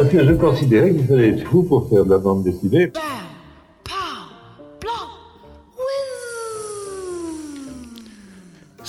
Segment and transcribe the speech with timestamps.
[0.00, 2.90] Parce que je considérais qu'il fallait être fou pour faire de la bande dessinée.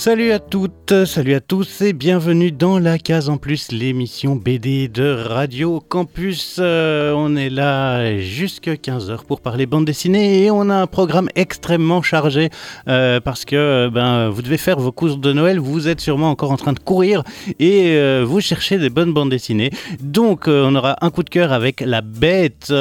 [0.02, 4.88] Salut à toutes, salut à tous et bienvenue dans la case en plus, l'émission BD
[4.88, 6.58] de Radio Campus.
[6.58, 11.30] Euh, on est là jusqu'à 15h pour parler bande dessinée et on a un programme
[11.36, 12.50] extrêmement chargé
[12.88, 16.50] euh, parce que ben, vous devez faire vos courses de Noël, vous êtes sûrement encore
[16.50, 17.22] en train de courir
[17.60, 19.70] et euh, vous cherchez des bonnes bandes dessinées.
[20.00, 22.74] Donc on aura un coup de cœur avec La Bête.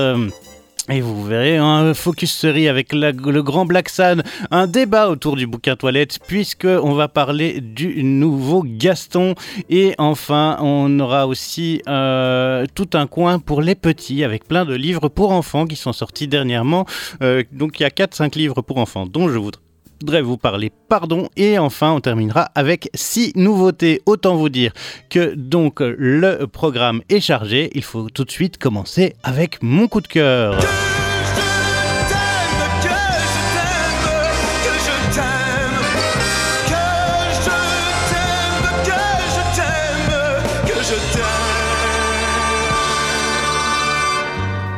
[0.90, 5.46] Et vous verrez un focus série avec le grand Black Sun, un débat autour du
[5.46, 9.36] bouquin toilette, puisque on va parler du nouveau Gaston.
[9.68, 14.74] Et enfin, on aura aussi euh, tout un coin pour les petits, avec plein de
[14.74, 16.86] livres pour enfants qui sont sortis dernièrement.
[17.22, 19.69] Euh, donc il y a 4-5 livres pour enfants dont je voudrais
[20.00, 24.02] voudrais vous parler pardon et enfin on terminera avec six nouveautés.
[24.06, 24.72] Autant vous dire
[25.10, 27.70] que donc le programme est chargé.
[27.74, 30.58] Il faut tout de suite commencer avec mon coup de cœur.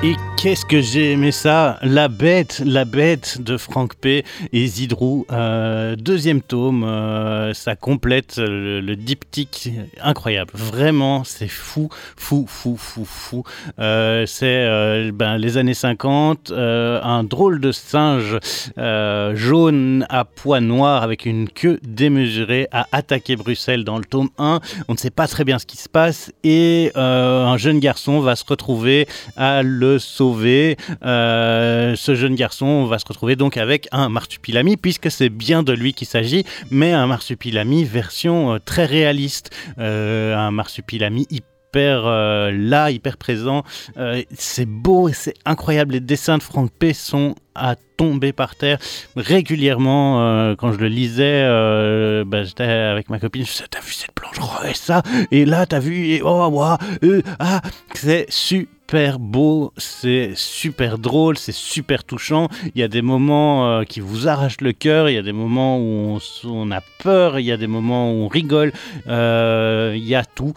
[0.05, 1.79] Et qu'est-ce que j'ai aimé ça?
[1.83, 4.25] La bête, la bête de Franck P.
[4.53, 5.25] et Zidrou.
[5.31, 9.71] Euh, deuxième tome, euh, ça complète le, diptyque
[10.03, 10.51] incroyable.
[10.55, 13.45] Vraiment, c'est fou, fou, fou, fou, fou.
[13.79, 18.37] Euh, c'est ben, les années 50, un drôle de singe
[19.35, 24.59] jaune à poids noir avec une queue démesurée a attaqué Bruxelles dans le tome 1.
[24.89, 28.35] On ne sait pas très bien ce qui se passe et un jeune garçon va
[28.35, 30.32] se retrouver à le sauver.
[31.05, 32.87] Euh, ce jeune garçon.
[32.87, 36.93] Va se retrouver donc avec un marsupilami, puisque c'est bien de lui qu'il s'agit, mais
[36.93, 41.43] un marsupilami version euh, très réaliste, euh, un marsupilami hyper
[41.75, 43.63] là, hyper présent.
[44.37, 45.95] c'est beau et c'est incroyable.
[45.95, 48.77] Les dessins de Franck P sont à tomber par terre.
[49.17, 51.45] Régulièrement quand je le lisais
[52.27, 55.03] bah, j'étais avec ma copine je t'as vu cette planche oh, et ça?
[55.31, 56.77] Et là t'as vu et oh, oh
[57.39, 57.63] ah
[57.95, 62.49] c'est super super beau, c'est super drôle, c'est super touchant.
[62.75, 65.33] Il y a des moments euh, qui vous arrachent le cœur, il y a des
[65.33, 68.71] moments où on, a peur, il y a des moments où on rigole,
[69.07, 70.53] euh, il y a tout.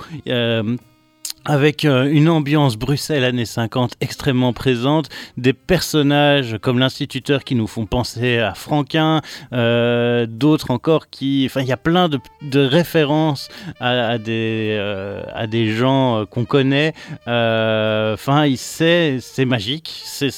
[1.50, 7.56] Euh, avec euh, une ambiance Bruxelles années 50 extrêmement présente, des personnages comme l'instituteur qui
[7.56, 9.22] nous font penser à Franquin,
[9.53, 11.47] euh, d'autres encore qui...
[11.50, 12.19] Enfin, il y a plein de,
[12.59, 13.47] références
[13.79, 16.94] à, des, euh, à des gens qu'on connaît.
[17.25, 20.29] Enfin, c'est magique, c'est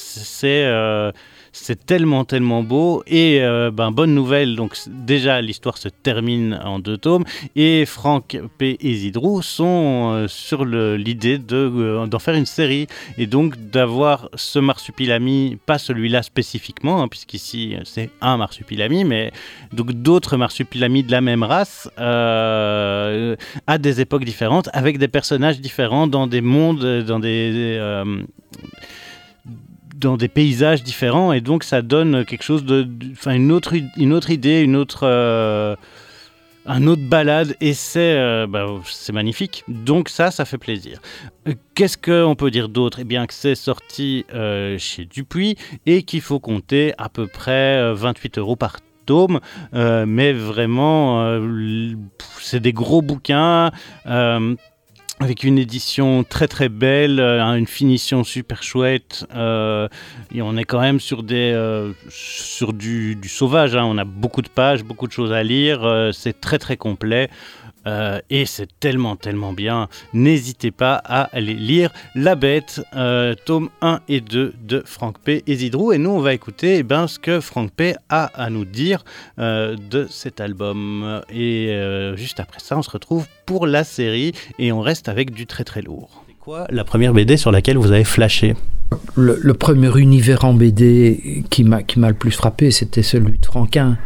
[1.61, 3.03] c'est tellement, tellement beau.
[3.07, 7.25] Et euh, ben, bonne nouvelle, donc déjà l'histoire se termine en deux tomes.
[7.55, 8.77] Et Franck P.
[8.79, 12.87] et Zidrou sont euh, sur l'idée euh, d'en faire une série.
[13.17, 19.31] Et donc d'avoir ce marsupilami, pas celui-là spécifiquement, hein, puisqu'ici c'est un marsupilami, mais
[19.73, 26.07] donc d'autres marsupilamis de la même race à des époques différentes, avec des personnages différents,
[26.07, 27.79] dans des mondes, dans des
[29.97, 34.13] dans des paysages différents et donc ça donne quelque chose de, enfin une autre une
[34.13, 35.75] autre idée, une autre euh,
[36.65, 39.63] un autre balade et c'est euh, bah, c'est magnifique.
[39.67, 40.99] Donc ça, ça fait plaisir.
[41.47, 42.99] Euh, qu'est-ce qu'on peut dire d'autre?
[42.99, 44.25] Eh bien que c'est sorti
[44.77, 49.39] chez Dupuis et qu'il faut compter à peu près 28 euros par tome,
[49.73, 51.39] mais vraiment,
[52.39, 53.71] c'est des gros bouquins
[55.19, 59.25] avec une édition très très belle, euh, une finition super chouette.
[59.35, 59.87] Euh,
[60.39, 63.75] on est quand même sur, des, euh, sur du, sauvage.
[63.75, 63.83] Hein.
[63.85, 66.11] On a beaucoup de pages, beaucoup de choses à lire.
[66.13, 67.29] c'est très très complet.
[67.87, 69.87] Euh, et c'est tellement, tellement bien.
[70.13, 75.43] N'hésitez pas à aller lire La Bête, euh, tome 1 et 2 de Franck P.
[75.47, 75.93] et Zidrou.
[75.93, 77.95] Et nous, on va écouter eh ben, ce que Franck P.
[78.09, 79.05] a à nous dire
[79.39, 81.21] euh, de cet album.
[81.33, 81.73] Et
[82.15, 85.63] juste après ça, on se retrouve pour la série et on reste avec du très
[85.63, 86.23] très lourd.
[86.27, 88.55] C'est quoi la première BD sur laquelle vous avez flashé?
[89.15, 93.97] Le, premier univers en BD qui m'a le plus frappé, c'était celui de Franquin.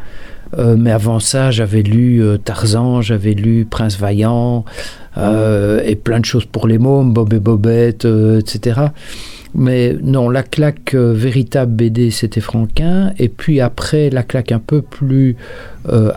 [0.58, 4.66] Euh, mais avant ça, j'avais lu euh, Tarzan, j'avais lu Prince Vaillant,
[5.18, 8.82] euh, et plein de choses pour les mômes, Bob et Bobette, etc.
[9.54, 13.12] Mais non, la claque véritable BD, c'était Franquin.
[13.20, 15.36] Et puis après, la claque un peu plus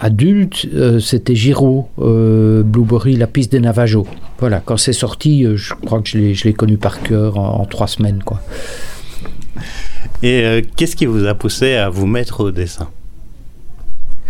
[0.00, 0.68] adulte,
[1.00, 4.06] c'était Giraud, Blueberry, La piste des Navajo.
[4.38, 7.88] Voilà, quand c'est sorti, je crois que je l'ai connu par cœur en, en, trois
[7.88, 8.22] semaines.
[8.24, 8.40] Quoi.
[10.22, 12.88] Et qu'est-ce qui vous a poussé à vous mettre au dessin?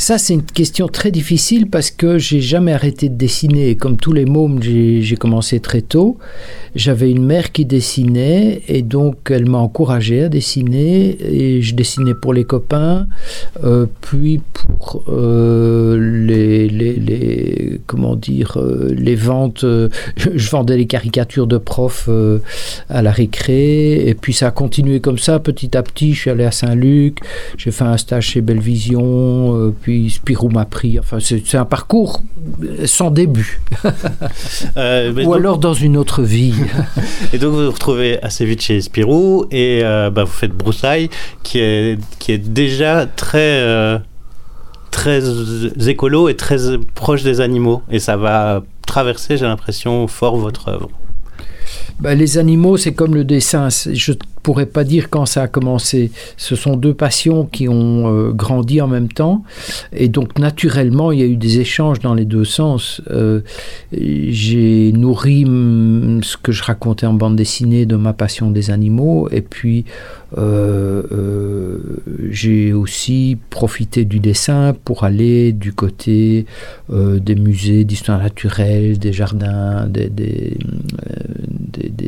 [0.00, 3.76] Ça, c'est une question très difficile parce que j'ai jamais arrêté de dessiner.
[3.76, 6.16] Comme tous les mômes, j'ai commencé très tôt.
[6.74, 12.14] J'avais une mère qui dessinait et donc elle m'a encouragé à dessiner et je dessinais
[12.14, 13.08] pour les copains,
[13.62, 19.66] euh, puis pour euh, les, comment dire euh, les ventes.
[20.16, 22.08] je vendais les caricatures de profs
[22.88, 26.14] à la récré et puis ça a continué comme ça petit à petit.
[26.14, 27.18] Je suis allé à Saint-Luc,
[27.58, 30.98] j'ai fait un stage chez Bellevision, puis Spirou m'a pris.
[30.98, 32.22] Enfin, c'est un parcours
[32.84, 33.60] sans début.
[34.76, 36.54] Ou alors dans une autre vie.
[37.32, 41.10] et donc vous vous retrouvez assez vite chez Spirou et euh, bah, vous faites Broussailles
[41.42, 43.98] qui est, qui est déjà très, euh,
[44.90, 45.22] très
[45.88, 46.56] écolo et très
[46.94, 47.82] proche des animaux.
[47.90, 50.90] Et ça va traverser, j'ai l'impression, fort votre œuvre.
[52.00, 53.68] Bah, les animaux, c'est comme le dessin.
[53.70, 56.10] Je pourrais pas dire quand ça a commencé.
[56.36, 59.42] Ce sont deux passions qui ont euh, grandi en même temps.
[59.92, 63.02] Et donc, naturellement, il y a eu des échanges dans les deux sens.
[63.10, 63.40] Euh,
[63.92, 65.44] j'ai nourri
[66.22, 69.28] ce que je racontais en bande dessinée de ma passion des animaux.
[69.30, 69.84] Et puis,
[72.30, 76.46] j'ai aussi profité du dessin pour aller du côté
[76.88, 80.08] des musées d'histoire naturelle, des jardins, des,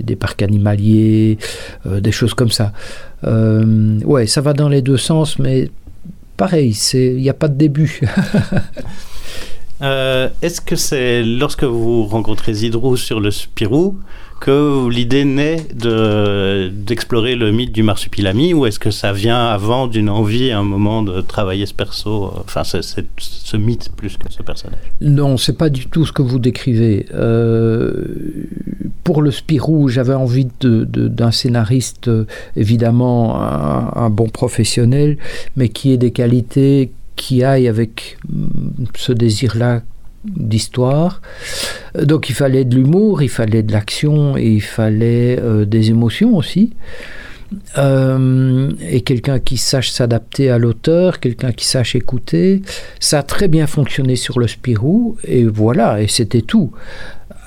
[0.03, 1.39] des parcs animaliers,
[1.87, 2.73] euh, des choses comme ça.
[3.25, 5.71] Euh, ouais, ça va dans les deux sens, mais
[6.37, 8.01] pareil, il n'y a pas de début.
[9.83, 13.97] Euh, est-ce que c'est lorsque vous rencontrez Zidrou sur le Spirou
[14.41, 20.09] que l'idée naît d'explorer le mythe du marsupilami ou est-ce que ça vient avant d'une
[20.09, 24.81] envie, à un moment de travailler ce perso, enfin ce mythe plus que ce personnage?
[25.01, 27.07] Non, c'est pas du tout ce que vous décrivez.
[27.15, 28.05] Euh,
[29.05, 32.11] pour le Spirou, j'avais envie d'un scénariste,
[32.57, 35.19] évidemment un, bon professionnel,
[35.57, 38.19] mais qui ait des qualités qui aillent avec
[38.97, 39.83] ce désir-là
[40.25, 41.21] d'histoire.
[42.01, 46.75] Donc il fallait de l'humour, il fallait de l'action il fallait euh, des émotions aussi.
[47.77, 52.63] Euh, et quelqu'un qui sache s'adapter à l'auteur, quelqu'un qui sache écouter.
[52.99, 56.73] Ça a très bien fonctionné sur le Spirou et voilà, et c'était tout.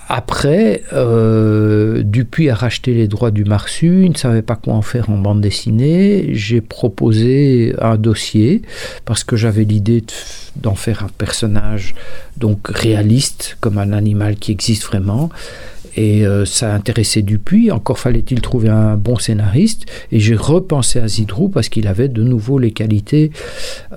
[0.07, 4.84] Après, euh, Dupuis a racheté les droits du Marsu, il ne savait pas quoi en
[4.84, 6.30] faire en bande dessinée.
[6.34, 8.62] J'ai proposé un dossier
[9.06, 10.04] parce que j'avais l'idée
[10.57, 11.96] d'en faire un personnage
[12.38, 15.31] donc réaliste, comme un animal qui existe vraiment.
[15.96, 17.72] Et euh, ça a intéressé Dupuis.
[17.72, 19.86] Encore fallait-il trouver un bon scénariste.
[20.12, 23.32] Et j'ai repensé à Zidrou parce qu'il avait de nouveau les qualités,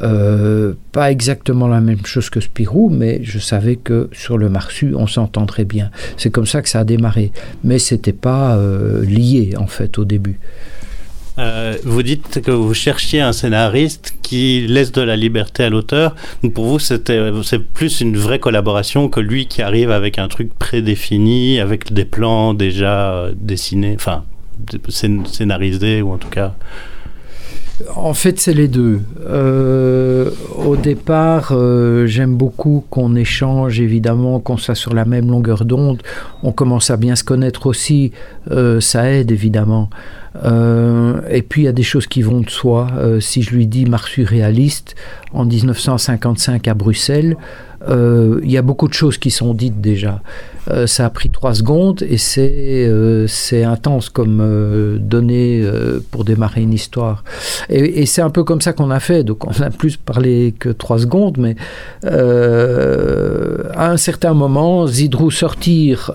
[0.02, 4.94] euh, pas exactement la même chose que Spirou, mais je savais que sur le Marsu,
[4.94, 5.90] on s'entendrait bien.
[6.16, 7.32] C'est comme ça que ça a démarré.
[7.64, 10.38] Mais c'était pas euh, lié en fait au début.
[11.38, 16.16] Euh, vous dites que vous cherchiez un scénariste qui laisse de la liberté à l'auteur.
[16.54, 21.60] Pour vous, c'est plus une vraie collaboration que lui qui arrive avec un truc prédéfini,
[21.60, 24.24] avec des plans déjà dessinés, enfin
[24.88, 26.54] scénarisés ou en tout cas.
[27.94, 29.00] En fait, c'est les deux.
[29.24, 35.64] Euh, au départ, euh, j'aime beaucoup qu'on échange, évidemment, qu'on soit sur la même longueur
[35.64, 36.02] d'onde.
[36.42, 38.10] On commence à bien se connaître aussi.
[38.80, 39.90] ça aide, évidemment.
[40.44, 42.88] Euh, et puis il y a des choses qui vont de soi.
[42.96, 44.94] Euh, si je lui dis Marsu réaliste
[45.32, 47.36] en 1955 à Bruxelles,
[47.88, 50.20] euh, il y a beaucoup de choses qui sont dites déjà.
[50.70, 53.26] Euh, ça a pris trois secondes et c'est euh,
[53.64, 55.64] intense comme euh, données
[56.10, 57.24] pour démarrer une histoire.
[57.68, 59.24] Et, c'est un peu comme ça qu'on a fait.
[59.24, 61.56] Donc on a plus parlé que trois secondes, mais
[62.04, 66.12] à un certain moment, Zidrou sortir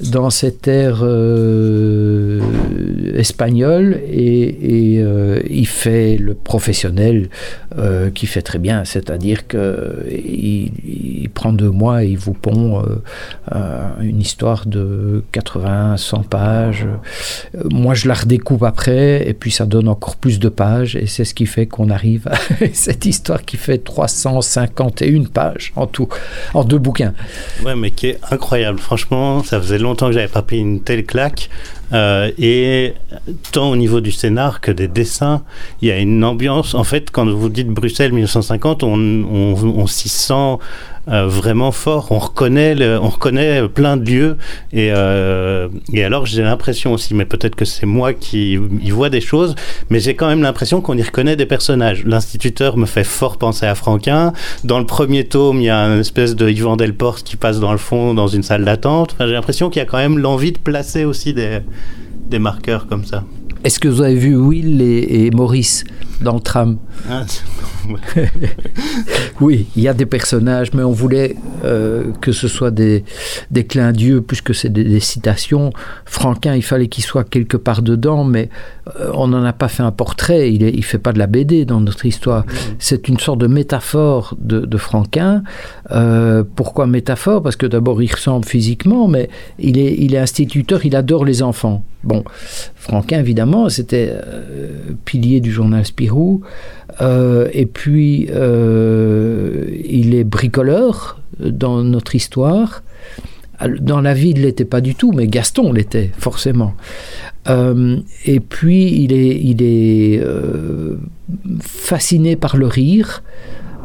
[0.00, 1.04] dans cette ère
[3.14, 5.02] espagnole et,
[5.48, 7.28] il fait le professionnel
[8.14, 13.02] qui fait très bien, c'est-à-dire que il, prend deux mois et il vous pond euh,
[14.00, 16.86] une histoire de 80, 100 pages.
[17.54, 21.06] Euh, moi, je la redécoupe après, et puis ça donne encore plus de pages, et
[21.06, 22.36] c'est ce qui fait qu'on arrive à
[22.72, 26.08] cette histoire qui fait 351 pages en tout,
[26.54, 27.14] en deux bouquins.
[27.64, 28.78] Ouais, mais qui est incroyable.
[28.78, 31.50] Franchement, ça faisait longtemps que j'avais pas pris une telle claque.
[31.92, 32.94] Euh, et
[33.52, 35.44] tant au niveau du scénar que des dessins,
[35.80, 36.74] il y a une ambiance.
[36.74, 40.56] En fait, quand vous dites Bruxelles 1950, on, on, on s'y sent
[41.08, 42.08] euh, vraiment fort.
[42.10, 44.36] On reconnaît, on reconnaît plein de lieux.
[44.72, 49.08] Et, euh, et alors, j'ai l'impression aussi, mais peut-être que c'est moi qui y vois
[49.08, 49.54] des choses,
[49.90, 52.04] mais j'ai quand même l'impression qu'on y reconnaît des personnages.
[52.04, 54.32] L'instituteur me fait fort penser à Franquin.
[54.64, 57.72] Dans le premier tome, il y a une espèce de Yvan Delporte qui passe dans
[57.72, 59.16] le fond, dans une salle d'attente.
[59.20, 63.24] J'ai l'impression qu'il y a quand même l'envie de placer aussi des marqueurs comme ça.
[63.66, 65.82] Est-ce que vous avez vu Will et, Maurice?
[66.20, 66.78] Dans le tram.
[67.08, 67.24] Ah,
[69.40, 73.04] oui, il y a des personnages, mais on voulait euh, que ce soit des,
[73.50, 75.72] des clins d'yeux plus que c'est des, citations.
[76.04, 78.48] Franquin, il fallait qu'il soit quelque part dedans, mais
[79.00, 80.52] euh, on n'en a pas fait un portrait.
[80.52, 82.44] Il ne fait pas de la BD dans notre histoire.
[82.44, 82.52] Mmh.
[82.78, 85.42] C'est une sorte de métaphore de, de Franquin.
[85.90, 87.42] Euh, pourquoi métaphore?
[87.42, 91.42] Parce que d'abord, il ressemble physiquement, mais il est, il est instituteur, il adore les
[91.42, 91.84] enfants.
[92.04, 92.22] Bon,
[92.76, 94.12] Franquin, évidemment, c'était
[95.04, 96.05] pilier du journal Spirou.
[97.00, 102.82] Euh, et puis, euh, il est bricoleur dans notre histoire.
[103.80, 106.74] Dans la vie, il ne l'était pas du tout, mais Gaston l'était, forcément.
[107.48, 110.22] Euh, et puis, il est, il est
[111.60, 113.22] fasciné par le rire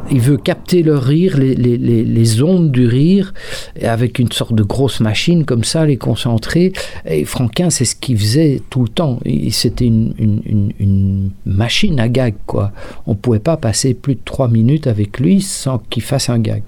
[0.09, 3.33] il veut capter le rire, les, ondes du rire,
[3.81, 6.73] avec une sorte de grosse machine comme ça, les concentrer.
[7.05, 9.19] Et Franquin, c'est ce qu'il faisait tout le temps.
[9.51, 12.71] C'était une, machine à gag, quoi.
[13.05, 16.39] On ne pouvait pas passer plus de trois minutes avec lui sans qu'il fasse un
[16.39, 16.63] gag.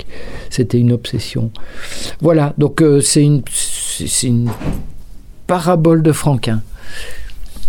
[0.49, 1.51] C'était une obsession.
[2.21, 3.41] Voilà, donc euh, c'est une,
[4.23, 4.49] une
[5.47, 6.61] parabole de Franquin.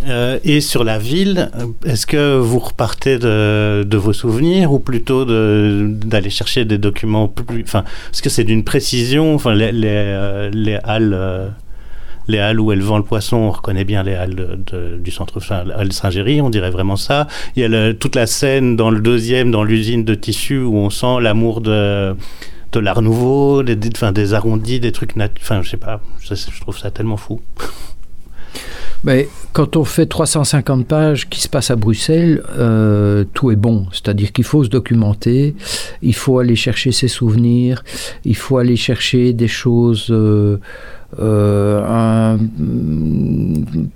[0.07, 1.51] Euh, et sur la ville,
[1.85, 7.63] est-ce que vous repartez de, vos souvenirs ou plutôt d'aller chercher des documents plus.
[7.63, 11.15] Enfin, est-ce que c'est d'une précision Enfin, les, euh, les halles.
[11.15, 11.49] Euh,
[12.27, 14.59] les halles où elle vend le poisson, on reconnaît bien les halles
[14.99, 17.27] du centre enfin, Saint-Géry, on dirait vraiment ça.
[17.55, 20.89] Il y a toute la scène dans le deuxième, dans l'usine de tissu, où on
[20.89, 22.17] sent l'amour de,
[22.73, 25.13] de l'art nouveau, des, arrondis, des trucs...
[25.39, 27.43] Enfin, je sais pas, je trouve ça tellement fou.
[29.05, 33.87] Mais quand on fait 350 pages qui se passent à Bruxelles, euh, tout est bon.
[33.93, 35.55] C'est-à-dire qu'il faut se documenter,
[36.03, 37.85] il faut aller chercher ses souvenirs,
[38.25, 40.57] il faut aller chercher des choses euh,
[41.21, 42.39] euh,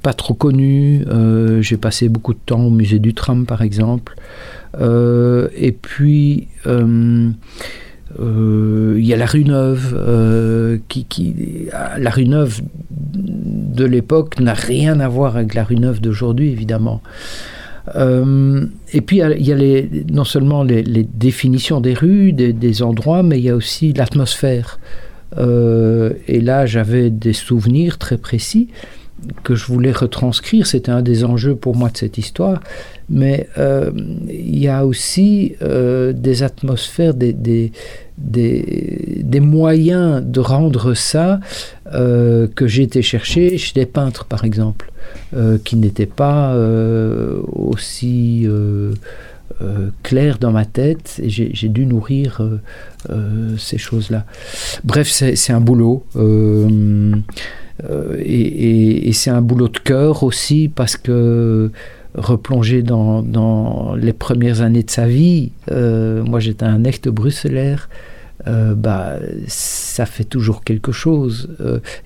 [0.02, 1.04] pas trop connues.
[1.60, 4.14] J'ai passé beaucoup de temps au musée du tram, par exemple.
[4.78, 7.30] et puis euh,
[8.18, 12.60] il y a la rue Neuve, euh, qui, la rue Neuve
[12.90, 17.02] de l'époque n'a rien à voir avec la rue Neuve d'aujourd'hui, évidemment.
[17.96, 23.22] Euh, et puis il y a les, non seulement les, définitions des rues, des, endroits,
[23.22, 24.78] mais il y a aussi l'atmosphère.
[25.36, 28.68] et là, j'avais des souvenirs très précis
[29.42, 30.66] que je voulais retranscrire.
[30.66, 32.60] C'était un des enjeux pour moi de cette histoire.
[33.10, 33.90] Mais euh,
[34.28, 37.72] il y a aussi euh, des atmosphères, des, des,
[38.18, 41.40] des, moyens de rendre ça
[41.94, 44.90] euh, que j'ai été chercher chez des peintres, par exemple,
[45.64, 46.54] qui n'étaient pas
[47.52, 48.46] aussi
[50.02, 51.18] clairs dans ma tête.
[51.22, 52.42] Et j'ai dû nourrir
[53.56, 54.26] ces choses-là.
[54.84, 56.04] Bref, c'est un boulot.
[57.84, 61.70] Euh, et, c'est un boulot de cœur aussi parce que
[62.14, 67.88] replonger dans, les premières années de sa vie, euh, moi j'étais un echte bruxellaire,
[68.46, 71.48] euh, bah, ça fait toujours quelque chose.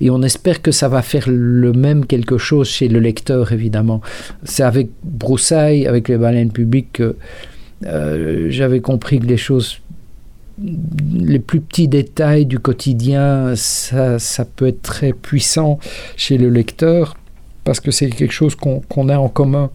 [0.00, 4.00] et on espère que ça va faire le même quelque chose chez le lecteur, évidemment.
[4.45, 7.17] C'est avec Broussailles, avec les baleines publiques, que
[8.49, 9.82] j'avais compris que les choses
[10.62, 14.19] les plus petits détails du quotidien, ça,
[14.57, 15.78] peut être très puissant
[16.16, 17.16] chez le lecteur
[17.64, 19.71] parce que c'est quelque chose qu'on a en commun.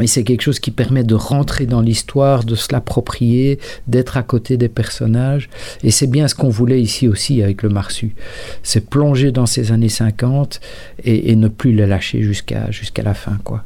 [0.00, 4.22] Et c'est quelque chose qui permet de rentrer dans l'histoire, de se l'approprier, d'être à
[4.22, 5.50] côté des personnages.
[5.82, 8.14] Et c'est bien ce qu'on voulait ici aussi avec le Marsu.
[8.62, 10.60] C'est plonger dans ces années 50
[11.04, 13.38] et, ne plus les lâcher jusqu'à jusqu'à la fin.
[13.44, 13.64] quoi.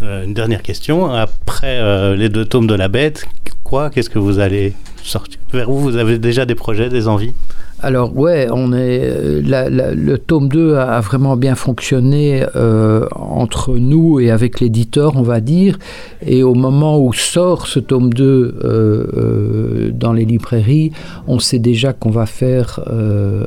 [0.00, 1.10] Euh, une dernière question.
[1.12, 3.26] Après euh, les deux tomes de la bête,
[3.72, 5.40] Qu'est-ce que vous allez sortir?
[5.50, 7.32] Vers où vous avez déjà des projets, des envies?
[7.80, 14.20] Alors ouais, on est euh, le tome 2 a, vraiment bien fonctionné euh, entre nous
[14.20, 15.78] et avec l'éditeur, on va dire.
[16.24, 20.92] Et au moment où sort ce tome 2 euh, dans les librairies,
[21.26, 22.78] on sait déjà qu'on va faire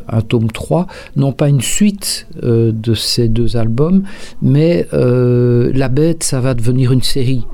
[0.10, 4.04] un tome 3, non pas une suite de ces deux albums,
[4.42, 7.46] mais La Bête, ça va devenir une série.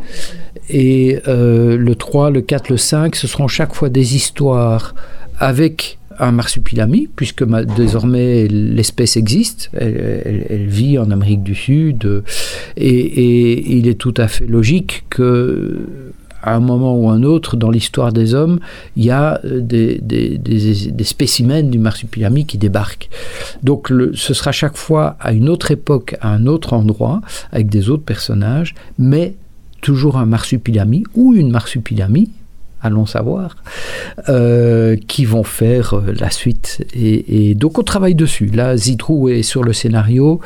[0.69, 4.95] Et le 3, le 4, le 5, ce seront chaque fois des histoires
[5.39, 7.43] avec un marsupilami, puisque
[7.75, 12.23] désormais l'espèce existe, elle, vit en Amérique du Sud,
[12.77, 15.79] et, il est tout à fait logique que
[16.43, 18.59] à un moment ou un autre dans l'histoire des hommes,
[18.95, 23.09] il y a des, des, spécimens du marsupilami qui débarquent.
[23.61, 27.89] Donc ce sera chaque fois à une autre époque, à un autre endroit, avec des
[27.89, 29.35] autres personnages, mais
[29.81, 32.29] toujours un marsupilami ou une marsupilami,
[32.81, 33.55] allons savoir,
[34.29, 36.85] euh, qui vont faire euh, la suite.
[36.93, 38.47] Et, donc on travaille dessus.
[38.47, 40.41] Là, Zidrou est sur le scénario.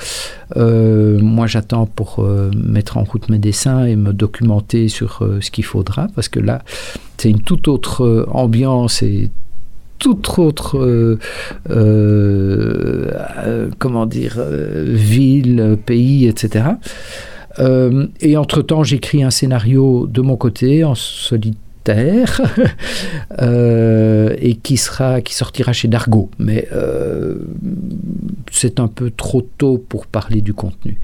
[0.57, 2.25] Euh, moi, j'attends pour
[2.55, 6.61] mettre en route mes dessins et me documenter sur ce qu'il faudra, parce que là,
[7.17, 9.29] c'est une toute autre ambiance et
[9.97, 11.17] toute autre
[13.79, 16.65] comment dire ville, pays, etc.
[17.57, 21.61] et entre-temps, j'écris un scénario de mon côté, en solitaire
[23.41, 26.29] euh, et qui, sera, qui sortira chez Dargo.
[26.39, 27.37] Mais euh,
[28.51, 30.99] c'est un peu trop tôt pour parler du contenu.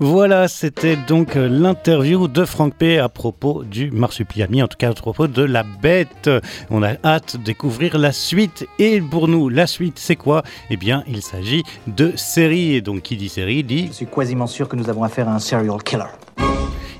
[0.00, 4.92] Voilà, c'était donc l'interview de Franck P à propos du Marsupilami, en tout cas à
[4.92, 6.28] propos de la bête.
[6.68, 8.66] On a hâte de découvrir la suite.
[8.80, 10.42] Et pour nous, la suite, c'est quoi?
[10.70, 12.74] Eh bien, il s'agit de série.
[12.74, 13.86] Et donc, qui dit série dit.
[13.86, 16.04] Je suis quasiment sûr que nous avons affaire à un serial killer.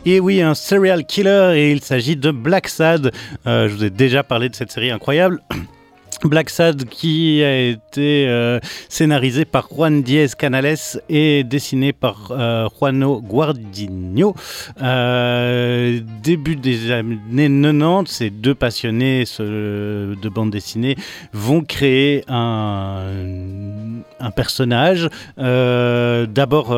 [0.06, 3.10] Et oui, un serial killer, et il s'agit de Black Sad.
[3.46, 5.42] Euh, je vous ai déjà parlé de cette série incroyable.
[6.24, 10.76] Black Sad qui a été euh, scénarisé par Juan Diez Canales
[11.08, 14.34] et dessiné par euh, Juano Guardino.
[14.82, 20.96] Euh, début des années 90, ces deux passionnés de bande dessinée
[21.32, 23.02] vont créer un,
[24.34, 25.08] personnage.
[25.36, 26.68] D'abord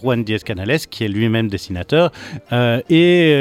[0.00, 2.10] Juan Diez Canales qui est lui-même dessinateur
[2.50, 3.32] et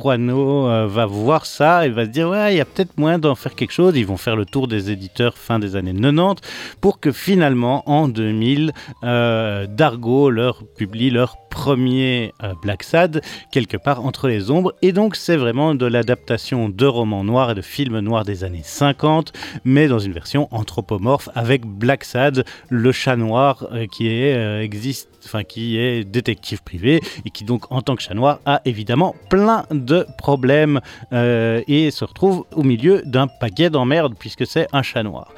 [0.00, 3.34] Juano va voir ça et va se dire ouais il y a peut-être moyen d'en
[3.34, 3.96] faire chose.
[3.96, 6.42] Ils vont faire le tour des éditeurs fin des années 90
[6.80, 8.72] pour que finalement, en 2000,
[9.04, 14.74] euh, Dargo leur publie leur premier euh, Black Sad, quelque part entre les ombres.
[14.82, 18.62] Et donc, c'est vraiment de l'adaptation de romans noirs et de films noirs des années
[18.62, 19.32] 50,
[19.64, 25.44] mais dans une version anthropomorphe avec Black Sad, le chat noir euh, qui existe enfin
[25.44, 29.64] qui est détective privé et qui donc en tant que chat noir a évidemment plein
[29.70, 30.80] de problèmes
[31.12, 35.32] euh, et se retrouve au milieu d'un paquet d'emmerdes puisque c'est un chat noir.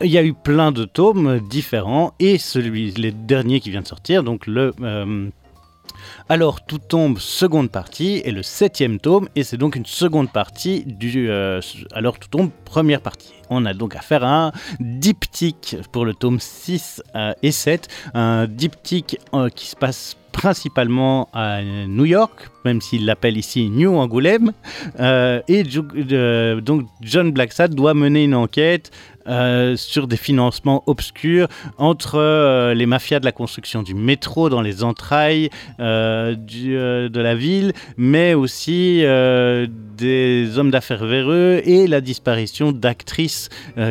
[0.00, 3.86] Il y a eu plein de tomes différents et celui, les derniers qui vient de
[3.86, 5.28] sortir, donc le euh,
[6.28, 10.84] alors tout tombe seconde partie et le septième tome et c'est donc une seconde partie
[10.86, 11.60] du euh,
[11.92, 13.32] alors tout tombe première partie.
[13.54, 18.46] On a donc affaire à un diptyque pour le tome 6 euh, et 7, un
[18.46, 24.52] diptyque euh, qui se passe principalement à New York, même s'il l'appelle ici New Angoulême.
[24.98, 28.90] et donc John Blacksad doit mener une enquête
[29.28, 31.46] euh, sur des financements obscurs
[31.78, 37.34] entre euh, les mafias de la construction du métro dans les entrailles euh, de la
[37.36, 43.48] ville, mais aussi des hommes d'affaires véreux et la disparition d'actrices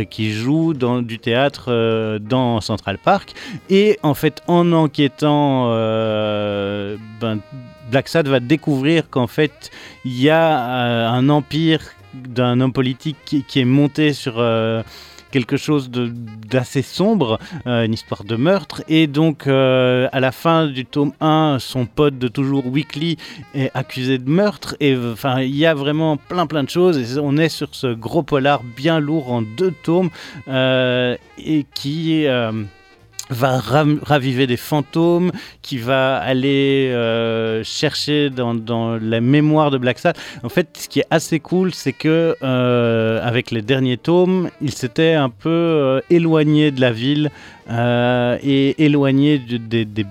[0.09, 3.33] qui jouent dans, du théâtre dans Central Park.
[3.69, 5.71] Et en fait, en enquêtant,
[7.19, 7.39] ben,
[7.89, 9.71] Black Sad va découvrir qu'en fait,
[10.05, 11.81] il y a un empire
[12.13, 14.39] d'un homme politique qui, est monté sur
[15.31, 18.83] quelque chose d'assez sombre, euh, une histoire de meurtre.
[18.87, 23.17] Et donc, euh, à la fin du tome 1, son pote de toujours Weekly
[23.55, 24.75] est accusé de meurtre.
[24.79, 26.97] Et enfin, il y a vraiment plein plein de choses.
[26.97, 30.09] Et on est sur ce gros polar bien lourd en deux tomes
[30.47, 32.27] euh, et qui
[33.31, 39.99] va raviver des fantômes, qui va aller euh, chercher dans, la mémoire de Black.
[40.43, 44.73] En fait, ce qui est assez cool, c'est que euh, avec les derniers tomes, il
[44.73, 47.31] s'était un peu euh, éloigné de la ville
[48.43, 50.05] et éloigné des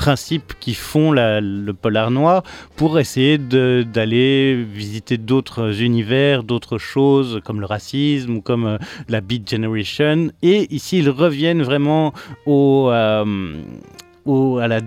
[0.00, 2.42] principes qui font le polar noir
[2.76, 8.78] pour essayer d'aller visiter d'autres univers, d'autres choses comme le racisme ou comme euh,
[9.10, 10.30] la Beat Generation.
[10.40, 12.14] Et ici, ils reviennent vraiment
[12.46, 13.54] au, euh,
[14.26, 14.80] à la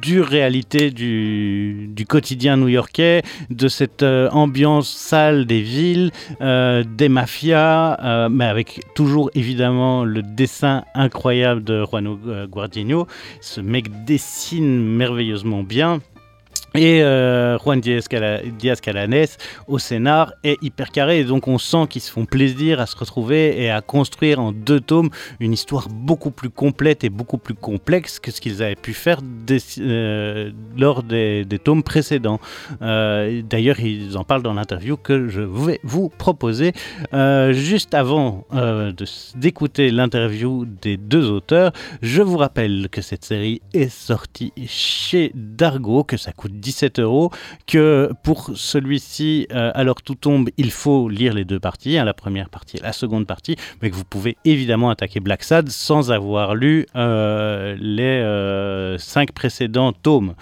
[0.00, 7.98] dure réalité du, quotidien new-yorkais, de cette euh, ambiance sale des villes, euh, des mafias,
[8.02, 13.06] euh, mais avec toujours évidemment le dessin incroyable de Juan Guardino.
[13.40, 16.00] Ce mec dessine merveilleusement bien.
[16.74, 19.26] Et euh, Juan Diaz, Calanes
[19.66, 21.20] au scénar est hyper carré.
[21.20, 24.52] Et donc on sent qu'ils se font plaisir à se retrouver et à construire en
[24.52, 28.76] deux tomes une histoire beaucoup plus complète et beaucoup plus complexe que ce qu'ils avaient
[28.76, 29.20] pu faire
[29.78, 32.40] euh, lors des, tomes précédents.
[32.82, 36.72] Euh, d'ailleurs, ils en parlent dans l'interview que je vais vous proposer.
[37.50, 38.46] juste avant
[39.34, 46.04] d'écouter l'interview des deux auteurs, je vous rappelle que cette série est sortie chez Dargo,
[46.04, 47.30] que ça coûte 17 euros,
[47.66, 52.50] que pour celui-ci, alors tout tombe, il faut lire les deux parties, hein, la première
[52.50, 56.54] partie et la seconde partie, mais que vous pouvez évidemment attaquer Black Sad sans avoir
[56.54, 60.34] lu les cinq précédents tomes,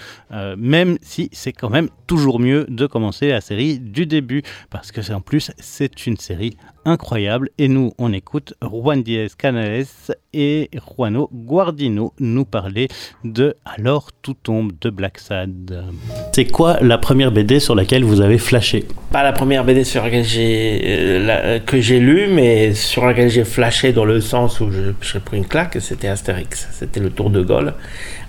[0.57, 5.13] même si c'est quand même toujours mieux de commencer la série du début, parce que
[5.13, 7.51] en plus c'est une série incroyable.
[7.59, 9.85] Et nous, on écoute Juan Diaz Canales
[10.33, 12.89] et Juano Guardino nous parler
[13.25, 15.85] de Alors tout tombe de Black Sad.
[16.33, 18.87] C'est quoi la première BD sur laquelle vous avez flashé?
[19.11, 23.45] Pas la première BD sur laquelle j'ai euh, que j'ai lu, mais sur laquelle j'ai
[23.45, 26.69] flashé dans le sens où j'ai pris une claque, c'était Astérix.
[26.73, 27.75] C'était le Tour de Gaulle.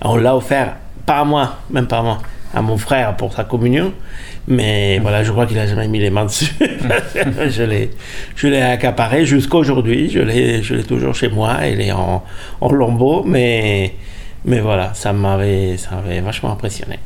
[0.01, 2.17] On l'a offert, pas à moi, même pas à moi,
[2.53, 3.93] à mon frère pour sa communion.
[4.47, 6.53] Mais voilà, je crois qu'il a jamais mis les mains dessus.
[7.49, 7.91] je l'ai,
[8.35, 10.09] je l'ai accaparé jusqu'à aujourd'hui.
[10.09, 11.57] Je l'ai, je l'ai toujours chez moi.
[11.69, 12.23] Il est en,
[12.61, 13.93] en lambeaux, mais,
[14.45, 16.99] mais voilà, ça m'avait, ça m'avait vachement impressionné.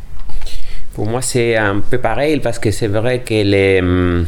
[0.94, 4.28] Pour moi, c'est un peu pareil parce que c'est vrai que les hum,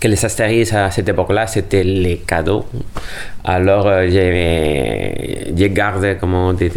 [0.00, 2.64] que les astérisques à cette époque-là, c'était les cadeaux.
[3.44, 6.68] Alors, euh, j'ai gardé comme des,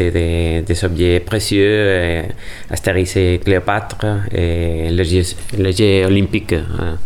[0.62, 2.21] des, objets précieux, euh,
[2.69, 5.21] Astérix et Cléopâtre, et le jeu,
[5.58, 6.53] le olympique.
[6.53, 6.97] Hein.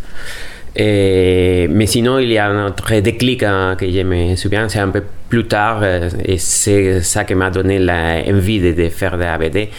[0.76, 4.90] Et, mais sinon, il y a un autre déclic que je me souviens, c'est un
[4.90, 9.38] peu plus tard, et c'est ça qui m'a donné l'envie de, de, faire de la
[9.38, 9.70] BD,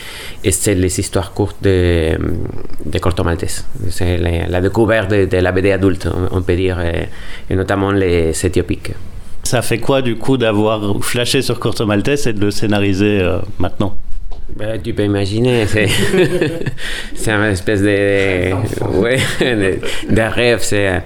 [0.44, 2.16] et c'est les histoires courtes de,
[2.84, 3.66] de Corto Maltese.
[3.88, 7.08] C'est la, découverte de, de, la BD adulte, on, on peut dire, et,
[7.48, 8.92] et notamment les éthiopiques.
[9.42, 13.38] Ça fait quoi du coup d'avoir flashé sur Corto Maltese et de le scénariser euh,
[13.58, 13.96] maintenant?
[14.56, 15.88] Ben, tu peux imaginer, c'est,
[17.14, 18.52] c'est une espèce de,
[19.00, 19.78] ouais, de,
[20.14, 20.58] de rêve.
[20.60, 21.02] C'est,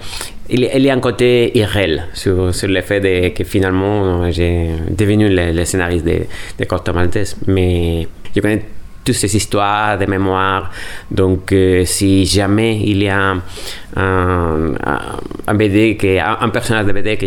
[0.49, 4.69] il, il, y a un côté irréel sur, sur le fait de, que finalement j'ai
[4.89, 6.21] devenu le, le scénariste de,
[6.59, 7.37] de Corto Maltese.
[7.47, 8.63] Mais je connais
[9.05, 10.69] toutes ces histoires, des mémoires.
[11.09, 13.41] Donc, euh, si jamais il y a un,
[13.95, 14.73] un,
[15.47, 17.25] un BD, que, un, personnage de BD que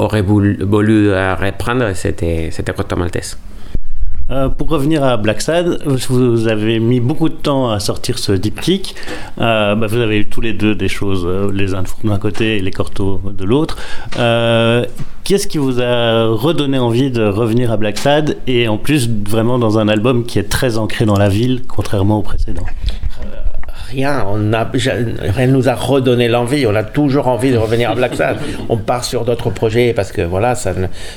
[0.00, 3.38] j'aurais voulu, voulu reprendre, c'était, c'était Corto Maltese.
[4.30, 8.32] Euh, pour revenir à Black Sad, vous avez mis beaucoup de temps à sortir ce
[8.32, 8.94] diptyque.
[9.40, 12.56] Euh, bah, vous avez eu tous les deux des choses, euh, les uns d'un côté
[12.56, 13.76] et les cortos de l'autre.
[14.18, 14.86] Euh,
[15.24, 19.56] Qu'est-ce qui vous a redonné envie de revenir à Black Sad et en plus vraiment
[19.56, 22.66] dans un album qui est très ancré dans la ville, contrairement au précédent?
[23.92, 24.24] Rien.
[24.28, 26.66] On a, rien nous a redonné l'envie.
[26.66, 28.36] On a toujours envie de revenir à Black Sad.
[28.68, 30.72] On part sur d'autres projets parce que voilà, ça,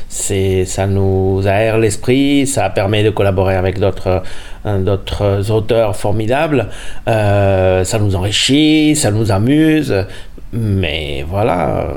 [0.09, 4.23] ça nous aère l'esprit, ça permet de collaborer avec d'autres,
[4.65, 6.67] d'autres auteurs formidables.
[7.07, 10.05] Euh, ça nous enrichit, ça nous amuse.
[10.53, 11.88] Mais voilà,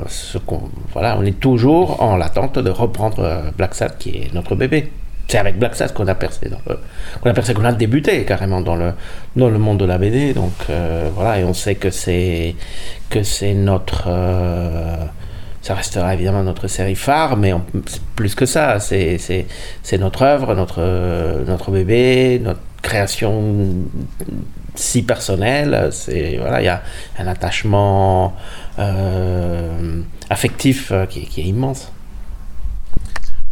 [0.45, 0.61] qu'on,
[0.93, 4.89] voilà, on est toujours en l'attente de reprendre Black Sad qui est notre bébé
[5.29, 6.49] c'est avec Black Sass qu'on a percé,
[7.21, 8.93] qu'on a percé, qu'on a débuté carrément dans le
[9.35, 10.33] dans le monde de la BD.
[10.33, 12.55] Donc euh, voilà, et on sait que c'est
[13.11, 15.05] que c'est notre euh,
[15.61, 17.63] ça restera évidemment notre série phare, mais on,
[18.15, 20.81] plus que ça, c'est c'est notre œuvre, notre
[21.45, 23.67] notre bébé, notre création
[24.73, 25.89] si personnelle.
[25.91, 26.81] C'est voilà, il y a
[27.19, 28.35] un attachement
[28.79, 31.91] euh, affectif qui est immense.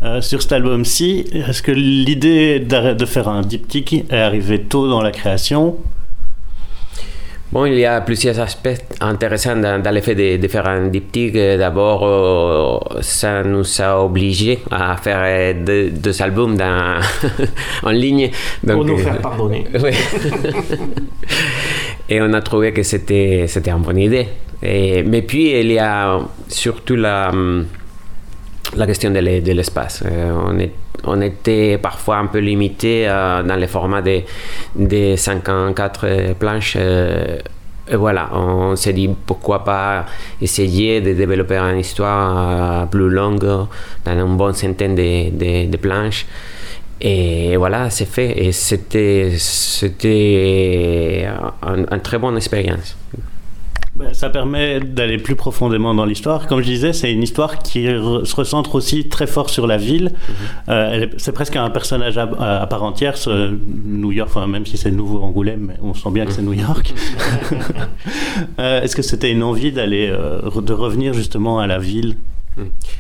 [0.04, 5.02] Euh, sur cet album-ci, est-ce que l'idée de faire un diptyque est arrivée tôt dans
[5.02, 5.78] la création?
[7.52, 10.88] Bon, il y a plusieurs aspects intéressants dans, dans le fait de, de, faire un
[10.88, 11.34] diptyque.
[11.34, 17.00] D'abord, euh, ça nous a obligés à faire deux, deux albums dans,
[17.84, 18.30] en ligne.
[18.64, 19.66] Donc, Pour nous faire pardonner.
[19.82, 19.92] Oui.
[22.10, 24.28] Et on a trouvé que c'était, c'était une bonne idée.
[24.62, 27.32] Et, mais puis, il y a surtout la
[28.76, 30.04] la question de l'espace.
[30.06, 30.68] Euh,
[31.04, 34.26] on, était parfois un peu limité euh, dans les formats des
[34.76, 36.76] de 54 planches.
[36.80, 37.38] Euh,
[37.90, 40.06] et voilà, on s'est dit pourquoi pas
[40.42, 43.68] essayer de développer une histoire plus longue dans
[44.12, 46.26] une bonne centaine de, planches.
[47.00, 48.46] Et voilà, c'est fait.
[48.46, 49.32] Et c'était,
[51.64, 52.98] une un très bonne expérience.
[53.98, 56.46] Ben, ça permet d'aller plus profondément dans l'histoire.
[56.46, 60.12] Comme je disais, c'est une histoire qui se recentre aussi très fort sur la ville.
[60.12, 60.70] -hmm.
[60.70, 62.30] euh, c'est presque un personnage à,
[62.64, 63.18] à, part entière.
[63.18, 63.32] Ce
[64.04, 66.94] New York, enfin, même si c'est nouveau Angoulême, on sent bien que c'est New York.
[68.60, 72.12] euh, Est-ce que c'était une envie d'aller, euh, de revenir justement à la ville?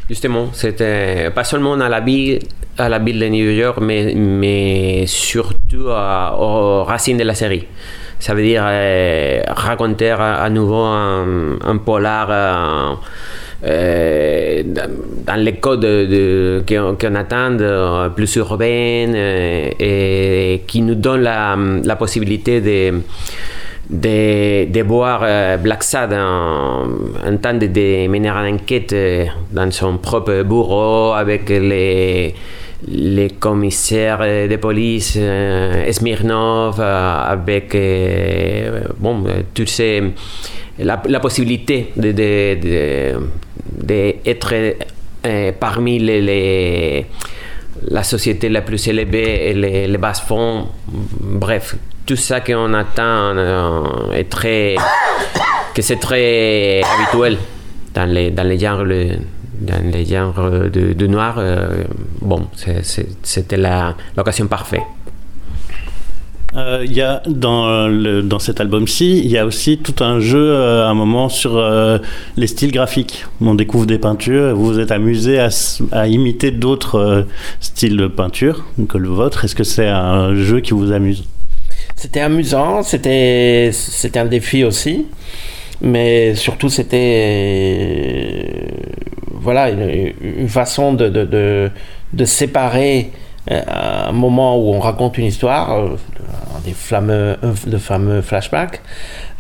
[0.10, 2.39] Justement, c'était pas seulement à la ville,
[2.77, 7.65] à la ville de New York, mais, mais surtout à, aux racines de la série
[8.19, 12.95] ça veut dire euh, raconter à, nouveau un, polar euh,
[13.65, 14.63] euh,
[15.25, 23.01] dans, les codes de, qu'on attend, plus urbaines, et qui nous donne la, possibilité de
[23.89, 25.21] de, voir
[25.60, 26.88] Black Sad en,
[27.25, 28.93] en train de, de, mener une enquête
[29.51, 32.36] dans son propre bureau avec les,
[32.85, 37.75] les commissaires de police euh, Smirnov, avec
[38.99, 40.03] bon, toutes ces,
[40.79, 42.61] la, la possibilité d'être
[44.51, 44.75] de,
[45.23, 47.05] de, parmi les,
[47.89, 54.11] la société la plus élevée et les, les basses fonds, bref, tout ça qu'on attend
[54.13, 54.75] est très,
[55.73, 57.37] que c'est très habituel
[57.93, 58.85] dans les, dans les genres,
[59.60, 61.36] dans les genres de, de noir.
[61.38, 61.84] Euh,
[62.22, 62.48] bon,
[63.24, 63.58] c'était
[64.15, 64.82] l'occasion parfaite.
[66.56, 70.20] Euh, il y a dans, le, dans cet album-ci, il y a aussi tout un
[70.20, 71.62] jeu à un moment sur
[72.38, 73.26] les styles graphiques.
[73.41, 75.50] On découvre des peintures, vous vous êtes amusé à,
[75.91, 77.26] à imiter d'autres
[77.60, 79.43] styles de peinture que le vôtre.
[79.43, 81.26] Est-ce que c'est un jeu qui vous amuse?
[81.96, 85.06] C'était amusant, c'était c'était un défi aussi,
[85.82, 88.67] mais surtout c'était
[89.47, 91.71] voilà une, façon de, de,
[92.12, 93.12] de, séparer
[93.49, 93.62] euh,
[94.10, 95.95] un moment où on raconte une histoire, euh,
[96.65, 98.81] des fameux, de fameux flashbacks,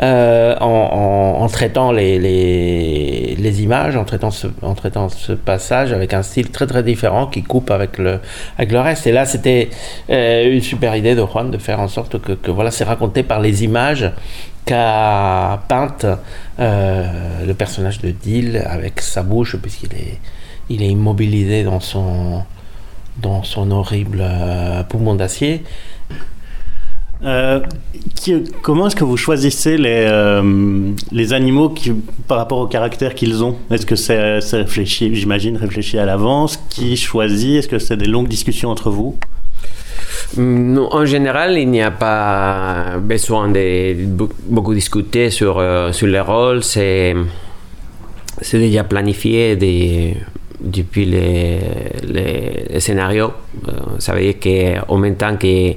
[0.01, 6.13] euh, en, traitant les, les, les, images, en traitant, ce, en traitant ce passage avec
[6.13, 8.21] un style très très différent qui coupe avec le,
[8.57, 9.07] avec le reste.
[9.07, 9.67] Et là, c'était
[10.07, 13.41] une super idée de Juan de faire en sorte que, que voilà, c'est raconté par
[13.41, 14.09] les images
[14.67, 16.05] qu'a peinte
[16.59, 20.19] euh, le personnage de Dill avec sa bouche, puisqu'il est,
[20.69, 22.43] il est immobilisé dans son,
[23.21, 24.23] dans son horrible
[24.89, 25.63] poumon d'acier.
[27.23, 27.61] Euh,
[28.61, 31.91] comment est-ce que vous choisissez les, euh, les animaux qui,
[32.27, 33.55] par rapport au caractère qu'ils ont?
[33.71, 36.59] Est-ce que c'est réfléchi, j'imagine, réfléchi à l'avance?
[36.69, 37.55] Qui choisit?
[37.55, 39.17] Est-ce que c'est des longues discussions entre vous?
[40.37, 43.95] Non, en général, il n'y a pas besoin de
[44.47, 46.63] beaucoup discuter sur, euh, sur les rôles.
[46.63, 47.15] C'est
[48.53, 49.55] déjà planifié
[50.59, 51.59] depuis les,
[52.03, 53.31] les, scénarios.
[53.99, 55.73] ça veut dire qu'en même temps que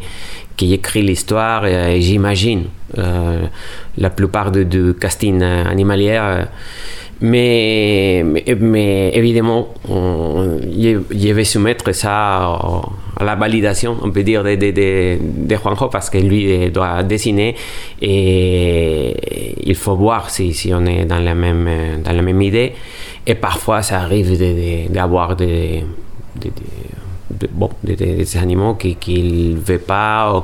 [0.56, 2.64] qui écrit l'histoire, euh, j'imagine
[2.98, 3.46] euh,
[3.96, 6.20] la plupart du casting animalier.
[7.22, 12.38] Mais, mais, évidemment, je vais soumettre ça
[13.16, 17.54] à, la validation, on peut dire, de, de, de, Juanjo, parce que lui doit dessiner
[18.00, 19.14] et
[19.62, 21.68] il faut voir si, si on est dans la, même,
[22.02, 22.72] dans la même idée.
[23.26, 24.38] Et parfois, ça arrive
[24.90, 25.84] d'avoir des,
[26.36, 26.50] des,
[27.30, 30.40] de, bon, des, animaux qu'il ne veut pas ou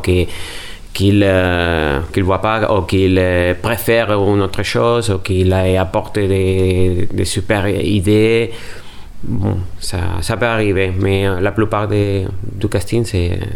[0.96, 3.20] qu'il ne voit pas ou qu'il
[3.60, 8.50] préfère une autre chose ou qu'il apporte des, des super idées.
[9.22, 13.04] Bon, ça, peut arriver, mais la plupart des, du casting,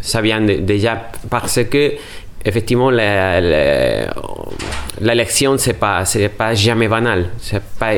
[0.02, 1.94] ça vient déjà parce que
[2.44, 2.90] effectivement,
[5.00, 7.30] l'élection, c'est pas, c'est pas jamais banal.
[7.38, 7.92] C'est pas,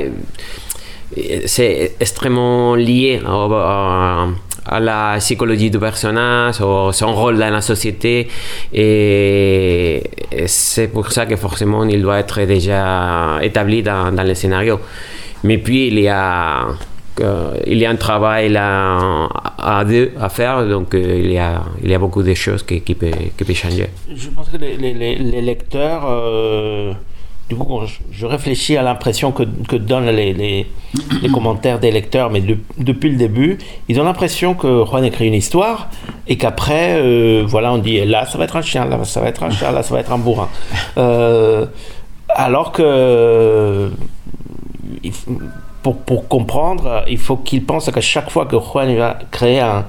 [2.00, 4.26] extrêmement lié à
[4.70, 8.28] la psychologie du personnage, ou son rôle dans la société.
[8.72, 10.02] Et
[10.46, 14.80] c'est pour ça que forcément il doit être déjà établi dans, le scénario.
[15.44, 16.68] Mais puis il y a,
[17.20, 19.28] euh, il y a un travail à
[19.64, 22.94] à faire, donc euh, il, y a, il y a beaucoup de choses qui, qui,
[22.94, 23.88] peuvent, qui changer.
[24.14, 26.04] Je pense que les lecteurs.
[26.08, 26.92] Euh
[27.48, 30.66] du coup, je réfléchis à l'impression que, que, donnent les, les,
[31.22, 32.42] les, commentaires des lecteurs, mais
[32.78, 35.88] depuis le début, ils ont l'impression que Juan écrit une histoire
[36.28, 39.28] et qu'après, euh, voilà, on dit là, ça va être un chien, là, ça va
[39.28, 40.48] être un chat, là, ça va être un bourrin.
[40.96, 41.66] Euh,
[42.28, 43.90] alors que
[45.82, 49.84] pour, pour, comprendre, il faut qu'il pense qu'à chaque fois que Juan va créer un,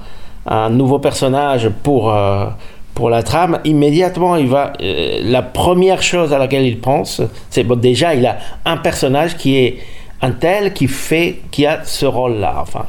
[0.46, 2.12] un nouveau personnage pour.
[2.12, 2.46] Euh,
[2.94, 4.72] pour la trame, immédiatement, il va.
[4.80, 9.56] Euh, la première chose à laquelle il pense, c'est déjà, il a un personnage qui
[9.56, 9.78] est
[10.22, 12.54] un tel qui fait, qui a ce rôle-là.
[12.60, 12.86] Enfin,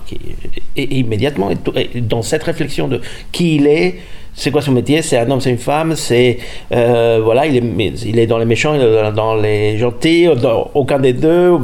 [0.77, 1.49] et, immédiatement,
[1.95, 3.95] dans cette réflexion de qui il est,
[4.33, 6.37] c'est quoi son métier C'est un homme, c'est une femme, c'est.
[6.71, 10.27] Euh, voilà, il est, dans les méchants, il est dans les gentils,
[10.73, 11.57] aucun des deux,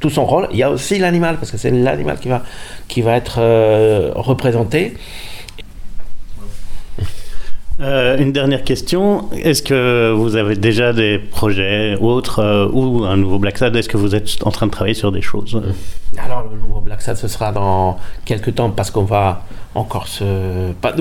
[0.00, 0.48] tout son rôle.
[0.52, 2.42] Il y a aussi l'animal, parce que c'est l'animal qui va,
[2.88, 4.94] qui va être euh, représenté.
[7.80, 9.30] Euh, une dernière question.
[9.32, 13.88] Est-ce que vous avez déjà des projets autres euh, ou un nouveau Black Sad Est-ce
[13.88, 15.60] que vous êtes en train de travailler sur des choses?
[16.18, 20.72] Alors, le nouveau Black Sad, ce sera dans quelques temps parce qu'on va encore se.
[20.82, 20.92] Pas,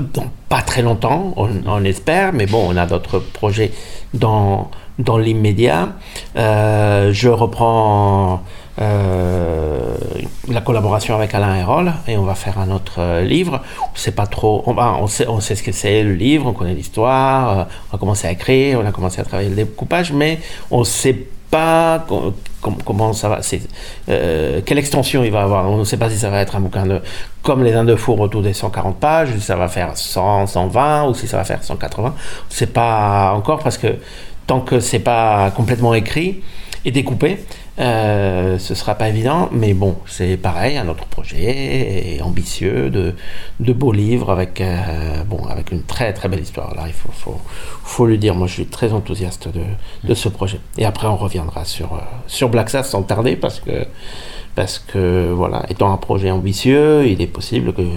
[0.48, 3.72] pas très longtemps, on, espère, mais bon, on a d'autres projets
[4.14, 5.90] dans, dans l'immédiat.
[6.38, 8.42] Euh, je reprends
[8.80, 13.62] la collaboration avec Alain Hérol et on va faire un autre livre.
[13.82, 17.68] On sait pas trop, on, on, sait, ce que c'est le livre, on connaît l'histoire,
[17.92, 20.40] on a commencé à écrire, on a commencé à travailler le découpage, mais
[20.72, 22.06] on sait pas
[22.86, 23.40] comment ça va,
[24.10, 25.70] euh, quelle extension il va avoir.
[25.70, 27.02] On ne sait pas si ça va être un bouquin de,
[27.42, 31.10] comme les Indes de four autour des 140 pages, si ça va faire 100, 120
[31.10, 32.10] ou si ça va faire 180.
[32.10, 33.96] On ne sait pas encore parce que
[34.46, 36.42] tant que c'est pas complètement écrit
[36.86, 37.44] et découpé,
[37.80, 43.16] euh, ce sera pas évident, mais bon, c'est pareil, un autre projet ambitieux, de,
[43.60, 46.76] de beaux livres avec, euh, bon, avec une très très belle histoire.
[46.76, 47.40] Là, il faut, faut,
[47.84, 49.62] faut lui dire, moi je suis très enthousiaste de,
[50.04, 50.60] de ce projet.
[50.78, 53.86] Et après, on reviendra sur, euh, sur Black Sass sans tarder, parce que,
[54.56, 57.88] parce que, voilà, étant un projet ambitieux, il est possible que,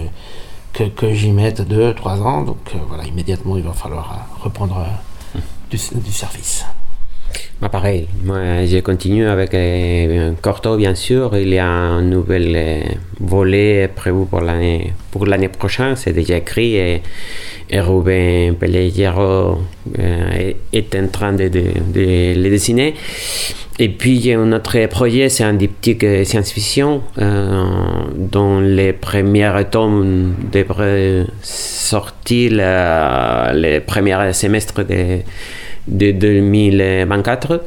[0.72, 2.42] que, que j'y mette deux, trois ans.
[2.42, 4.86] Donc voilà, immédiatement, il va falloir reprendre
[5.70, 6.64] du service.
[7.62, 11.36] Bah, pareil, moi j'ai continué avec euh, Corto bien sûr.
[11.36, 12.80] Il y a un nouvel euh,
[13.20, 17.02] volet prévu pour l'année pour l'année prochaine, c'est déjà écrit et,
[17.70, 19.60] et Ruben Pellegero
[19.96, 22.94] euh, est en train de, le dessiner.
[23.78, 27.00] Et puis il un autre projet, c'est un diptyque science-fiction
[28.16, 35.20] dont les premiers tomes devraient sortir le premier semestre de
[35.86, 37.60] de 2024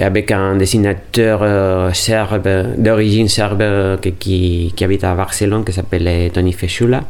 [0.00, 6.52] avec un dessinateur euh, serbe, d'origine serbe qui, qui, habite à Barcelone qui s'appelle Tony
[6.52, 7.02] Fechula.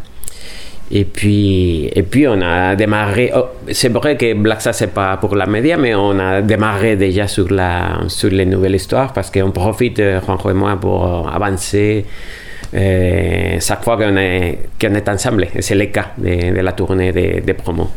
[0.90, 5.34] Et puis, et puis on a démarré, oh, c'est vrai que Black c'est pas pour
[5.34, 9.50] la média, mais on a démarré déjà sur, la, sur les nouvelles histoires parce qu'on
[9.50, 12.04] profite, Juanjo et moi, pour avancer
[12.74, 15.46] euh, chaque fois qu'on est, qu'on est ensemble.
[15.60, 17.88] C'est le cas de, de la tournée des de promos.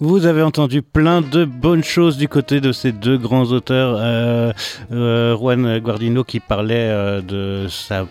[0.00, 3.96] Vous avez entendu plein de bonnes choses du côté de ces deux grands auteurs.
[4.00, 4.52] Euh,
[4.90, 8.04] euh, Juan Guardino qui parlait euh, de sa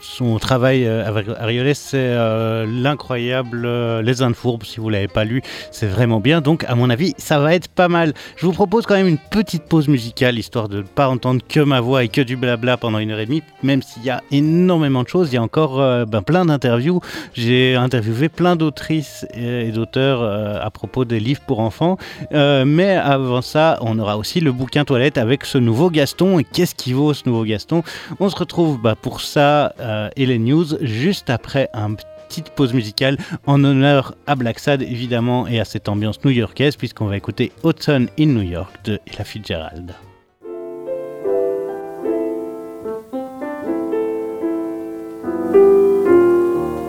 [0.00, 4.64] son travail euh, avec Arioles, c'est euh, l'incroyable euh, Les Indes Fourbes.
[4.64, 6.40] Si vous l'avez pas lu, c'est vraiment bien.
[6.40, 8.14] Donc, à mon avis, ça va être pas mal.
[8.36, 11.60] Je vous propose quand même une petite pause musicale, histoire de ne pas entendre que
[11.60, 14.22] ma voix et que du blabla pendant une heure et demie, même s'il y a
[14.30, 15.30] énormément de choses.
[15.32, 15.76] Il y a encore
[16.06, 17.00] ben, plein d'interviews.
[17.34, 21.96] J'ai interviewé plein d'autrices et d'auteurs à propos des livres pour enfants.
[22.32, 26.38] Mais avant ça, on aura aussi le bouquin toilette avec ce nouveau Gaston.
[26.38, 27.82] Et qu'est-ce qui vaut ce nouveau Gaston?
[28.18, 32.72] On se retrouve bah, pour ça euh, et les news juste après un petite pause
[32.74, 33.16] musicale
[33.46, 38.08] en honneur à Black Sad évidemment et à cette ambiance new-yorkaise puisqu'on va écouter Autumn
[38.18, 39.94] in New York de Ella Fitzgerald.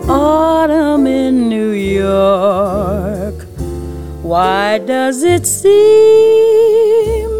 [0.08, 3.46] Autumn in New York.
[4.22, 5.70] Why does it seem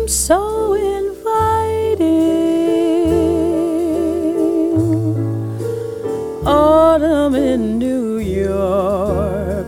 [0.06, 0.74] so
[6.44, 9.66] Autumn in New York.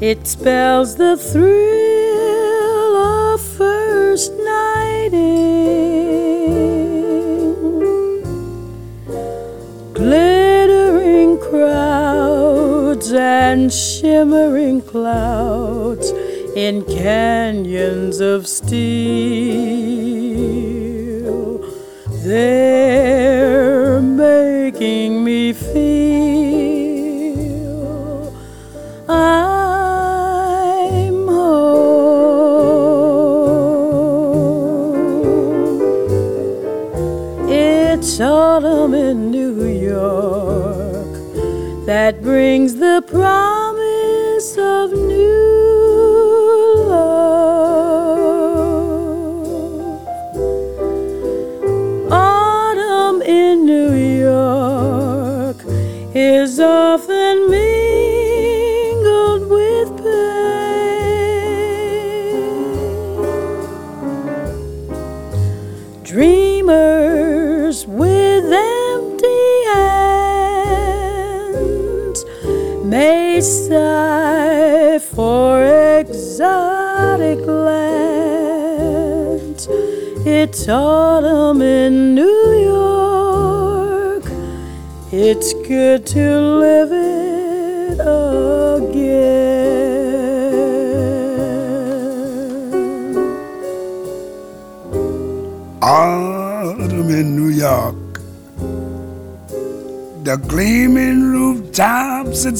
[0.00, 5.58] It spells the thrill of first nighting.
[9.92, 16.12] Glittering crowds and shimmering clouds
[16.54, 18.78] in canyons of steel.
[22.22, 26.07] They're making me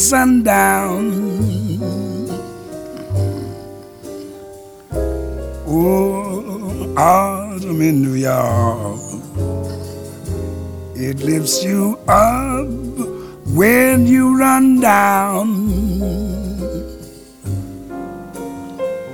[0.08, 1.12] sundown.
[5.66, 9.00] Oh, autumn in New York.
[10.96, 12.68] It lifts you up
[13.52, 15.68] when you run down.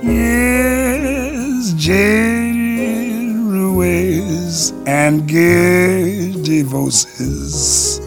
[0.01, 7.99] Yes, Jerry Ruiz and Gay DeVoses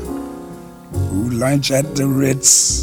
[0.93, 2.78] who lunch at the Ritz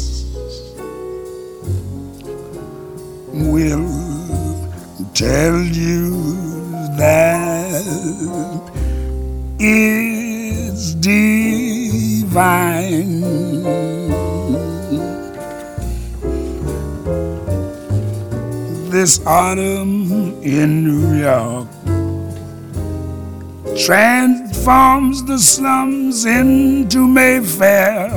[24.66, 28.10] transforms the slums into Mayfair.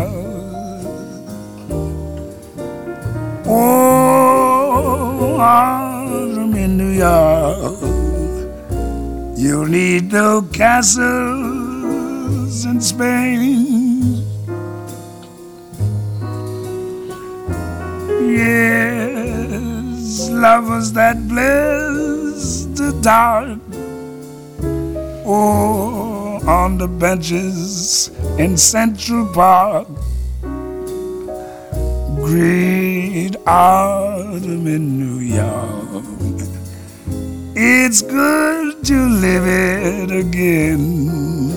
[3.45, 7.77] Oh, autumn in New York,
[9.37, 11.05] you'll need no castles
[12.65, 14.23] in Spain.
[18.25, 23.59] Yes, lovers that bless the dark
[25.31, 25.68] Oh,
[26.49, 29.87] on the benches in Central Park.
[32.15, 36.03] Great autumn in New York.
[37.55, 41.48] It's good to live it again.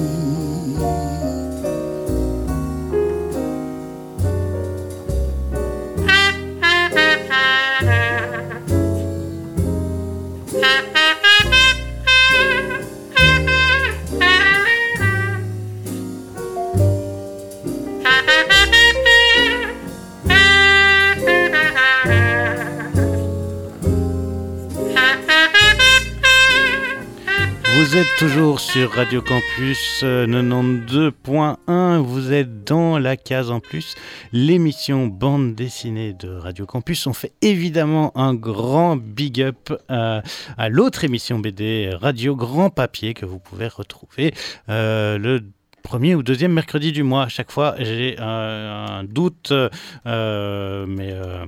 [28.59, 33.95] Sur Radio Campus euh, 92.1, vous êtes dans la case en plus,
[34.33, 37.07] l'émission bande dessinée de Radio Campus.
[37.07, 40.23] On fait évidemment un grand big up à,
[40.59, 44.35] à l'autre émission BD Radio Grand Papier que vous pouvez retrouver
[44.69, 45.41] euh, le
[45.83, 47.25] premier ou deuxième mercredi du mois.
[47.25, 51.45] À chaque fois, j'ai euh, un doute, euh, mais euh,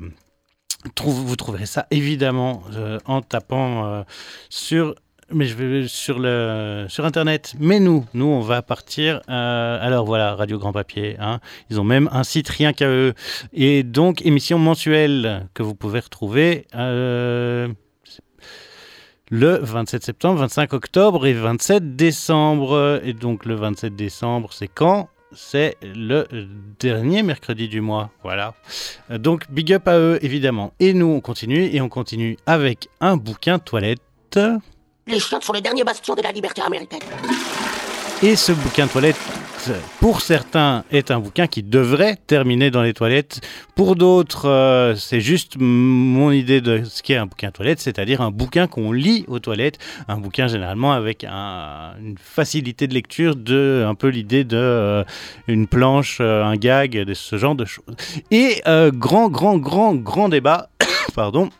[1.04, 4.02] vous trouverez ça évidemment euh, en tapant euh,
[4.48, 4.94] sur
[5.32, 7.54] mais je vais sur le sur internet.
[7.58, 9.20] Mais nous, nous, on va partir.
[9.28, 11.16] euh, alors voilà, Radio Grand Papier.
[11.20, 11.40] hein.
[11.70, 13.14] Ils ont même un site rien qu'à eux.
[13.52, 16.66] Et donc émission mensuelle que vous pouvez retrouver.
[16.74, 17.68] euh,
[19.30, 23.00] le 27 septembre, 25 octobre et 27 décembre.
[23.04, 25.08] Et donc le 27 décembre, c'est quand?
[25.32, 26.26] C'est le
[26.78, 28.10] dernier mercredi du mois.
[28.22, 28.54] Voilà.
[29.10, 30.72] Donc big up à eux, évidemment.
[30.78, 34.02] Et nous, on continue et on continue avec un bouquin toilette.
[35.06, 37.00] Les chiottes sont les derniers bastions de la liberté américaine.
[38.22, 39.18] Et ce bouquin toilette,
[40.00, 43.40] pour certains, est un bouquin qui devrait terminer dans les toilettes.
[43.74, 48.30] Pour d'autres, euh, c'est juste mon idée de ce qu'est un bouquin toilette, c'est-à-dire un
[48.30, 49.78] bouquin qu'on lit aux toilettes,
[50.08, 55.04] un bouquin généralement avec un- une facilité de lecture, de un peu l'idée de euh,
[55.48, 57.84] une planche, euh, un gag, de ce genre de choses.
[58.30, 60.68] Et euh, grand, grand, grand, grand débat,
[61.14, 61.50] pardon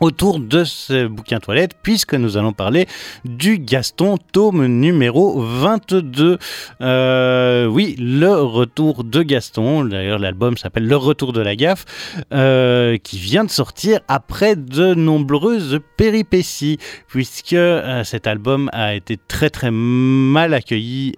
[0.00, 2.86] autour de ce bouquin toilette, puisque nous allons parler
[3.24, 6.38] du Gaston tome numéro 22.
[6.80, 11.84] Euh, oui, le retour de Gaston, d'ailleurs l'album s'appelle Le retour de la gaffe,
[12.32, 19.16] euh, qui vient de sortir après de nombreuses péripéties, puisque euh, cet album a été
[19.16, 21.14] très très mal accueilli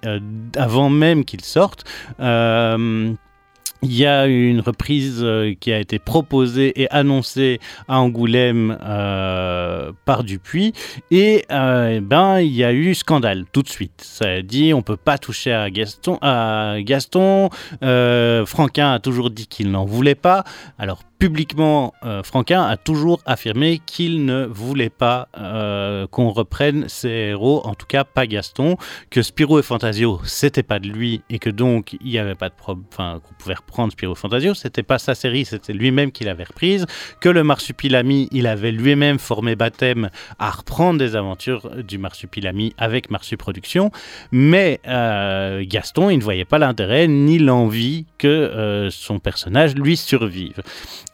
[0.56, 1.84] avant même qu'il sorte.
[3.82, 9.92] Il y a une reprise euh, qui a été proposée et annoncée à Angoulême euh,
[10.04, 10.74] par Dupuis
[11.10, 14.02] et euh, eh ben il y a eu scandale tout de suite.
[14.02, 16.18] Ça a dit on peut pas toucher à Gaston.
[16.80, 17.48] Gaston,
[17.82, 20.44] Euh, Franquin a toujours dit qu'il n'en voulait pas.
[20.78, 21.92] Alors publiquement,
[22.24, 25.28] Franquin a toujours affirmé qu'il ne voulait pas
[26.10, 28.76] qu'on reprenne ses héros, en tout cas pas Gaston,
[29.10, 32.48] que Spirou et Fantasio c'était pas de lui et que donc il n'y avait pas
[32.48, 33.54] de problème, enfin qu'on pouvait
[33.90, 36.86] Spirou et Fantasio, c'était pas sa série, c'était lui-même qui l'avait reprise,
[37.20, 43.10] que le Marsupilami il avait lui-même formé Baptême à reprendre des aventures du Marsupilami avec
[43.10, 43.90] Marsu Productions,
[44.32, 49.96] mais euh, Gaston il ne voyait pas l'intérêt ni l'envie que euh, son personnage lui
[49.96, 50.62] survive.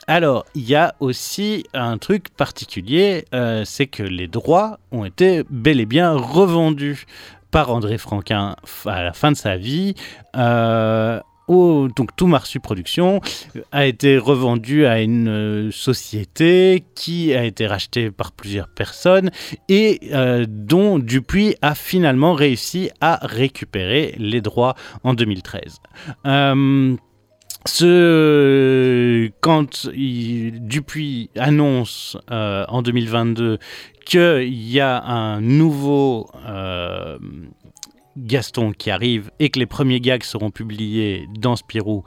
[0.09, 5.43] Alors, il y a aussi un truc particulier, euh, c'est que les droits ont été
[5.51, 7.07] bel et bien revendus
[7.51, 8.55] par André Franquin
[8.85, 9.95] à la fin de sa vie.
[11.49, 13.21] Donc tout Marsu Productions
[13.73, 19.31] a été revendu à une euh, société qui a été rachetée par plusieurs personnes
[19.69, 24.75] et euh, dont Dupuis a finalement réussi à récupérer les droits
[25.05, 25.81] en 2013.
[26.27, 26.97] Euh,
[27.67, 33.59] ce, quand Dupuis annonce euh, en 2022
[34.05, 37.19] qu'il y a un nouveau euh,
[38.17, 42.05] Gaston qui arrive et que les premiers gags seront publiés dans Spirou,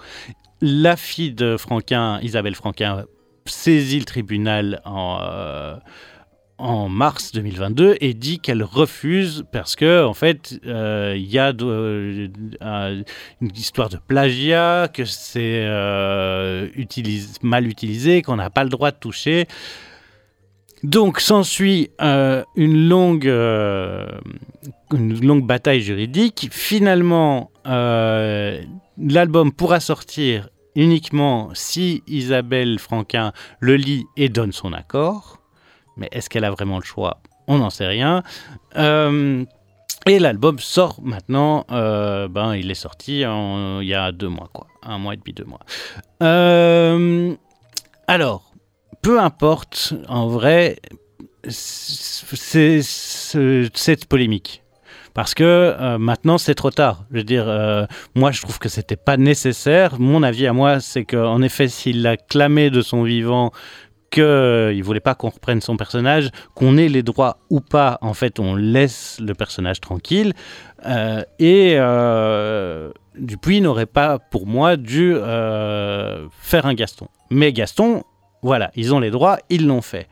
[0.62, 3.05] la fille de Franquin, Isabelle Franquin,
[3.45, 5.76] saisit le tribunal en, euh,
[6.57, 11.53] en mars 2022 et dit qu'elle refuse parce que en fait euh, il y a
[11.62, 12.28] euh,
[12.62, 13.01] un-
[13.41, 15.66] une histoire de plagiat, que c'est
[17.41, 19.45] mal utilisé, qu'on n'a pas le droit de toucher.
[20.84, 24.07] Donc s'ensuit euh, une longue euh,
[24.93, 26.47] une longue bataille juridique.
[26.51, 28.61] Finalement, euh,
[28.97, 35.39] l'album pourra sortir uniquement si Isabelle Franquin le lit et donne son accord.
[35.97, 37.21] Mais est-ce qu'elle a vraiment le choix?
[37.47, 38.23] On n'en sait rien.
[38.75, 41.65] Et l'album sort maintenant.
[41.69, 44.67] ben, il est sorti il y a deux mois, quoi.
[44.84, 45.59] Un mois et demi, deux mois.
[48.07, 48.48] Alors,
[49.01, 50.77] peu importe, en vrai,
[51.47, 54.63] c'est cette polémique.
[55.13, 57.03] Parce que euh, maintenant, c'est trop tard.
[57.11, 57.85] Je veux dire, euh,
[58.15, 59.99] moi, je trouve que c'était pas nécessaire.
[59.99, 63.51] Mon avis à moi, c'est qu'en effet, s'il a clamé de son vivant
[64.09, 68.13] qu'il ne voulait pas qu'on reprenne son personnage, qu'on ait les droits ou pas, en
[68.13, 70.33] fait, on laisse le personnage tranquille.
[70.85, 77.07] Euh, et euh, Dupuis n'aurait pas, pour moi, dû euh, faire un Gaston.
[77.29, 78.03] Mais Gaston,
[78.41, 80.07] voilà, ils ont les droits, ils l'ont fait.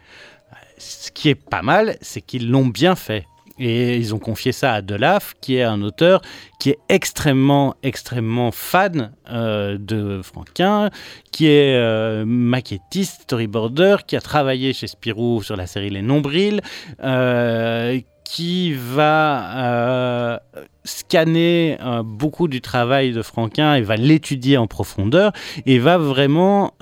[0.78, 3.26] Ce qui est pas mal, c'est qu'ils l'ont bien fait.
[3.60, 6.22] Et ils ont confié ça à Delaf, qui est un auteur
[6.60, 10.92] qui est extrêmement, extrêmement fan euh, de Franquin,
[11.32, 16.62] qui est euh, maquettiste, storyboarder, qui a travaillé chez Spirou sur la série Les Nombrils,
[17.04, 20.42] euh, qui va
[20.84, 25.32] scanner beaucoup du travail de Franquin et va l'étudier en profondeur
[25.66, 26.74] et va vraiment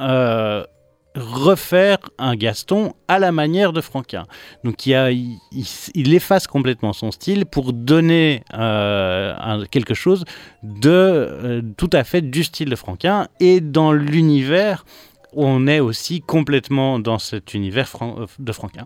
[1.15, 4.25] refaire un Gaston à la manière de Franquin.
[4.63, 10.25] Donc il, a- efface complètement son style pour donner euh, quelque chose
[10.63, 14.85] de euh, tout à fait du style de Franquin et dans l'univers
[15.33, 18.85] on est aussi complètement dans cet univers euh, de Franquin.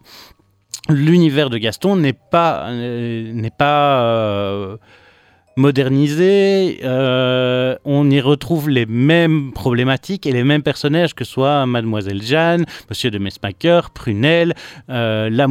[0.90, 4.78] L'univers de Gaston n'est pas n'est pas
[5.60, 6.80] modernisé.
[6.84, 12.66] euh, on y retrouve les mêmes problématiques et les mêmes personnages que soit Mademoiselle Jeanne,
[12.90, 14.56] Monsieur de Mesmaker, Prunelle,
[14.90, 15.48] euh, la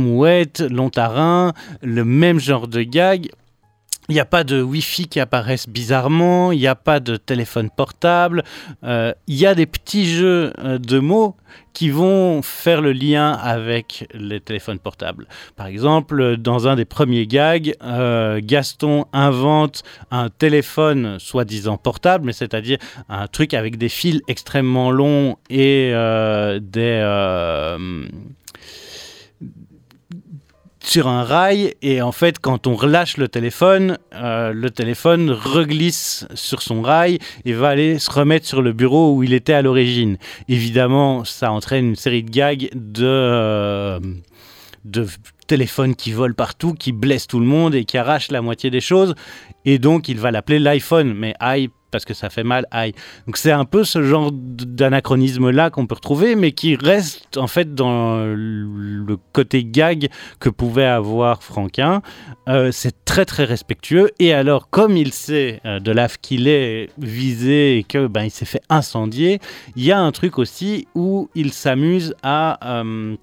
[0.70, 1.52] Lontarin,
[1.82, 3.28] le même genre de gag.
[4.11, 7.68] Il n'y a pas de Wi-Fi qui apparaissent bizarrement, il n'y a pas de téléphone
[7.68, 8.42] portable,
[8.82, 11.36] euh, il y a des petits jeux euh, de mots
[11.74, 15.28] qui vont faire le lien avec les téléphones portables.
[15.56, 22.32] Par exemple, dans un des premiers gags, euh, Gaston invente un téléphone soi-disant portable, mais
[22.32, 22.78] c'est-à-dire
[23.11, 25.92] un truc avec des fils extrêmement longs et
[26.62, 27.76] des...
[30.89, 36.26] sur un rail et en fait quand on relâche le téléphone, euh, le téléphone reglisse
[36.34, 39.62] sur son rail et va aller se remettre sur le bureau où il était à
[39.62, 40.16] l'origine.
[40.49, 44.01] Évidemment, ça entraîne une série de gags de, euh,
[44.84, 45.07] de
[45.47, 48.80] téléphones qui volent partout, qui blessent tout le monde et qui arrachent la moitié des
[48.80, 49.14] choses.
[49.64, 52.93] Et donc il va l'appeler l'iPhone, mais aïe parce que ça fait mal, aïe.
[53.26, 57.47] Donc c'est un peu ce genre d'anachronisme là qu'on peut retrouver, mais qui reste en
[57.47, 60.09] fait dans le côté gag
[60.41, 62.03] que pouvait avoir Franquin.
[62.49, 64.11] Euh, c'est très très respectueux.
[64.18, 68.45] Et alors, comme il sait euh, de l'AF qu'il est visé et que ben s'est
[68.45, 69.41] fait incendier,
[69.76, 73.16] il y a un truc aussi où il s'amuse à euh,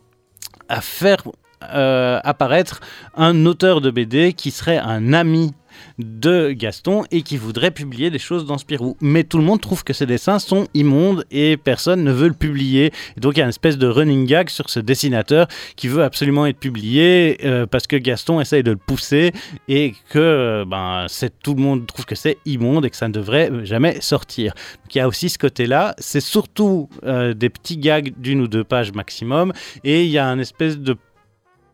[0.70, 1.24] à faire
[1.62, 2.80] apparaître
[3.16, 5.52] un auteur de BD qui serait un ami
[6.00, 8.98] de Gaston et qui voudrait publier des choses dans Spirou.
[9.02, 12.34] Mais tout le monde trouve que ces dessins sont immondes et personne ne veut le
[12.34, 12.92] publier.
[13.18, 16.04] Et donc il y a une espèce de running gag sur ce dessinateur qui veut
[16.04, 19.32] absolument être publié euh, parce que Gaston essaye de le pousser
[19.68, 21.08] et que euh, ben,
[21.44, 24.54] tout le monde trouve que c'est immonde et que ça ne devrait jamais sortir.
[24.84, 25.96] Donc il y a aussi ce côté-là.
[25.98, 29.54] C'est surtout euh, des petits gags d'une ou deux pages maximum
[29.84, 30.96] et il y a un espèce de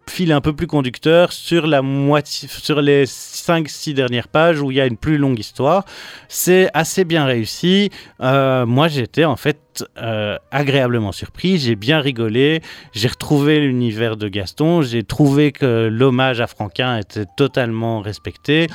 [0.09, 4.71] fil un peu plus conducteur sur la moitié sur les 5 6 dernières pages où
[4.71, 5.85] il y a une plus longue histoire.
[6.27, 7.89] C'est assez bien réussi.
[8.21, 11.57] Euh, moi j'étais en fait euh, agréablement surpris.
[11.57, 12.61] J'ai bien rigolé.
[12.93, 14.81] J'ai retrouvé l'univers de Gaston.
[14.81, 18.67] J'ai trouvé que l'hommage à Franquin était totalement respecté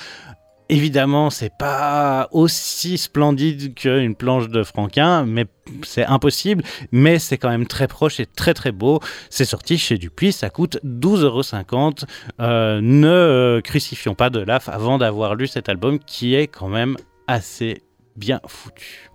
[0.68, 5.46] Évidemment, c'est pas aussi splendide qu'une planche de Franquin, mais
[5.84, 9.00] c'est impossible, mais c'est quand même très proche et très très beau.
[9.30, 12.04] C'est sorti chez Dupuis, ça coûte 12,50€.
[12.40, 16.68] Euh, ne euh, crucifions pas de l'AF avant d'avoir lu cet album qui est quand
[16.68, 16.96] même
[17.28, 17.84] assez
[18.16, 19.10] bien foutu.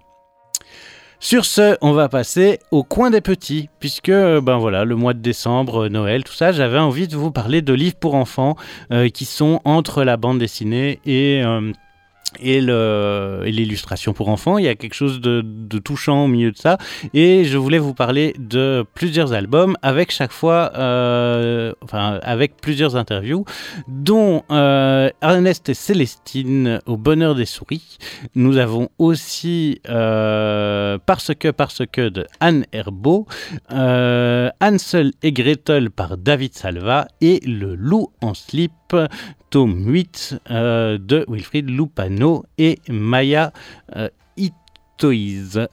[1.24, 5.20] Sur ce, on va passer au coin des petits, puisque ben voilà, le mois de
[5.20, 8.56] décembre, Noël, tout ça, j'avais envie de vous parler de livres pour enfants
[8.92, 11.72] euh, qui sont entre la bande dessinée et euh,
[12.40, 14.58] et l'illustration pour enfants.
[14.58, 15.42] Il y a quelque chose de,
[15.80, 16.78] touchant au milieu de ça.
[17.14, 22.96] Et je voulais vous parler de plusieurs albums avec chaque fois, euh, enfin, avec plusieurs
[22.96, 23.46] interviews,
[23.88, 27.98] dont euh, Ernest et Célestine au bonheur des souris.
[28.36, 33.28] Nous avons aussi euh, Parce que, parce que de Anne Herbeau,
[33.70, 38.72] Hansel et Gretel par David Salva et Le loup en slip
[39.50, 43.52] tome 8 euh, de Wilfried Lupano et Maya
[43.96, 44.10] euh.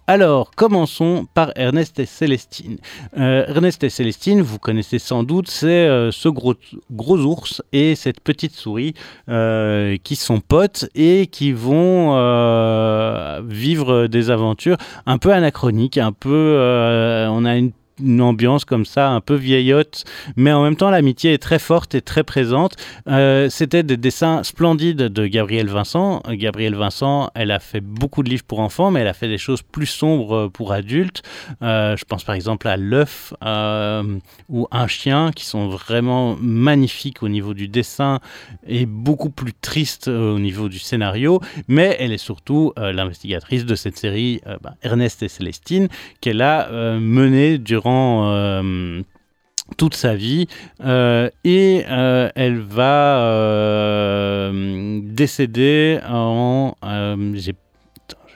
[0.07, 2.79] Alors, commençons par Ernest et Célestine.
[3.19, 6.55] Euh, Ernest et Célestine, vous connaissez sans doute, c'est ce gros,
[6.91, 8.95] gros ours et cette petite souris
[9.27, 12.15] qui sont potes et qui vont
[13.43, 16.57] vivre des aventures un peu anachroniques, un peu...
[17.29, 20.05] on a une une ambiance comme ça, un peu vieillotte,
[20.37, 22.77] mais en même temps l'amitié est très forte et très présente.
[23.09, 26.23] Euh, c'était des dessins splendides de Gabrielle Vincent.
[26.31, 29.39] Gabrielle Vincent, elle a fait beaucoup de livres pour enfants, mais elle a fait des
[29.39, 31.23] choses plus sombres pour adultes.
[31.63, 34.03] Euh, je pense par exemple à L'œuf euh,
[34.49, 38.21] ou Un chien, qui sont vraiment magnifiques au niveau du dessin
[38.67, 41.41] et beaucoup plus tristes au niveau du scénario.
[41.67, 45.89] Mais elle est surtout l'investigatrice de cette série bah, Ernest et Célestine,
[46.21, 46.69] qu'elle a
[46.99, 47.88] menée durant
[48.25, 49.03] euh,
[49.77, 50.47] toute sa vie
[50.83, 54.51] euh, et euh, elle va
[55.03, 56.75] décéder en
[57.35, 57.55] j'ai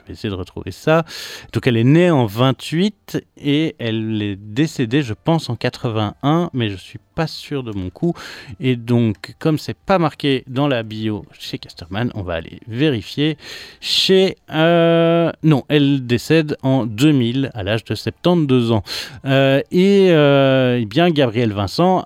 [0.03, 1.05] je vais essayer de retrouver ça.
[1.53, 6.69] Donc elle est née en 28 et elle est décédée, je pense, en 81, mais
[6.69, 8.13] je suis pas sûr de mon coup.
[8.59, 13.37] Et donc, comme c'est pas marqué dans la bio chez Casterman, on va aller vérifier
[13.81, 14.37] chez.
[14.51, 18.83] Euh, non, elle décède en 2000 à l'âge de 72 ans.
[19.25, 22.05] Euh, et euh, eh bien, Gabriel Vincent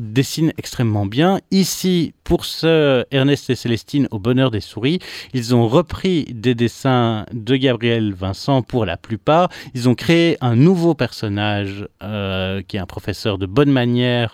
[0.00, 1.38] dessine extrêmement bien.
[1.50, 4.98] Ici, pour ce Ernest et Célestine au bonheur des souris,
[5.32, 9.48] ils ont repris des dessins de Gabriel Vincent pour la plupart.
[9.74, 14.25] Ils ont créé un nouveau personnage qui est un professeur de bonne manière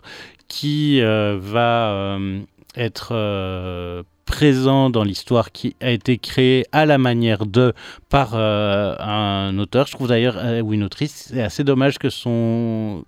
[0.53, 2.41] qui euh, va euh,
[2.77, 7.73] être euh, présent dans l'histoire qui a été créée à la manière de
[8.11, 9.87] par un auteur.
[9.87, 13.05] Je trouve d'ailleurs, ou une autrice, c'est assez dommage que son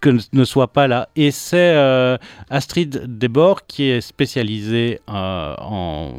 [0.00, 1.08] que ne soit pas là.
[1.16, 1.76] Et c'est
[2.50, 6.12] Astrid Debord qui est spécialisée en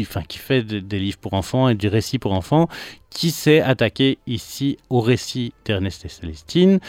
[0.00, 2.68] enfin qui fait des livres pour enfants et du récit pour enfants,
[3.10, 6.80] qui s'est attaqué ici au récit d'Ernest et Célestine.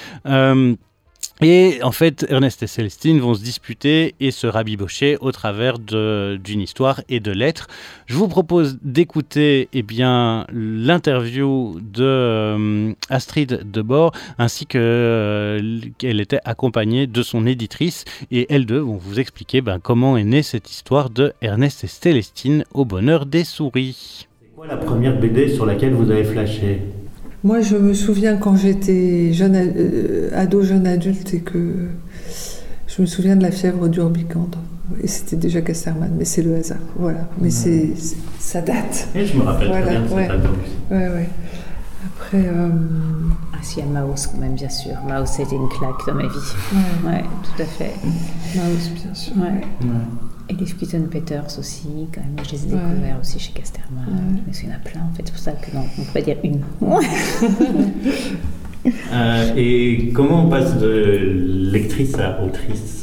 [1.42, 6.62] Et en fait, Ernest et Célestine vont se disputer et se rabibocher au travers d'une
[6.62, 7.68] histoire et de lettres.
[8.08, 16.40] Je vous propose d'écouter eh bien l'interview de euh, Astrid Debord ainsi euh, qu'elle était
[16.44, 20.72] accompagnée de son éditrice et elles deux vont vous expliquer ben, comment est née cette
[20.72, 24.28] histoire de Ernest et Célestine au bonheur des souris.
[24.42, 26.82] C'est quoi la première BD sur laquelle vous avez flashé?
[27.48, 31.88] Moi, je me souviens quand j'étais jeune, euh, ado, jeune adulte, et que
[32.88, 34.58] je me souviens de la fièvre du Orbicande.
[35.02, 36.80] Et c'était déjà Casterman, mais c'est le hasard.
[36.98, 37.30] Voilà.
[37.39, 37.93] Mais c'est,
[38.38, 39.08] ça date.
[39.16, 40.56] Et je me rappelle très bien album.
[40.91, 41.30] Ouais, ouais.
[42.06, 42.43] Après.
[42.48, 42.70] Euh...
[43.54, 44.95] Ah, si, il y a Maus quand même, bien sûr.
[45.08, 46.54] Maus, c'était une claque dans ma vie.
[47.06, 47.93] Ouais, ouais tout à fait.
[48.56, 49.34] Maus, bien sûr.
[49.38, 49.88] Ouais.
[50.50, 54.39] Et les Squeaton Peters aussi, quand même, je les ai découverts aussi chez Casterman.
[54.48, 56.06] Mais il y en a plein en fait, c'est pour ça que non, on ne
[56.06, 56.62] peut pas dire une.
[59.12, 62.98] euh, et comment on passe de lectrice à autrice?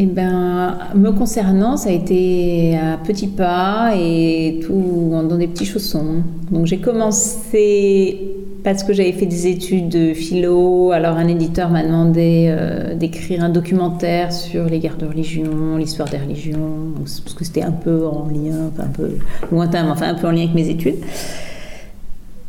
[0.00, 5.64] Eh bien, me concernant, ça a été à petits pas et tout dans des petits
[5.64, 6.22] chaussons.
[6.52, 8.37] Donc j'ai commencé
[8.72, 10.92] parce que j'avais fait des études de philo.
[10.92, 16.08] Alors un éditeur m'a demandé euh, d'écrire un documentaire sur les guerres de religion, l'histoire
[16.08, 19.10] des religions, parce que c'était un peu en lien, un peu
[19.50, 20.96] lointain, mais enfin un peu en lien avec mes études.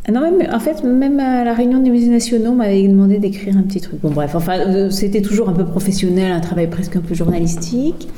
[0.07, 3.19] Ah non, même, en fait, même à la réunion des musées nationaux, on m'avait demandé
[3.19, 4.01] d'écrire un petit truc.
[4.01, 8.09] Bon, bref, enfin, euh, c'était toujours un peu professionnel, un travail presque un peu journalistique.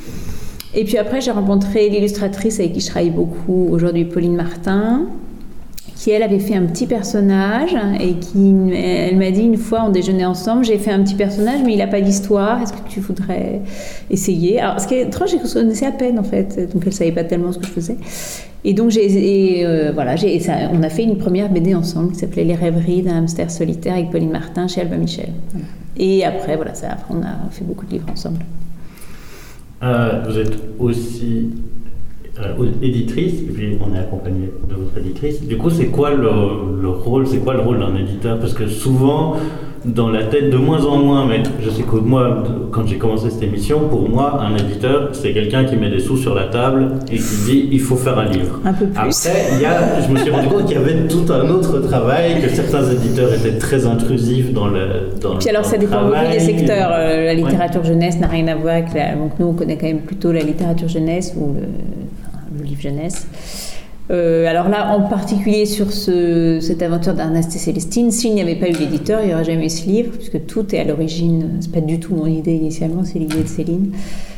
[0.74, 5.02] Et puis après, j'ai rencontré l'illustratrice avec qui je travaille beaucoup aujourd'hui, Pauline Martin,
[6.02, 9.90] qui elle avait fait un petit personnage et qui elle m'a dit une fois on
[9.90, 12.98] déjeunait ensemble j'ai fait un petit personnage mais il n'a pas d'histoire est-ce que tu
[12.98, 13.60] voudrais
[14.10, 14.58] essayer?
[14.58, 16.72] Alors ce qui est étrange c'est que je connaissais à peine en fait.
[16.74, 17.96] Donc elle savait pas tellement ce que je faisais.
[18.64, 20.42] Et donc j'ai euh, voilà j'ai
[20.72, 24.10] on a fait une première BD ensemble qui s'appelait Les rêveries d'un hamster solitaire avec
[24.10, 25.30] Pauline Martin chez Alba Michel.
[25.96, 28.40] Et après voilà ça on a fait beaucoup de livres ensemble.
[29.84, 31.50] Euh, vous êtes aussi
[32.40, 35.42] euh, éditrice, et puis on est accompagné de votre éditrice.
[35.46, 36.30] Du coup, c'est quoi le,
[36.80, 38.38] le rôle, c'est quoi le rôle d'un éditeur?
[38.38, 39.36] Parce que souvent,
[39.84, 43.28] dans la tête de moins en moins, mais je sais que moi, quand j'ai commencé
[43.30, 46.92] cette émission, pour moi, un éditeur, c'est quelqu'un qui met des sous sur la table
[47.10, 48.60] et qui dit il faut faire un livre.
[48.64, 51.08] un peu plus Après, il y a, je me suis rendu compte qu'il y avait
[51.08, 55.62] tout un autre travail, que certains éditeurs étaient très intrusifs dans le dans Puis alors
[55.62, 56.32] dans ça dépend beaucoup travail.
[56.38, 56.90] des secteurs.
[56.92, 57.34] Euh, la Ouais.
[57.34, 59.16] littérature jeunesse n'a rien à voir avec la...
[59.16, 61.62] Donc nous on connaît quand même plutôt la littérature jeunesse ou le
[62.80, 63.26] jeunesse.
[64.10, 68.56] Euh, alors là, en particulier sur ce, cette aventure d'Ernest et Célestine, s'il n'y avait
[68.56, 71.58] pas eu l'éditeur, il n'y aurait jamais eu ce livre, puisque tout est à l'origine,
[71.60, 73.92] c'est pas du tout mon idée initialement, c'est l'idée de Céline.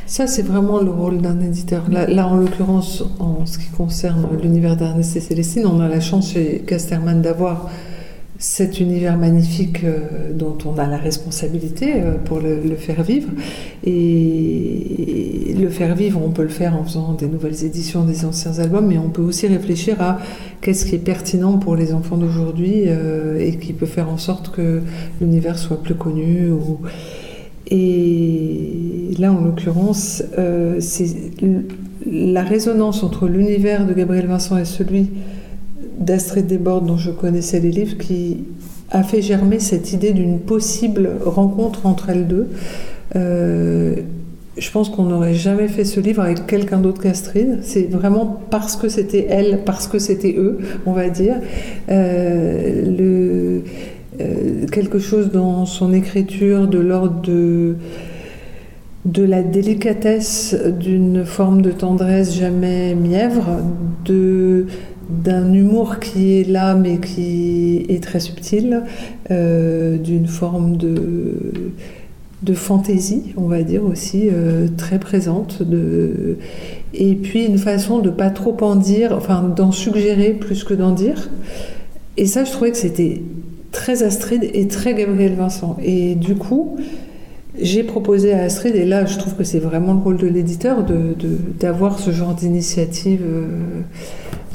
[0.05, 1.89] Ça, c'est vraiment le rôle d'un éditeur.
[1.89, 5.99] Là, là, en l'occurrence, en ce qui concerne l'univers d'Ernest et Célestine, on a la
[5.99, 7.69] chance chez Casterman d'avoir
[8.37, 13.29] cet univers magnifique euh, dont on a la responsabilité euh, pour le, faire vivre.
[13.85, 18.59] Et le faire vivre, on peut le faire en faisant des nouvelles éditions des anciens
[18.59, 20.19] albums, mais on peut aussi réfléchir à
[20.61, 24.51] qu'est-ce qui est pertinent pour les enfants d'aujourd'hui euh, et qui peut faire en sorte
[24.51, 24.81] que
[25.21, 26.51] l'univers soit plus connu
[27.71, 30.21] et là, en l'occurrence,
[30.79, 31.07] c'est
[32.05, 35.09] la résonance entre l'univers de Gabriel Vincent et celui
[35.99, 38.45] d'Astrid Desbordes, dont je connaissais les livres, qui
[38.91, 42.47] a fait germer cette idée d'une possible rencontre entre elles deux.
[43.15, 43.95] Euh,
[44.57, 47.59] je pense qu'on n'aurait jamais fait ce livre avec quelqu'un d'autre qu'Astrid.
[47.61, 51.35] C'est vraiment parce que c'était elle, parce que c'était eux, on va dire.
[51.89, 53.59] Euh,
[54.21, 57.75] euh, quelque chose dans son écriture de l'ordre de
[59.03, 63.59] de la délicatesse d'une forme de tendresse jamais mièvre,
[64.03, 64.65] de
[65.09, 68.83] d'un humour qui est là mais qui est très subtil,
[69.31, 71.71] euh, d'une forme de
[72.43, 76.37] de fantaisie, on va dire aussi euh, très présente, de
[76.93, 80.91] et puis une façon de pas trop en dire, enfin d'en suggérer plus que d'en
[80.91, 81.29] dire.
[82.17, 83.21] Et ça, je trouvais que c'était
[83.71, 85.75] très Astrid et très Gabriel Vincent.
[85.83, 86.77] Et du coup,
[87.59, 90.83] j'ai proposé à Astrid, et là je trouve que c'est vraiment le rôle de l'éditeur,
[90.85, 93.21] de- de- d'avoir ce genre d'initiative.
[93.25, 93.47] euh,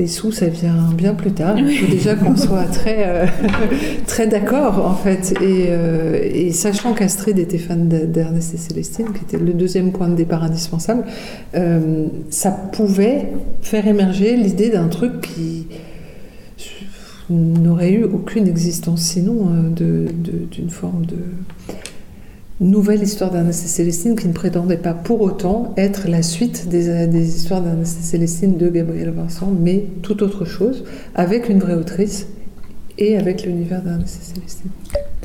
[0.01, 1.57] les sous, ça vient bien plus tard.
[1.59, 3.27] Il faut déjà qu'on soit très, euh,
[4.07, 5.33] très d'accord, en fait.
[5.43, 9.93] Et, euh, et sachant qu'Astrid était fan de- d'Ernest et Célestine, qui était le deuxième
[9.93, 11.05] point de départ indispensable,
[11.55, 13.29] euh, ça pouvait
[13.61, 15.67] faire émerger l'idée d'un truc qui
[17.29, 19.47] n'aurait eu aucune existence sinon
[19.77, 21.17] d'une forme de
[22.61, 27.07] nouvelle histoire d'Ernest et Célestine qui ne prétendait pas pour autant être la suite des,
[27.07, 30.85] des histoires d'Ernest et Célestine de Gabriel Vincent, mais tout autre chose,
[31.15, 32.29] avec une vraie autrice
[32.99, 34.71] et avec l'univers d'Ernest et Célestine.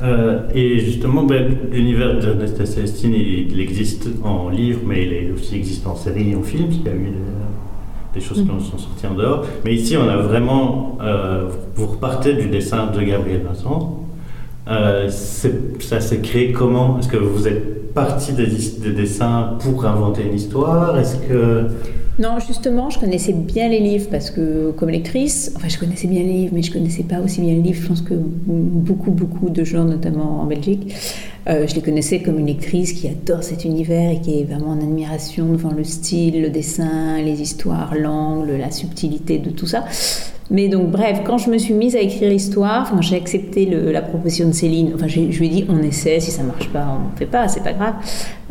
[0.02, 5.12] Euh, et justement, ben, l'univers d'Ernest et Célestine, il, il existe en livre, mais il
[5.12, 8.20] est aussi existe en série et en film, parce qu'il y a eu des, des
[8.20, 9.44] choses qui en sont sorties en dehors.
[9.64, 10.96] Mais ici, on a vraiment.
[11.02, 14.05] euh, vous repartez du dessin de Gabriel Vincent.
[14.68, 16.98] Euh, ça s'est créé comment?
[16.98, 20.98] Est-ce que vous êtes parti des, des dessins pour inventer une histoire?
[20.98, 21.68] Est-ce que.
[22.18, 26.22] Non, justement, je connaissais bien les livres parce que, comme lectrice, enfin, je connaissais bien
[26.22, 27.80] les livres, mais je connaissais pas aussi bien les livres.
[27.82, 30.94] Je pense que beaucoup, beaucoup de gens, notamment en Belgique,
[31.46, 34.80] je les connaissais comme une lectrice qui adore cet univers et qui est vraiment en
[34.80, 39.84] admiration devant le style, le dessin, les histoires, l'angle, la subtilité de tout ça.
[40.48, 44.00] Mais donc, bref, quand je me suis mise à écrire l'histoire, enfin, j'ai accepté la
[44.00, 44.92] proposition de Céline.
[44.94, 47.48] Enfin, je lui ai dit, on essaie, si ça marche pas, on ne fait pas,
[47.48, 47.94] c'est pas grave.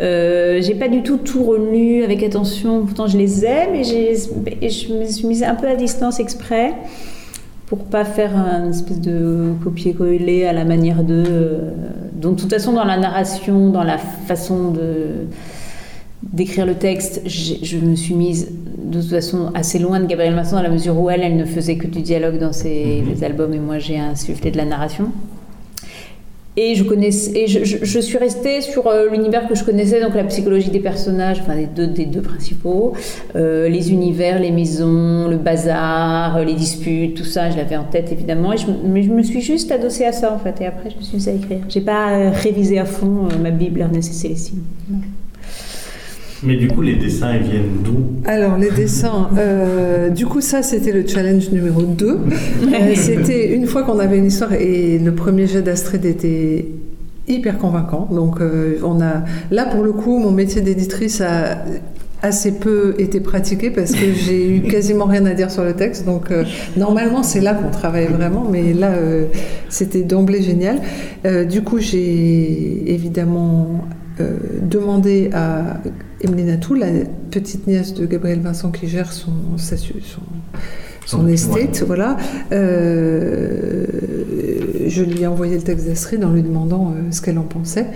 [0.02, 4.14] Euh, j'ai pas du tout tout relu avec attention, pourtant je les aime, et,
[4.62, 6.74] et je me suis mise un peu à distance exprès
[7.68, 11.24] pour pas faire un espèce de copier-coller à la manière de.
[11.28, 11.72] euh,
[12.14, 15.28] donc, de toute façon, dans la narration, dans la façon de
[16.24, 18.52] d'écrire le texte, je me suis mise
[18.86, 21.46] de toute façon assez loin de Gabrielle Masson dans la mesure où elle, elle ne
[21.46, 25.12] faisait que du dialogue dans ses les albums et moi j'ai insufflé de la narration.
[26.58, 26.84] Et je,
[27.36, 30.80] et je, je- suis restée sur euh, l'univers que je connaissais, donc la psychologie des
[30.80, 32.94] personnages, enfin des deux, des deux principaux,
[33.36, 37.84] euh, les univers, les maisons, le bazar, euh, les disputes, tout ça, je l'avais en
[37.84, 38.54] tête évidemment.
[38.54, 40.96] Et je, mais je me suis juste adossée à ça en fait, et après je
[40.96, 41.60] me suis mise à écrire.
[41.68, 44.60] J'ai pas révisé à fond ma Bible Ernest et Célestine.
[46.44, 50.64] Mais du coup, les dessins, ils viennent d'où Alors, les dessins, euh, du coup, ça,
[50.64, 52.20] c'était le challenge numéro 2.
[52.76, 56.66] Euh, c'était une fois qu'on avait une histoire et le premier jet d'Astrid était
[57.28, 58.08] hyper convaincant.
[58.12, 61.64] Donc, euh, on a, là, pour le coup, mon métier d'éditrice a
[62.22, 66.06] assez peu été pratiqué parce que j'ai eu quasiment rien à dire sur le texte.
[66.06, 66.44] Donc, euh,
[66.76, 69.26] normalement, c'est là qu'on travaille vraiment, mais là, euh,
[69.70, 70.80] c'était d'emblée génial.
[71.26, 73.86] Euh, du coup, j'ai évidemment
[74.20, 75.78] euh, demandé à
[76.26, 76.88] Emeline Atou, la
[77.32, 79.92] petite nièce de Gabriel Vincent qui gère son, sa- son,
[81.06, 82.18] son estate, voilà.
[82.52, 83.86] Euh,
[84.88, 87.88] je lui ai envoyé le texte d'Astrid en lui demandant euh, ce qu'elle en pensait,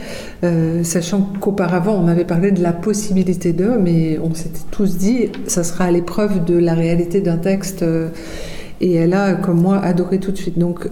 [0.43, 5.29] euh, sachant qu'auparavant on avait parlé de la possibilité de, mais on s'était tous dit
[5.47, 7.83] ça sera à l'épreuve de la réalité d'un texte,
[8.81, 10.57] et elle a, comme moi, adoré tout de suite.
[10.57, 10.87] Donc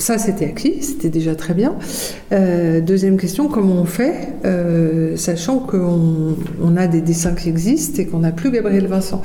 [0.00, 1.74] ça, c'était acquis, c'était déjà très bien.
[2.32, 8.02] Euh, deuxième question, comment on fait, euh, sachant qu'on on a des dessins qui existent
[8.02, 9.22] et qu'on n'a plus Gabriel Vincent?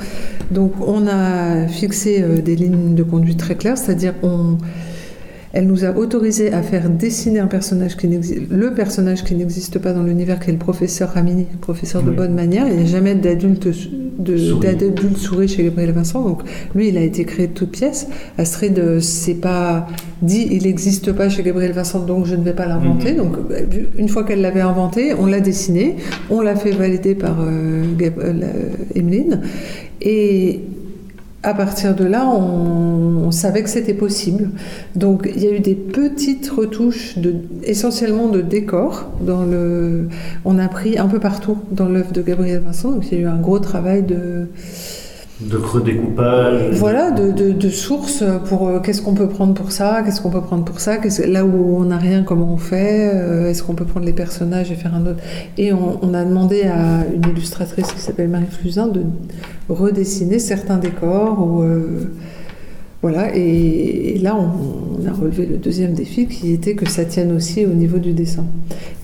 [0.50, 4.58] Donc, on a fixé euh, des lignes de conduite très claires, c'est-à-dire on,
[5.56, 9.94] elle nous a autorisé à faire dessiner un personnage qui le personnage qui n'existe pas
[9.94, 12.16] dans l'univers, qui est le professeur Ramini, le professeur de Oui.
[12.16, 12.68] bonne manière.
[12.68, 14.60] Il n'y a jamais d'adulte Souris.
[14.60, 16.20] d'adulte souris chez Gabriel Vincent.
[16.22, 16.42] Donc
[16.74, 18.06] lui, il a été créé de toutes pièces.
[18.36, 19.86] Astrid, euh, c'est pas
[20.20, 23.12] dit, il n'existe pas chez Gabriel Vincent, donc je ne vais pas l'inventer.
[23.12, 23.16] Mhm.
[23.18, 23.60] Donc euh,
[23.96, 25.96] une fois qu'elle l'avait inventé, on l'a dessiné,
[26.28, 28.42] on l'a fait valider par euh, Gab- euh,
[28.94, 29.40] Emeline.
[30.02, 30.60] Et
[31.46, 34.50] à partir de là, on, savait que c'était possible.
[34.94, 39.10] Donc, il y a eu des petites retouches, de, essentiellement de décor.
[39.20, 40.08] Dans le,
[40.44, 42.92] on a pris un peu partout dans l'œuvre de Gabriel Vincent.
[42.92, 44.48] Donc, il y a eu un gros travail de,
[45.40, 50.30] De redécoupage voilà, de, sources pour euh, qu'est-ce qu'on peut prendre pour ça, qu'est-ce qu'on
[50.30, 53.74] peut prendre pour ça, là où on n'a rien, comment on fait, euh, est-ce qu'on
[53.74, 55.22] peut prendre les personnages et faire un autre.
[55.58, 59.02] Et on, a demandé à une illustratrice qui s'appelle Marie Flusin de
[59.68, 61.62] redessiner certains décors.
[61.62, 62.10] Euh,
[63.02, 67.04] voilà, et, et là on, on a relevé le deuxième défi qui était que ça
[67.04, 68.44] tienne aussi au niveau du dessin.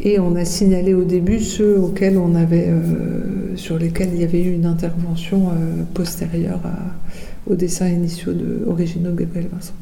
[0.01, 4.25] Et on a signalé au début ceux auxquels on avait, euh, sur lesquels il y
[4.25, 9.75] avait eu une intervention euh, postérieure à- aux dessins initiaux de, originaux de Gabriel Vincent.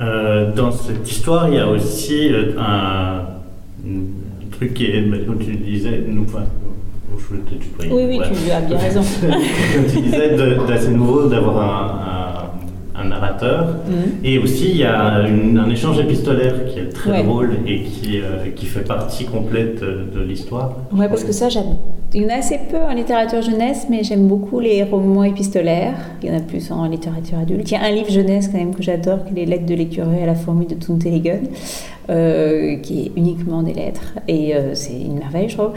[0.00, 3.20] Euh, dans cette histoire, il y a aussi euh, un,
[3.86, 6.44] un truc qui est, où tu disais, nous, enfin,
[7.18, 7.92] je vais te tutoyer.
[7.92, 8.30] Oui, oui, voilà.
[8.30, 9.00] tu as bien raison.
[9.94, 10.36] tu disais
[10.68, 12.46] d'assez nouveau d'avoir un, un-
[12.98, 13.66] un narrateur.
[13.88, 14.24] Mhm.
[14.24, 17.22] Et aussi, il y a une- un échange épistolaire qui est très Ouais.
[17.22, 20.76] drôle et qui, euh, qui fait partie complète euh, de l'histoire.
[20.96, 21.64] Ouais, parce que ça, j'ad-
[22.14, 25.94] il y en a assez peu en littérature jeunesse, mais j'aime beaucoup les romans épistolaires.
[26.22, 27.70] Il y en a plus en littérature adulte.
[27.70, 29.74] Il y a un livre jeunesse quand même que j'adore, qui est Les Lettres de
[29.74, 31.40] l'écureuil à la fourmi de Tunteligen,
[32.08, 34.14] euh, qui est uniquement des lettres.
[34.28, 35.72] Et euh, c'est une merveille, je trouve.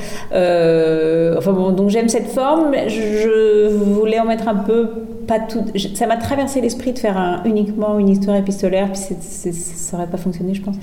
[1.38, 2.74] Enfin bon, donc j'aime cette forme.
[2.88, 4.88] Je voulais en mettre un peu,
[5.30, 5.64] pas tout.
[5.76, 10.10] je- Ça m'a traversé l'esprit de faire un- uniquement une histoire épistolaire, puis ça n'aurait
[10.10, 10.76] pas fonctionné, je pense.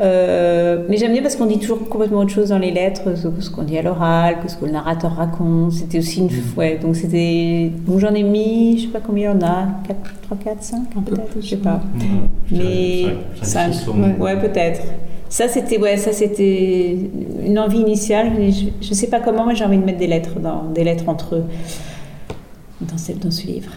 [0.00, 3.40] Euh, mais j'aime bien parce qu'on dit toujours complètement autre chose dans les lettres que
[3.40, 5.72] ce qu'on dit à l'oral, que ce que le narrateur raconte.
[5.72, 6.30] C'était aussi une.
[6.56, 7.70] Ouais, donc c'était.
[7.86, 10.62] Donc j'en ai mis, je sais pas combien il y en a, 4, 3, 4,
[10.62, 11.80] 5 peut-être, je sais pas.
[12.50, 13.04] Mais.
[13.42, 14.12] Cinq, 5, six, au moins.
[14.18, 14.80] ouais, peut-être.
[15.28, 16.96] Ça c'était ouais, ça c'était
[17.46, 18.32] une envie initiale.
[18.36, 20.82] mais Je, je sais pas comment, mais j'ai envie de mettre des lettres dans des
[20.82, 21.44] lettres entre eux
[22.80, 23.70] dans, cette, dans ce livre.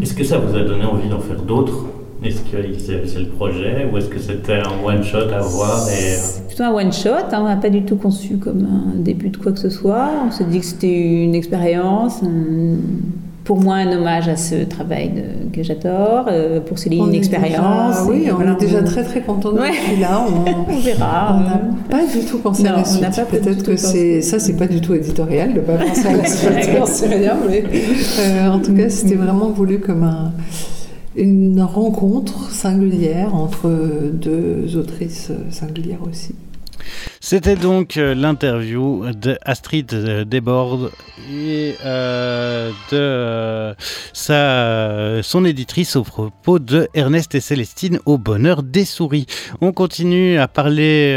[0.00, 1.84] Est-ce que ça vous a donné envie d'en faire d'autres?
[2.24, 3.88] Est-ce que c'est le projet?
[3.92, 7.08] Ou est-ce que c'était un one-shot à voir euh, plutôt un one shot.
[7.10, 10.08] hein, on n'a pas du tout conçu comme un début de quoi que ce soit.
[10.26, 12.20] On s'est dit que c'était une expérience.
[13.44, 16.26] Pour moi, un hommage à ce travail de- que j'adore.
[16.28, 18.02] euh, pour On une expérience.
[18.02, 19.72] déjà- oui, on voilà, est déjà très très content de Ouais.
[19.86, 20.24] celui-là.
[20.68, 21.36] On, On verra.
[21.36, 23.22] On n'a pas du tout pensé à Non, la on suite.
[23.30, 26.24] Peut-être que c'est ça, c'est pas du tout éditorial de pas penser à la
[26.86, 27.10] suite.
[27.10, 27.64] Rien, mais
[28.20, 30.32] euh, en tout cas, c'était vraiment voulu comme un-
[31.16, 33.68] une rencontre singulière entre
[34.12, 36.34] deux autrices euh, singulières aussi.
[37.24, 40.90] C'était donc euh, l'interview de Astrid euh, Desbordes
[41.32, 43.76] et euh, de
[44.12, 49.26] sa, son éditrice au propos de Ernest et Célestine au bonheur des souris.
[49.60, 51.16] On continue à parler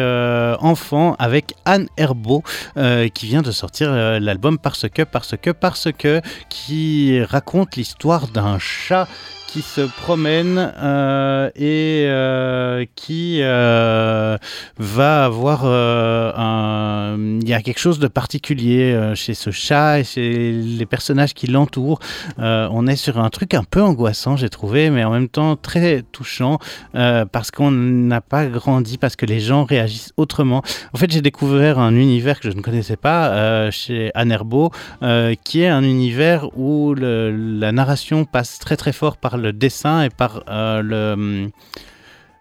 [0.59, 2.43] enfant avec Anne Herbeau
[2.75, 8.59] qui vient de sortir l'album Parce que, parce que, parce que qui raconte l'histoire d'un
[8.59, 9.07] chat
[9.55, 14.37] qui se promène euh, et euh, qui euh,
[14.77, 17.15] va avoir un...
[17.41, 21.47] Il y a quelque chose de particulier chez ce chat et chez les personnages qui
[21.47, 21.99] l'entourent.
[22.37, 26.01] On est sur un truc un peu angoissant, j'ai trouvé, mais en même temps très
[26.11, 26.59] touchant
[26.93, 30.63] parce qu'on n'a pas grandi, parce que les gens réagissent autrement.
[30.93, 34.71] En fait, j'ai découvert un univers que je ne connaissais pas chez Anerbo,
[35.43, 40.09] qui est un univers où la narration passe très très fort par le dessin et
[40.09, 41.51] par euh, le,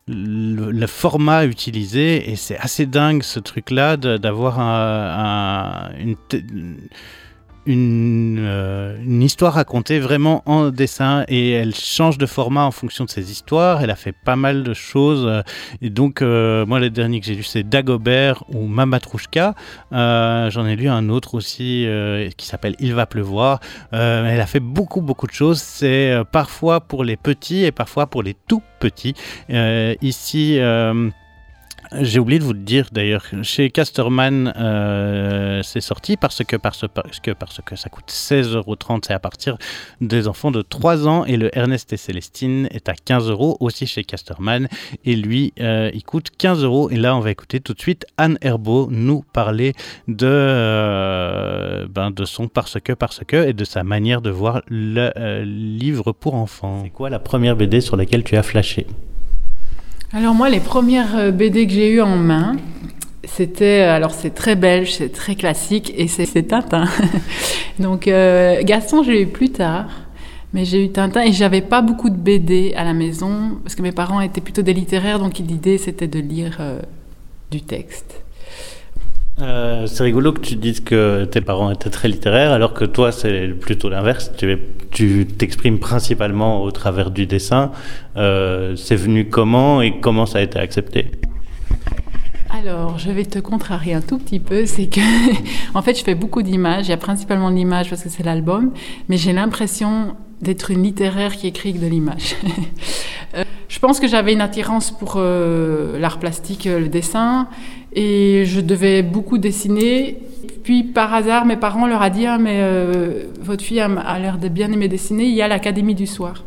[0.09, 2.30] le, le format utilisé.
[2.30, 6.16] Et c'est assez dingue ce truc-là d'avoir un- un- une,
[7.66, 13.04] une, euh, une histoire racontée vraiment en dessin et elle change de format en fonction
[13.04, 13.82] de ses histoires.
[13.82, 15.42] Elle a fait pas mal de choses.
[15.80, 19.54] Et donc, euh, moi, le dernier que j'ai lu, c'est Dagobert ou Mamatrouchka.
[19.92, 21.86] Euh, J'en ai lu un autre aussi
[22.36, 23.60] qui s'appelle Il va pleuvoir.
[23.92, 25.60] Elle a fait beaucoup, beaucoup de choses.
[25.60, 29.14] C'est parfois pour les petits et parfois pour les tout petits.
[29.48, 30.58] Ici,
[32.01, 36.85] j'ai oublié de vous le dire d'ailleurs, chez Casterman, euh, c'est sorti parce que, parce,
[37.22, 39.57] que, parce que ça coûte 16,30€, c'est à partir
[40.01, 43.87] des enfants de 3 ans, et le Ernest et Célestine est à 15 euros aussi
[43.87, 44.68] chez Casterman,
[45.05, 46.91] et lui, euh, il coûte 15 euros.
[46.91, 49.74] Et là, on va écouter tout de suite Anne Herbeau nous parler
[50.09, 54.62] de, euh, ben, de son parce que, parce que, et de sa manière de voir
[54.68, 55.12] le
[55.45, 56.80] livre pour enfants.
[56.85, 58.87] C'est quoi la première BD sur laquelle tu as flashé?
[60.16, 62.54] Alors moi, les premières euh, BD que j'ai eues en main,
[63.24, 66.84] c'était, alors c'est très belge, c'est très classique, et c'est Tintin.
[67.80, 69.86] Donc euh, Gaston, j'ai eu plus tard,
[70.52, 73.82] mais j'ai eu Tintin, et j'avais pas beaucoup de BD à la maison, parce que
[73.82, 76.78] mes parents étaient plutôt des littéraires, donc l'idée c'était de lire euh,
[77.50, 78.23] du texte.
[79.41, 83.11] Euh, c'est rigolo que tu dises que tes parents étaient très littéraires, alors que toi,
[83.11, 84.30] c'est plutôt l'inverse.
[84.37, 84.59] Tu es-
[84.93, 87.72] tu t'exprimes principalement au travers du dessin.
[88.16, 91.11] Euh, c'est venu comment et comment ça a été accepté?
[92.57, 95.01] Alors, je vais te contrarier un tout petit peu, c'est que,
[95.74, 96.87] en fait, je fais beaucoup d'images.
[96.87, 98.70] Il y a principalement l'image parce que c'est l'album,
[99.09, 102.37] mais j'ai l'impression d'être une littéraire qui écrit de l'image.
[103.37, 107.49] Euh, je pense que j'avais une attirance pour l'art plastique, le dessin,
[107.95, 110.18] et je devais beaucoup dessiner.
[110.62, 114.38] Puis, par hasard, mes parents leur a dit ah, mais euh, votre fille a, l'air
[114.38, 115.24] de bien aimer dessiner.
[115.24, 116.45] Il y a l'académie du soir.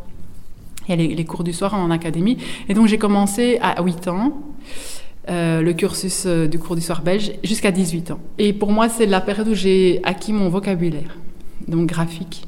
[0.87, 2.37] Il y a les, les cours du soir en académie.
[2.69, 4.33] Et donc, j'ai commencé à 8 ans.
[5.29, 8.19] Euh, le cursus euh, du cours du soir belge jusqu'à 18 ans.
[8.37, 11.17] Et pour moi, c'est la période où j'ai acquis mon vocabulaire,
[11.67, 12.47] donc graphique.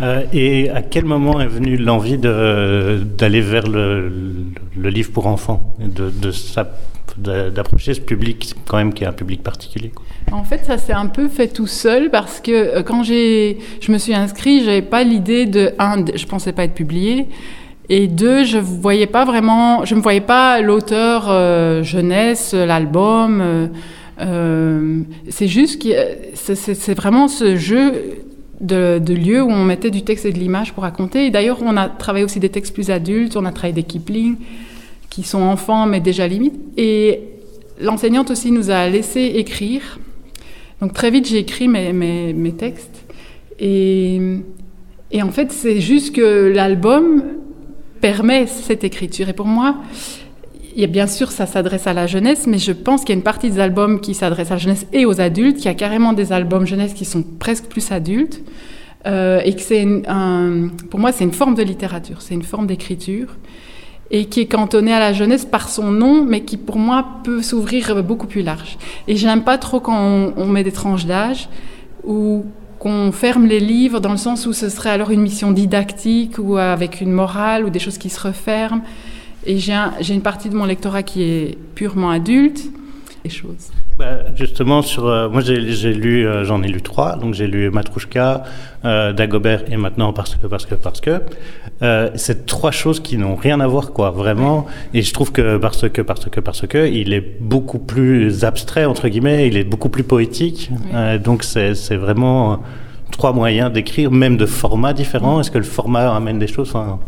[0.00, 4.10] Euh, Et à quel moment est venue l'envie d'aller vers le,
[4.76, 5.74] livre pour enfants,
[7.16, 9.92] d'approcher ce public quand même qui est un public particulier.
[10.32, 13.92] En fait, ça s'est un peu fait tout seul parce que euh, quand j'ai, je
[13.92, 17.26] me suis inscrite, j'avais pas l'idée de un, je pensais pas être publiée,
[17.88, 23.70] et deux, je voyais pas vraiment, je me voyais pas l'auteur euh, jeunesse, l'album.
[25.28, 25.88] c'est juste que
[26.34, 28.23] c'est vraiment ce jeu
[28.60, 31.30] de, de lieu où on mettait du texte et de l'image pour raconter.
[31.30, 34.36] D'ailleurs, on a travaillé aussi des textes plus adultes, on a travaillé des Kipling
[35.10, 36.58] qui sont enfants mais déjà limites.
[36.76, 37.20] Et
[37.80, 39.98] l'enseignante aussi nous a laissé écrire.
[40.80, 43.04] Donc très vite, j'ai écrit mes, mes, mes textes.
[43.58, 44.20] Et,
[45.12, 47.22] et en fait, c'est juste que l'album
[48.00, 49.28] permet cette écriture.
[49.28, 49.76] Et pour moi,
[50.76, 53.16] il a bien sûr, ça s'adresse à la jeunesse, mais je pense qu'il y a
[53.16, 55.74] une partie des albums qui s'adressent à la jeunesse et aux adultes, qu'il y a
[55.74, 58.42] carrément des albums jeunesse qui sont presque plus adultes,
[59.06, 59.86] euh, et que c'est
[60.90, 63.28] pour moi, c'est une forme de littérature, c'est une forme d'écriture,
[64.10, 67.42] et qui est cantonnée à la jeunesse par son nom, mais qui pour moi peut
[67.42, 68.76] s'ouvrir beaucoup plus large.
[69.08, 71.48] Et j'aime pas trop quand on met des tranches d'âge,
[72.02, 72.44] ou
[72.78, 76.58] qu'on ferme les livres dans le sens où ce serait alors une mission didactique ou
[76.58, 78.82] avec une morale ou des choses qui se referment.
[79.46, 82.60] Et j'ai un- j'ai une partie de mon lectorat qui est purement adulte.
[83.24, 83.70] Les choses.
[83.98, 85.56] Bah, justement, sur, euh, moi j'ai
[85.94, 88.42] lu, euh, j'en ai lu trois, donc j'ai lu Matrouchka,
[88.84, 91.22] euh, Dagobert et maintenant parce que, parce que, parce que.
[92.16, 94.64] C'est trois choses qui n'ont rien à voir, quoi, vraiment.
[94.94, 98.86] Et je trouve que parce que, parce que, parce que, il est beaucoup plus abstrait,
[98.86, 100.70] entre guillemets, il est beaucoup plus poétique.
[101.22, 102.60] Donc c'est vraiment
[103.10, 105.40] trois moyens d'écrire, même de formats différents.
[105.40, 106.98] Est-ce que le format amène des choses enfin,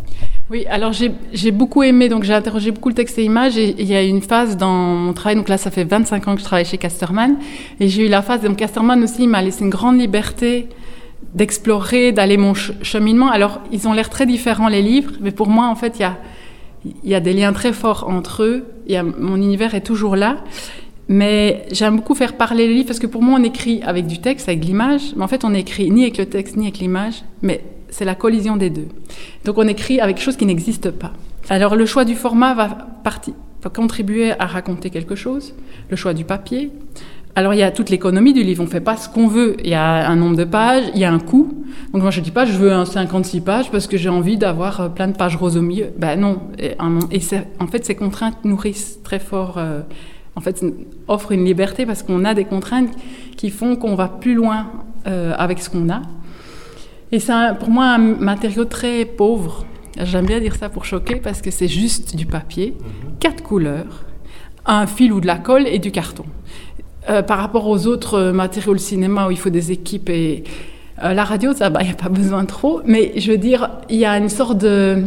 [0.49, 3.87] Oui, alors j'ai beaucoup aimé, donc j'ai interrogé beaucoup le texte et images, et il
[3.87, 6.45] y a une phase dans mon travail, donc là ça fait 25 ans que je
[6.45, 7.37] travaille chez Casterman,
[7.81, 10.69] et j'ai eu la phase, donc Casterman aussi il m'a laissé une grande liberté
[11.35, 13.29] d'explorer, d'aller mon ch- cheminement.
[13.29, 17.15] Alors ils ont l'air très différents les livres, mais pour moi en fait il y
[17.15, 20.37] a, des liens très forts entre eux, a, mon univers est toujours là.
[21.09, 24.19] Mais j'aime beaucoup faire parler les livres parce que pour moi, on écrit avec du
[24.19, 25.03] texte, avec l'image.
[25.17, 27.23] Mais en fait, on écrit ni avec le texte, ni avec l'image.
[27.43, 27.61] Mais
[27.97, 28.89] c'est la collision des deux.
[29.47, 31.13] Donc on écrit avec chose qui n'existe pas.
[31.49, 32.69] Alors le choix du format va,
[33.03, 35.55] va contribuer à raconter quelque chose,
[35.89, 36.71] le choix du papier.
[37.35, 39.57] Alors il y a toute l'économie du livre, on ne fait pas ce qu'on veut.
[39.65, 41.65] Il y a un nombre de pages, il y a un coût.
[41.95, 44.37] Donc moi je ne dis pas je veux un 56 pages parce que j'ai envie
[44.37, 45.87] d'avoir euh, plein de pages roses au milieu.
[45.97, 46.43] Ben non.
[46.59, 49.81] Et, en fait ces contraintes nourrissent très fort, euh,
[50.35, 50.63] en fait
[51.09, 52.91] offrent une liberté parce qu'on a des contraintes
[53.39, 54.67] qui font qu'on va plus loin
[55.07, 56.03] euh, avec ce qu'on a.
[57.13, 59.65] Et c'est pour moi un matériau très pauvre.
[60.03, 62.77] J'aime bien dire ça pour choquer parce que c'est juste du papier,
[63.21, 64.05] quatre couleurs,
[64.67, 66.25] un fil ou de la colle et du carton.
[67.09, 70.43] Euh, par rapport aux autres matériaux de cinéma où il faut des équipes et
[71.05, 72.81] euh, la radio, ça, il n'y a pas besoin trop.
[72.85, 75.05] Mais je veux dire, il y a une sorte de...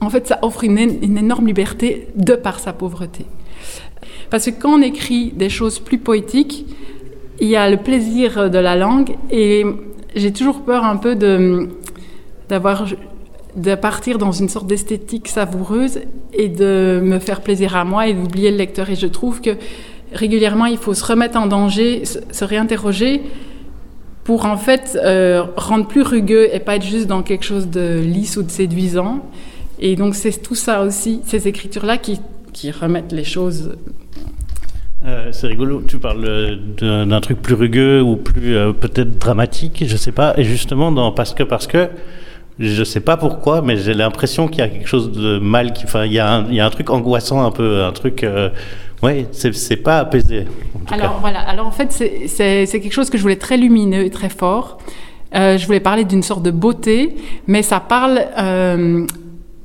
[0.00, 3.26] En fait, ça offre une, une énorme liberté de par sa pauvreté.
[4.30, 6.66] Parce que quand on écrit des choses plus poétiques,
[7.40, 9.64] il y a le plaisir de la langue et
[10.14, 11.68] j'ai toujours peur un peu de
[12.48, 12.86] d'avoir
[13.56, 16.00] de partir dans une sorte d'esthétique savoureuse
[16.32, 18.88] et de me faire plaisir à moi et d'oublier le lecteur.
[18.90, 19.56] Et je trouve que
[20.12, 23.22] régulièrement, il faut se remettre en danger, se, réinterroger
[24.24, 28.00] pour en fait euh, rendre plus rugueux et pas être juste dans quelque chose de
[28.00, 29.20] lisse ou de séduisant.
[29.80, 32.20] Et donc c'est tout ça aussi, ces écritures-là qui,
[32.52, 33.76] qui remettent les choses
[35.04, 39.82] Euh, c'est rigolo, tu parles euh, d'un truc plus rugueux ou plus euh, peut-être dramatique,
[39.86, 40.34] je sais pas.
[40.36, 41.88] Et justement, dans Parce que, parce que,
[42.60, 46.04] je sais pas pourquoi, mais j'ai l'impression qu'il y a quelque chose de mal, enfin,
[46.04, 48.22] il y, a un- truc angoissant un peu, un truc.
[48.22, 48.50] euh,
[49.02, 50.44] ouais, c'est pas apaisé.
[50.90, 54.28] Alors voilà, alors en fait c'est- quelque chose que je voulais très lumineux et très
[54.28, 54.78] fort.
[55.34, 57.16] Je voulais parler d'une sorte de beauté,
[57.48, 58.20] mais ça parle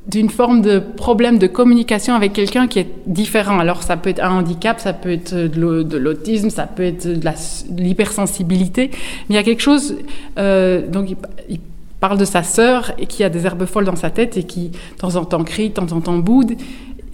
[0.07, 3.59] d'une forme de problème de communication avec quelqu'un qui est différent.
[3.59, 6.83] Alors ça peut être un handicap, ça peut être de l'au- de l'autisme, ça peut
[6.83, 8.89] être de l'hypersensibilité,
[9.27, 9.95] mais il y a quelque chose,
[10.37, 11.17] euh, donc il,
[11.49, 11.59] il
[11.99, 14.69] parle de sa sœur et qui a des herbes folles dans sa tête et qui
[14.69, 16.53] de temps en temps crie, de temps en temps boude.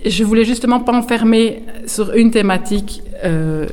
[0.05, 3.01] Je voulais justement pas enfermer sur une thématique.
[3.23, 3.65] euh,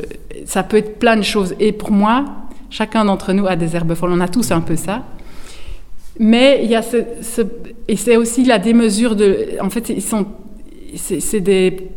[0.46, 1.54] ça peut être plein de choses.
[1.58, 2.24] Et pour moi,
[2.70, 4.12] chacun d'entre nous a des herbes folles.
[4.12, 5.02] On a tous un peu ça.
[6.22, 6.98] Mais il y a ce,
[7.88, 9.56] et c'est aussi la démesure de.
[9.62, 10.26] En fait, ils sont,
[10.94, 11.88] c'est des.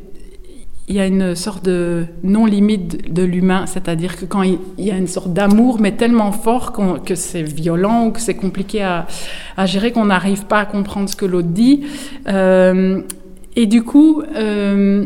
[0.87, 4.97] Il y a une sorte de non-limite de, l'humain, c'est-à-dire que quand il, y a
[4.97, 6.73] une sorte d'amour, mais tellement fort
[7.05, 9.07] que c'est violent ou que c'est compliqué à,
[9.57, 11.83] à gérer, qu'on n'arrive pas à comprendre ce que l'autre dit.
[12.27, 13.01] Euh,
[13.55, 15.05] et du coup, euh,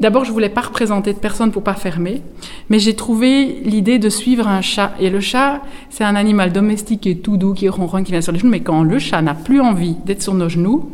[0.00, 2.22] d'abord, je voulais pas représenter de personne pour pas fermer,
[2.68, 4.92] mais j'ai trouvé l'idée de suivre un chat.
[5.00, 8.32] Et le chat, c'est un animal domestique est tout doux, qui ronronne, qui vient sur
[8.32, 10.90] les genoux, mais quand le chat n'a plus envie d'être sur nos genoux,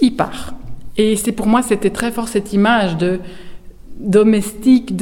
[0.00, 0.54] il part.
[0.96, 3.20] Et c'est pour moi, c'était très fort cette image de
[4.00, 4.94] domestique,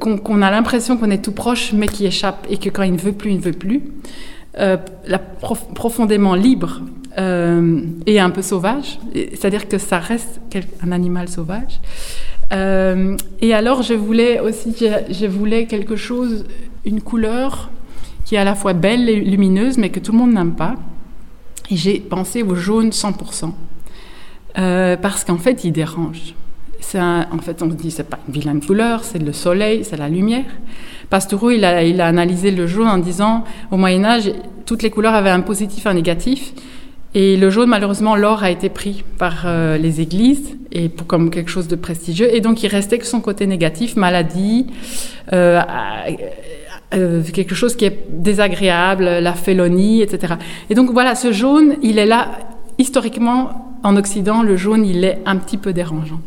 [0.00, 2.98] qu'on a l'impression qu'on est tout proche, mais qui échappe, et que quand il ne
[2.98, 3.82] veut plus, il ne veut plus.
[4.58, 4.76] Euh,
[5.74, 6.82] profondément libre
[7.18, 10.40] euh, et un peu sauvage, Et- c'est-à-dire que ça reste
[10.80, 11.80] un animal sauvage.
[12.52, 14.74] Euh, et alors, je voulais aussi,
[15.10, 16.44] je, voulais quelque chose,
[16.84, 17.70] une couleur
[18.24, 20.76] qui est à la fois belle et lumineuse, mais que tout le monde n'aime pas.
[21.70, 23.52] Et j'ai pensé au jaune 100%.
[24.56, 26.34] Euh, parce qu'en fait, il dérange.
[26.96, 30.08] En fait, on se dit, c'est pas une vilaine couleur, c'est le soleil, c'est la
[30.08, 30.44] lumière.
[31.10, 33.42] Pastoureau, il a, il a analysé le jaune en disant,
[33.72, 34.30] au Moyen Âge,
[34.64, 36.52] toutes les couleurs avaient un positif un négatif.
[37.14, 41.30] Et le jaune, malheureusement, l'or a été pris par euh, les églises et pour, comme
[41.30, 42.34] quelque chose de prestigieux.
[42.34, 44.66] Et donc, il restait que son côté négatif, maladie,
[45.32, 45.60] euh,
[46.92, 50.34] euh, quelque chose qui est désagréable, la félonie, etc.
[50.70, 52.32] Et donc, voilà, ce jaune, il est là,
[52.78, 56.20] historiquement, en Occident, le jaune, il est un petit peu dérangeant.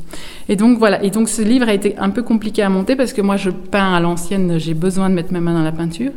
[0.47, 1.03] Et donc, voilà.
[1.03, 3.49] Et donc, ce livre a été un peu compliqué à monter parce que moi, je
[3.49, 6.11] peins à l'ancienne, j'ai besoin de mettre mes mains dans la peinture.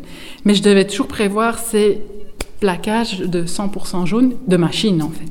[0.44, 2.02] Mais je devais toujours prévoir ces
[2.60, 5.30] plaquages de 100% jaune de machine, en fait.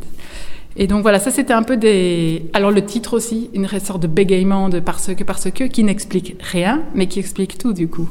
[0.76, 2.46] Et donc voilà, ça c'était un peu des.
[2.54, 6.38] Alors le titre aussi, une sorte de bégaiement de parce que, parce que, qui n'explique
[6.40, 8.08] rien, mais qui explique tout du coup.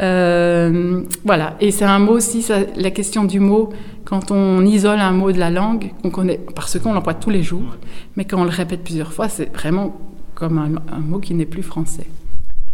[0.00, 2.46] Euh, voilà, et c'est un mot aussi,
[2.76, 3.70] la question du mot,
[4.04, 7.42] quand on isole un mot de la langue, qu'on connaît, parce qu'on l'emploie tous les
[7.42, 7.76] jours,
[8.16, 9.98] mais quand on le répète plusieurs fois, c'est vraiment
[10.36, 12.06] comme un, mot qui n'est plus français.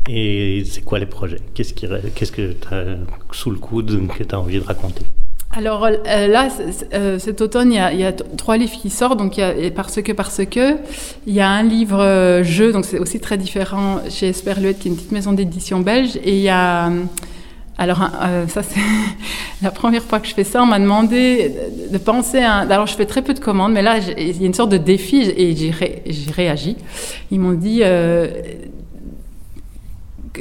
[0.06, 1.40] Et c'est quoi les projets?
[1.54, 2.98] Qu'est-ce que tu as
[3.32, 5.06] sous le coude que tu as envie de raconter?
[5.56, 6.48] Alors euh, là,
[6.94, 9.18] euh, cet automne, il y, a, trois livres qui sortent.
[9.18, 9.40] Donc
[9.74, 10.76] parce que parce que
[11.26, 14.88] il y a un livre euh, jeu, donc c'est aussi très différent chez Esperluette, qui
[14.88, 16.16] est une petite maison d'édition belge.
[16.24, 16.90] Et il y a
[17.76, 17.98] alors
[18.48, 18.80] ça c'est
[19.62, 20.62] la première fois que je fais ça.
[20.62, 21.52] On m'a demandé
[21.90, 22.54] de, penser à.
[22.54, 24.70] Un, alors je fais très peu de commandes, mais là il y a une sorte
[24.70, 26.76] de défi et j'ai réagi.
[27.30, 27.82] Ils m'ont dit.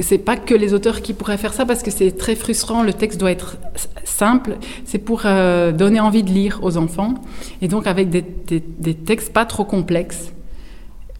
[0.01, 2.83] C'est pas que les auteurs qui pourraient faire ça parce que c'est très frustrant.
[2.83, 3.57] Le texte doit être
[4.03, 4.57] simple.
[4.85, 7.15] C'est pour euh, donner envie de lire aux enfants
[7.61, 10.31] et donc avec des, textes pas trop complexes.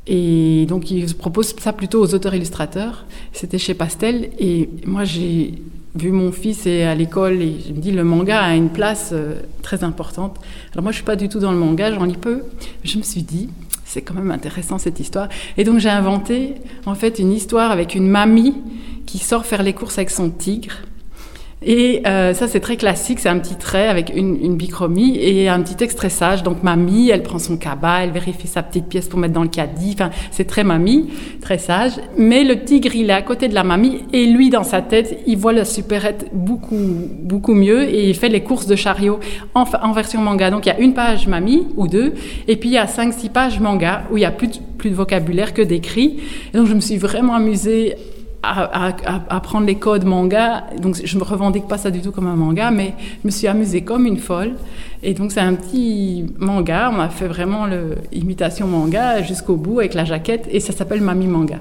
[0.08, 3.06] Et donc ils proposent ça plutôt aux auteurs illustrateurs.
[3.32, 5.54] C'était chez Pastel et moi j'ai
[5.96, 9.36] vu mon fils à l'école et je me dis le manga a une place euh,
[9.62, 10.38] très importante.
[10.74, 12.42] Alors moi je suis pas du tout dans le manga, j'en lis peu.
[12.84, 13.50] Je me suis dit
[13.94, 15.30] c'est quand même intéressant cette histoire.
[15.58, 16.56] Et donc j'ai inventé
[16.86, 18.56] en fait une histoire avec une mamie
[19.06, 20.74] qui sort faire les courses avec son tigre
[21.66, 23.20] et euh, ça, c'est très classique.
[23.20, 26.44] C'est un petit trait avec une, une, bichromie et un petit texte très sage.
[26.44, 29.50] Donc, mamie, elle prend son cabas, elle vérifie sa petite pièce pour mettre dans le
[29.50, 29.92] caddie.
[29.94, 31.10] Enfin, c'est très mamie,
[31.42, 31.94] très sage.
[32.18, 35.20] Mais le tigre, il est à côté de la mamie et lui, dans sa tête,
[35.26, 36.76] il voit la supérette beaucoup,
[37.22, 39.20] beaucoup mieux et il fait les courses de chariot
[39.54, 40.50] en, en version manga.
[40.50, 42.14] Donc, il y a une page mamie ou deux
[42.48, 44.58] et puis il y a cinq, six pages manga où il y a plus de,
[44.78, 46.20] plus de vocabulaire que d'écrit.
[46.54, 47.96] donc, je me suis vraiment amusée
[48.44, 48.94] à,
[49.30, 50.66] apprendre les codes manga.
[50.80, 53.48] Donc, je me revendique pas ça du tout comme un manga, mais je me suis
[53.48, 54.54] amusée comme une folle.
[55.02, 56.92] Et donc, c'est un petit manga.
[56.94, 57.66] On a fait vraiment
[58.12, 61.60] l'imitation manga jusqu'au bout avec la jaquette et ça s'appelle Mami Manga.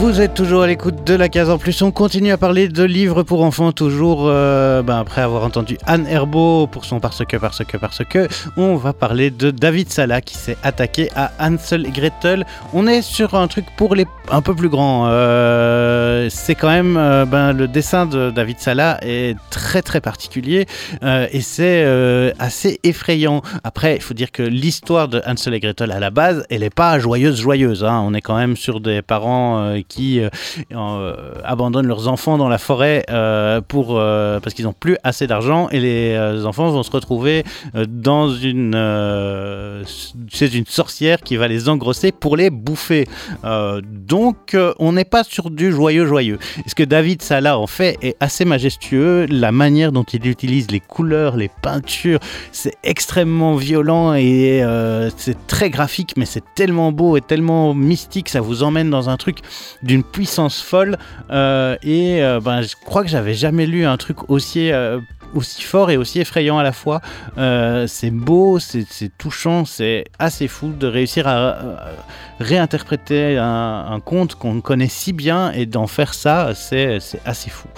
[0.00, 1.82] Vous êtes toujours à l'écoute de la case en plus.
[1.82, 6.06] On continue à parler de livres pour enfants, toujours euh, ben, après avoir entendu Anne
[6.06, 8.26] Herbeau pour son Parce que, parce que, parce que.
[8.56, 12.46] On va parler de David Sala qui s'est attaqué à Hansel et Gretel.
[12.72, 15.08] On est sur un truc pour les un peu plus grands.
[15.08, 20.64] Euh, c'est quand même euh, ben, le dessin de David Sala est très très particulier
[21.02, 21.84] et c'est
[22.38, 23.42] assez effrayant.
[23.64, 26.70] Après, il faut dire que l'histoire de Hansel et Gretel à la base, elle n'est
[26.70, 27.84] pas joyeuse joyeuse.
[27.84, 28.02] Hein.
[28.02, 30.30] On est quand même sur des parents qui euh,
[30.72, 35.68] euh, abandonnent leurs enfants dans la forêt euh, pour, parce qu'ils n'ont plus assez d'argent
[35.70, 37.44] et les enfants vont se retrouver
[37.88, 38.72] dans une,
[40.28, 43.08] chez une sorcière qui va les engrosser pour les bouffer.
[43.84, 46.38] donc on n'est pas sur du joyeux joyeux.
[46.66, 49.26] ce que David Salah en fait est assez majestueux.
[49.28, 52.20] La manière dont il utilise les couleurs, les peintures,
[52.52, 54.62] c'est extrêmement violent et
[55.16, 59.16] c'est très graphique, mais c'est tellement beau et tellement mystique, ça vous emmène dans un
[59.16, 59.40] truc
[59.82, 60.98] d'une puissance folle.
[61.30, 65.00] Euh, et euh, ben, je crois que j'avais jamais lu un truc aussi euh,
[65.34, 67.00] aussi fort et aussi effrayant à la fois.
[67.86, 68.84] c'est beau, c'est
[69.16, 71.56] touchant, c'est assez fou de réussir à,
[72.40, 77.68] réinterpréter un, un conte qu'on connaît si bien et d'en faire ça, c'est assez fou.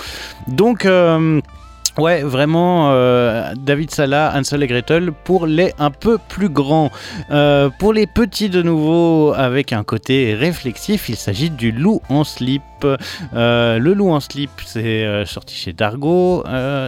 [0.49, 0.87] Donc
[1.99, 6.91] Ouais, vraiment, euh, David Salah, Hansel et Gretel pour les un peu plus grands.
[7.31, 12.25] Euh, pour les petits de nouveau, avec un côté réflexif, il s'agit du loup en
[12.25, 12.63] slip.
[13.35, 16.43] Euh, le loup en slip, c'est sorti chez Dargo.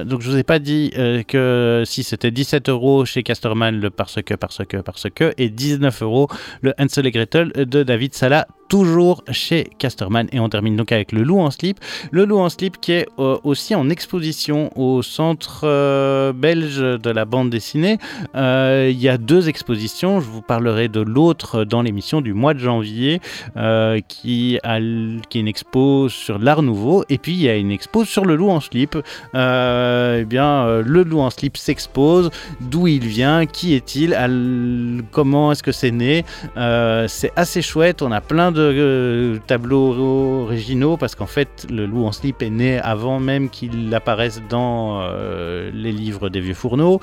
[0.07, 0.91] donc je vous ai pas dit
[1.29, 5.51] que si c'était 17 euros chez Casterman le parce que, parce que, parce que, et
[5.51, 6.29] 19 euros
[6.63, 10.29] le Hansel et Gretel de David Salah toujours chez Casterman.
[10.33, 11.79] Et on termine donc avec le loup en slip.
[12.11, 17.25] Le loup en slip qui est aussi en exposition au centre euh, belge de la
[17.25, 17.99] bande dessinée.
[18.35, 20.21] Euh, il y a deux expositions.
[20.21, 23.21] Je vous parlerai de l'autre dans l'émission du mois de janvier
[24.09, 24.79] qui, a,
[25.29, 27.05] qui est une expo sur l'art nouveau.
[27.09, 28.97] Et puis il y a une expo sur le loup en slip.
[29.35, 32.31] eh bien, le loup en slip s'expose.
[32.61, 33.47] D'où il vient?
[33.47, 34.15] Qui est-il?
[35.11, 36.25] Comment est-ce que c'est né?
[37.09, 38.03] C'est assez chouette.
[38.03, 42.51] On a plein de euh, tableaux originaux parce qu'en fait, le loup en slip est
[42.51, 47.01] né avant même qu'il apparaisse dans euh, les livres des vieux fourneaux.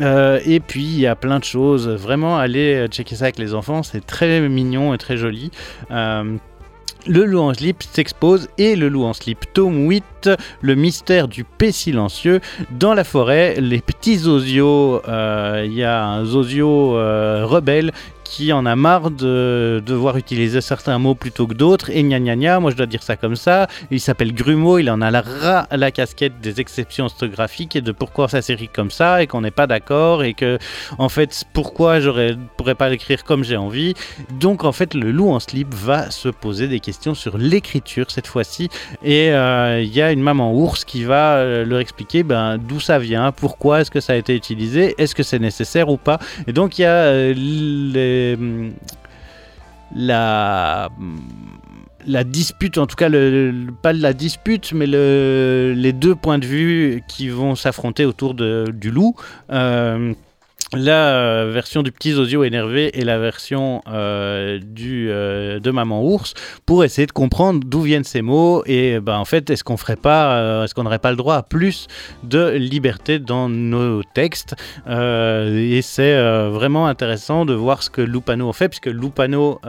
[0.00, 1.88] Euh, et puis, il y a plein de choses.
[1.88, 5.50] Vraiment, allez checker ça avec les enfants, c'est très mignon et très joli.
[7.08, 10.30] Le loup en slip s'expose et le loup en slip tome 8,
[10.60, 12.40] le mystère du paix silencieux.
[12.72, 16.94] Dans la forêt, les petits osios, il y a un zozio
[17.46, 17.92] rebelle
[18.28, 21.90] qui en a marre de devoir utiliser certains mots plutôt que d'autres.
[21.90, 23.66] Et gna gna gna, moi je dois dire ça comme ça.
[23.90, 25.22] Il s'appelle Grumeau, il en a la
[25.70, 29.50] la casquette des exceptions orthographiques et de pourquoi ça s'écrit comme ça et qu'on n'est
[29.50, 30.58] pas d'accord et que
[30.98, 33.94] en fait pourquoi je pourrais pas l'écrire comme j'ai envie.
[34.40, 38.26] Donc en fait le loup en slip va se poser des questions sur l'écriture cette
[38.26, 38.68] fois-ci
[39.02, 42.80] et euh, il y a une maman ours qui va euh, leur expliquer ben, d'où
[42.80, 46.18] ça vient, pourquoi est-ce que ça a été utilisé, est-ce que c'est nécessaire ou pas.
[46.46, 48.15] Et donc il y a euh, les
[49.94, 50.90] la
[52.06, 53.10] la dispute, en tout cas,
[53.82, 58.90] pas la dispute, mais le, les deux points de vue qui vont s'affronter autour du
[58.90, 59.16] loup.
[59.50, 60.14] Euh,
[60.72, 66.04] la euh, version du petit Zozio énervé et la version euh, du, euh, de Maman
[66.04, 66.34] Ours
[66.64, 69.96] pour essayer de comprendre d'où viennent ces mots et ben, en fait est-ce qu'on ferait
[69.96, 71.86] pas est-ce qu'on n'aurait pas le droit à plus
[72.24, 74.54] de liberté dans nos textes?
[74.86, 76.16] Et c'est
[76.48, 79.60] vraiment intéressant de voir ce que Lupano fait puisque Lupano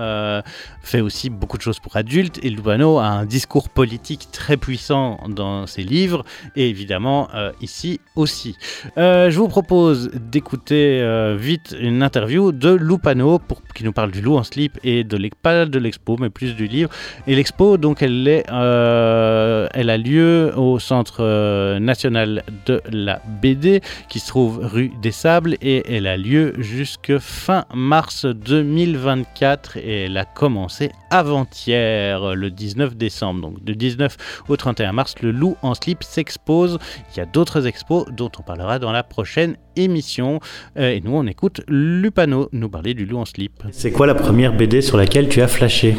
[0.82, 5.20] fait aussi beaucoup de choses pour adultes et Lupano a un discours politique très puissant
[5.28, 6.24] dans ses livres
[6.56, 7.30] et évidemment
[7.62, 8.56] ici aussi.
[8.96, 14.22] Je vous propose d'écouter euh, vite une interview de Lupano pour qui nous parle du
[14.22, 16.90] loup en slip et de pas de l'expo mais plus du livre.
[17.28, 23.22] Et l'expo donc elle est euh, elle a lieu au centre euh, national de la
[23.42, 29.78] BD qui se trouve rue des Sables et elle a lieu jusque fin mars 2024
[29.78, 35.32] et elle a commencé avant-hier le 19 décembre donc du 19 au 31 mars le
[35.32, 36.80] loup en slip s'expose
[37.14, 40.40] il y a d'autres expos dont on parlera dans la prochaine émission
[40.78, 44.16] Euh, et nous on écoute Lupano nous parler du loup en slip C'est quoi la
[44.16, 45.96] première BD sur laquelle tu as flashé?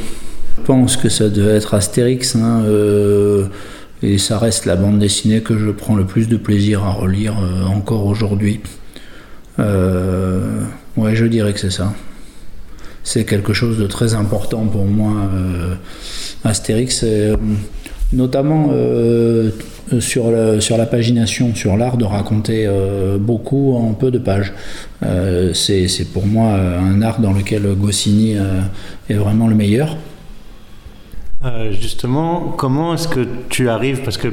[0.59, 3.47] Je pense que ça devait être Astérix, hein, euh,
[4.03, 7.37] et ça reste la bande dessinée que je prends le plus de plaisir à relire
[7.39, 8.61] euh, encore aujourd'hui.
[9.59, 10.63] Euh,
[10.97, 11.93] ouais, je dirais que c'est ça.
[13.05, 15.75] C'est quelque chose de très important pour moi, euh,
[16.45, 17.37] Astérix, euh,
[18.13, 19.51] notamment euh,
[20.01, 24.52] sur, le- sur la pagination, sur l'art de raconter euh, beaucoup en peu de pages.
[25.05, 28.60] Euh, c'est pour moi euh, un art dans lequel Goscinny euh,
[29.09, 29.97] est vraiment le meilleur.
[31.44, 34.28] Euh, justement, comment est-ce que tu arrives Parce que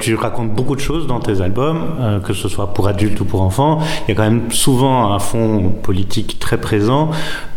[0.00, 3.24] tu racontes beaucoup de choses dans tes albums, euh, que ce soit pour adultes ou
[3.24, 3.78] pour enfants.
[4.06, 7.10] Il y a quand même souvent un fond politique très présent.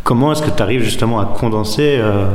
[0.04, 2.28] Comment est-ce que tu arrives justement à condenser euh,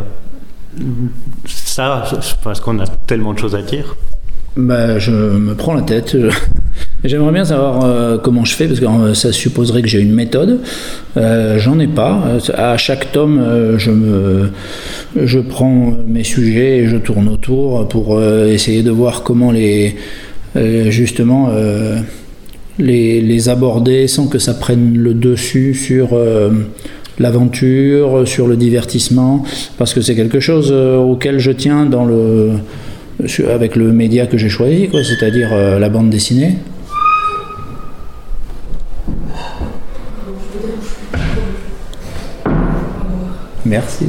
[1.47, 2.05] ça
[2.43, 3.97] Parce qu'on a tellement de choses à dire?
[4.57, 6.17] Bah, je me prends la tête.
[7.05, 10.13] J'aimerais bien savoir euh, comment je fais parce que euh, ça supposerait que j'ai une
[10.13, 10.61] méthode.
[11.17, 12.39] Euh, J'en ai pas.
[12.55, 14.51] À chaque tome, je me,
[15.17, 19.97] je prends mes sujets et je tourne autour pour essayer de voir comment les,
[20.89, 21.51] justement,
[22.79, 26.09] les, les aborder sans que ça prenne le dessus sur
[27.19, 29.45] l'aventure, sur le divertissement,
[29.77, 32.53] parce que c'est quelque chose auquel je tiens dans le,
[33.51, 36.59] avec le média que j'ai choisi, c'est-à-dire euh, la bande dessinée.
[43.67, 44.07] Merci.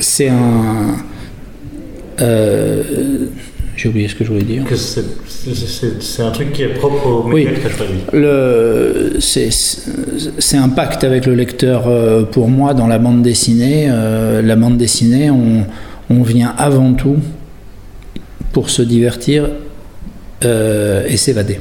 [0.00, 0.96] C'est un.
[2.20, 3.26] euh,
[3.84, 4.64] J'ai oublié ce que je voulais dire.
[4.74, 7.44] C'est- un truc qui est propre au Oui.
[7.44, 9.50] média que tu as choisi.
[10.38, 13.88] C'est, un pacte avec le lecteur euh, pour moi dans la bande dessinée.
[13.90, 15.66] Euh, la bande dessinée, on,
[16.08, 17.16] on vient avant tout
[18.54, 19.50] pour se divertir
[20.46, 21.60] euh, et s'évader.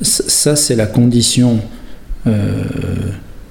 [0.00, 1.58] Ça, c'est la condition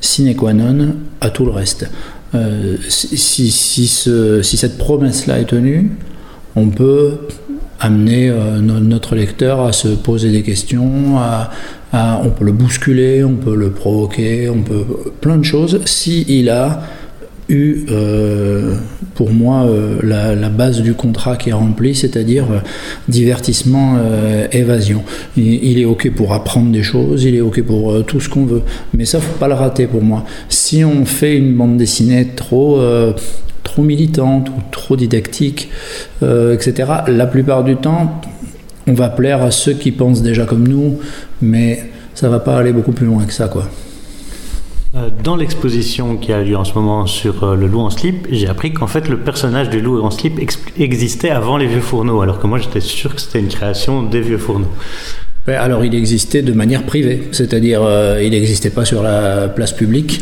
[0.01, 1.87] sine qua non à tout le reste.
[2.35, 5.91] Euh, si, si, si ce- si cette promesse-là est tenue,
[6.55, 7.11] on peut
[7.79, 11.17] amener euh, no- notre lecteur à se poser des questions,
[11.93, 14.83] on peut le bousculer, on peut le provoquer, on peut
[15.21, 15.79] plein de choses.
[15.85, 16.81] Si il a
[17.49, 18.75] eu euh,
[19.15, 22.59] pour moi euh, la, base du contrat qui est remplie, c'est-à-dire euh,
[23.07, 23.97] divertissement,
[24.51, 25.03] évasion.
[25.37, 28.45] Il, il est ok pour apprendre des choses, il est ok pour tout ce qu'on
[28.45, 28.61] veut,
[28.93, 30.25] mais ça faut pas le rater pour moi.
[30.49, 32.79] Si on fait une bande dessinée trop
[33.63, 35.69] trop militante ou trop didactique,
[36.21, 36.73] etc.
[37.07, 38.21] La plupart du temps,
[38.87, 40.99] on va plaire à ceux qui pensent déjà comme nous,
[41.41, 41.83] mais
[42.13, 43.67] ça va pas aller beaucoup plus loin que ça, quoi.
[44.95, 48.27] Euh, Dans l'exposition qui a lieu en ce moment sur euh, le loup en slip,
[48.29, 51.81] j'ai appris qu'en fait le personnage du loup en slip ex- existait avant les vieux
[51.81, 54.67] fourneaux, alors que moi j'étais sûr que c'était une création des vieux fourneaux.
[55.45, 60.21] Alors il existait de manière privée, c'est-à-dire euh, il n'existait pas sur la place publique,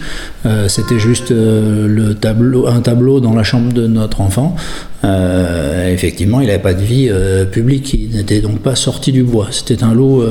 [0.68, 4.56] c'était juste le tableau, un tableau dans la chambre de notre enfant.
[5.03, 7.11] Effectivement, il n'avait pas de vie
[7.52, 10.23] publique, il n'était donc pas sorti du bois, c'était un loup,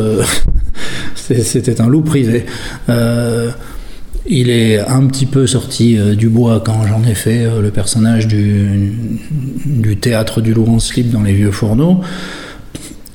[1.14, 2.44] c'était un loup privé.
[4.26, 7.70] Il est un petit peu sorti euh, du bois quand j'en ai fait euh, le
[7.70, 8.92] personnage du,
[10.00, 12.00] théâtre du loup en slip dans les vieux fourneaux.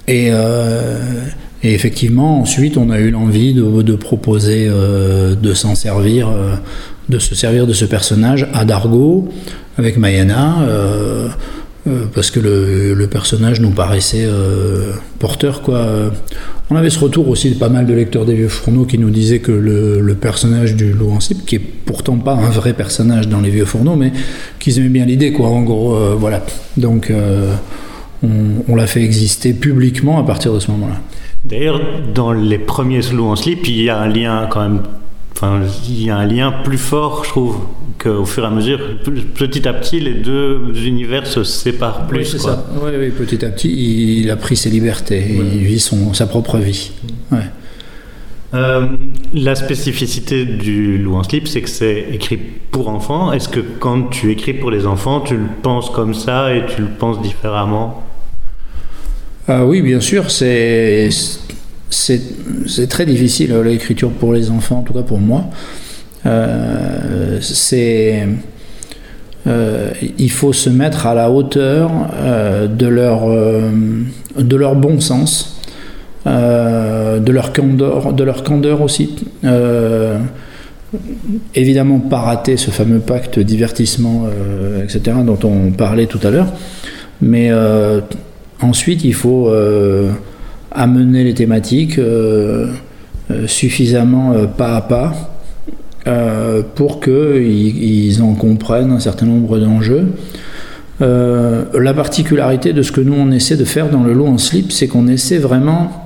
[0.07, 0.99] Et, euh,
[1.61, 6.29] et effectivement, ensuite, on a eu l'envie de, de proposer de s'en servir,
[7.09, 9.29] de se servir de ce personnage à Dargo
[9.77, 10.57] avec Mayana,
[11.87, 15.61] euh, euh, parce que le, personnage nous paraissait euh, porteur.
[15.61, 16.11] Quoi.
[16.69, 19.11] On avait ce retour aussi de pas mal de lecteurs des vieux fourneaux qui nous
[19.11, 23.27] disaient que le, personnage du loup en slip, qui est pourtant pas un vrai personnage
[23.27, 24.11] dans les vieux fourneaux, mais
[24.59, 25.49] qu'ils aimaient bien l'idée, quoi.
[25.49, 26.43] En gros, euh, voilà.
[26.77, 27.11] Donc.
[27.11, 27.53] euh,
[28.67, 30.95] on, l'a fait exister publiquement à partir de ce moment-là.
[31.43, 31.79] D'ailleurs,
[32.13, 34.81] dans les premiers Loup en slip, il y a un lien quand même.
[35.33, 37.57] Enfin, il y a un lien plus fort, je trouve,
[38.05, 38.79] qu'au fur et à mesure,
[39.35, 42.19] petit à petit, les deux univers se séparent plus.
[42.19, 42.65] Oui, c'est ça.
[42.81, 46.57] Oui, oui, petit à petit, il a pris ses libertés, il vit son, sa propre
[46.57, 46.91] vie.
[47.31, 47.39] Ouais.
[48.53, 48.87] Euh,
[49.33, 53.33] la spécificité du Loup en slip, c'est que c'est écrit pour enfants.
[53.33, 56.81] Est-ce que quand tu écris pour les enfants, tu le penses comme ça et tu
[56.81, 58.03] le penses différemment?
[59.47, 60.31] Ah Oui, bien sûr.
[60.31, 61.09] C'est,
[61.89, 65.45] c'est, très difficile l'écriture pour les enfants, en tout cas pour moi.
[66.25, 68.27] Euh, c'est,
[70.17, 71.91] il faut se mettre à la hauteur
[72.67, 73.27] de, leur,
[74.37, 75.55] de leur bon sens
[76.27, 79.11] euh, de leur candeur, de leur candeur aussi.
[79.43, 80.17] Euh,
[81.53, 86.51] évidemment, pas rater ce fameux pacte divertissement, euh, etc., dont on parlait tout à l'heure.
[87.21, 87.51] Mais
[88.61, 89.49] ensuite, il faut
[90.71, 91.99] amener les thématiques
[93.47, 95.34] suffisamment pas à pas
[96.75, 100.07] pour qu'ils ils en comprennent un certain nombre d'enjeux.
[100.99, 104.71] la particularité de ce que nous on essaie de faire dans le lot en slip,
[104.71, 106.05] c'est qu'on essaie vraiment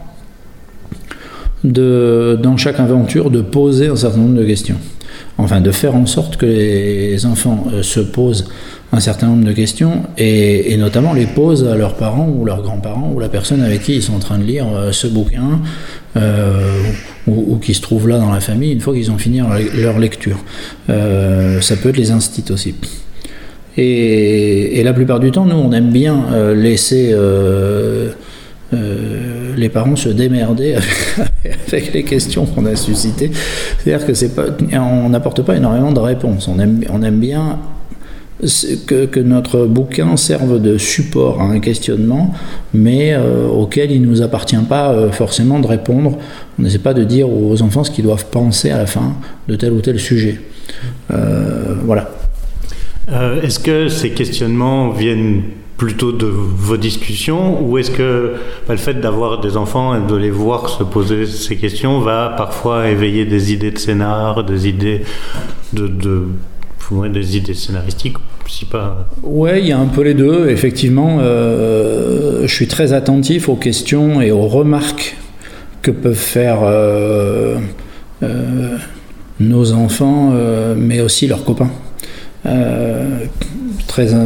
[1.64, 4.78] de, dans chaque aventure, de poser un certain nombre de questions.
[5.38, 8.50] Enfin, de faire en sorte que les enfants euh, se posent
[8.91, 13.11] un certain nombre de questions et, notamment les posent à leurs parents ou leurs grands-parents
[13.14, 15.61] ou la personne avec qui ils sont en train de lire euh, ce bouquin
[16.18, 16.82] euh,
[17.28, 19.41] ou, qui se trouve là dans la famille une fois qu'ils ont fini
[19.76, 20.40] leur, lecture.
[20.88, 22.74] ça peut être les instits aussi.
[23.78, 27.14] Et, la plupart du temps, nous, on aime bien laisser
[28.74, 30.76] euh, les parents se démerdaient
[31.68, 33.32] avec, les questions qu'on a suscitées.
[33.80, 36.48] C'est-à-dire que c'est pas, on n'apporte pas énormément de réponses.
[36.48, 37.60] On aime, on aime bien
[38.88, 42.34] que, notre bouquin serve de support à un questionnement,
[42.74, 46.18] mais euh, auquel il ne nous appartient pas euh, forcément de répondre.
[46.57, 49.16] On n'essaie pas de dire aux enfants ce qu'ils doivent penser à la fin
[49.48, 50.40] de tel ou tel sujet.
[51.10, 52.11] voilà.
[53.41, 55.41] Est-ce que ces questionnements viennent
[55.78, 58.34] plutôt de vos discussions ou est-ce que
[58.68, 62.34] bah, le fait d'avoir des enfants et de les voir se poser ces questions va
[62.38, 65.02] parfois éveiller des idées de scénar, des idées
[65.74, 65.88] de
[67.11, 68.18] des idées scénaristiques
[68.48, 68.66] si.
[69.24, 70.49] Ouais, il y a un peu les deux.
[70.49, 75.18] Effectivement, euh, je suis très attentif aux questions et aux remarques
[75.82, 77.60] que peuvent faire euh,
[78.24, 78.78] euh,
[79.40, 80.34] nos enfants,
[80.76, 81.70] mais aussi leurs copains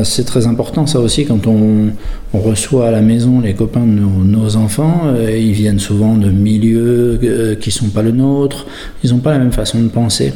[0.03, 1.91] c'est très important ça aussi quand on,
[2.33, 5.01] reçoit à la maison les copains de nos, enfants.
[5.05, 8.65] Euh, ils viennent souvent de milieux qui sont pas le nôtre.
[9.03, 10.33] Ils n'ont pas la même façon de penser.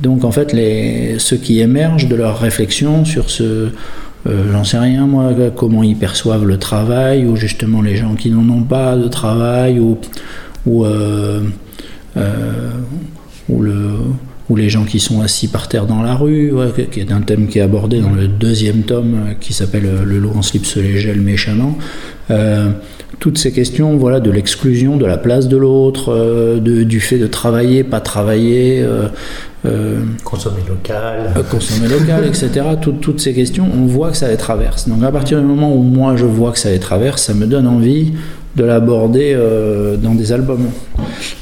[0.00, 3.70] Donc en fait, les, ce qui émerge de leur réflexion sur ce,
[4.26, 8.30] euh, j'en sais rien moi, comment ils perçoivent le travail, ou justement les gens qui
[8.30, 9.98] n'en ont pas de travail, ou,
[10.66, 10.84] ou,
[13.48, 13.92] ou le
[14.48, 16.52] ou les gens qui sont assis par terre dans la rue,
[16.90, 20.04] qui est un thème qui est abordé dans le deuxième tome euh, qui s'appelle euh,
[20.04, 21.76] Le loup en slip se les gèle méchamment.
[22.30, 22.70] Euh,
[23.18, 27.82] toutes ces questions voilà, de l'exclusion, de la place de l'autre, du fait de travailler,
[27.82, 28.84] pas travailler.
[30.22, 31.32] consommer local.
[31.50, 32.50] consommer local, etc.
[32.80, 34.86] toutes ces questions, on voit que ça les traverse.
[34.88, 37.46] Donc à partir du moment où moi je vois que ça les traverse, ça me
[37.46, 38.12] donne envie
[38.56, 40.70] de l'aborder euh, dans des albums.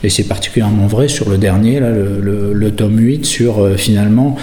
[0.02, 4.36] Et c'est particulièrement vrai sur le dernier, là, le, tome 8, sur euh, finalement,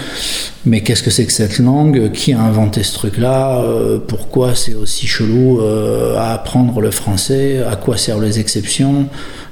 [0.64, 2.10] mais qu'est-ce que c'est que cette langue?
[2.12, 3.60] Qui a inventé ce truc-là?
[3.60, 5.60] Euh, Pourquoi c'est aussi chelou
[6.16, 7.62] à apprendre le français?
[7.70, 9.06] À quoi servent les exceptions?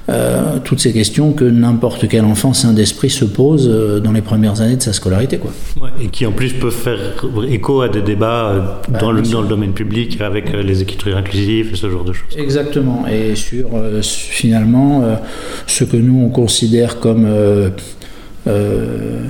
[0.09, 4.21] Euh, toutes ces questions que n'importe quel enfant sain d'esprit se pose euh, dans les
[4.21, 5.37] premières années de sa scolarité.
[5.37, 5.51] Quoi.
[6.01, 6.99] et qui en plus peuvent faire
[7.47, 8.59] écho à des débats euh,
[8.89, 12.13] bah, dans, le, dans, le, domaine public avec les écritures inclusives et ce genre de
[12.13, 12.35] choses.
[12.37, 13.69] Exactement, et sur
[14.01, 15.03] finalement
[15.67, 17.27] ce que nous on considère comme
[18.47, 19.23] euh,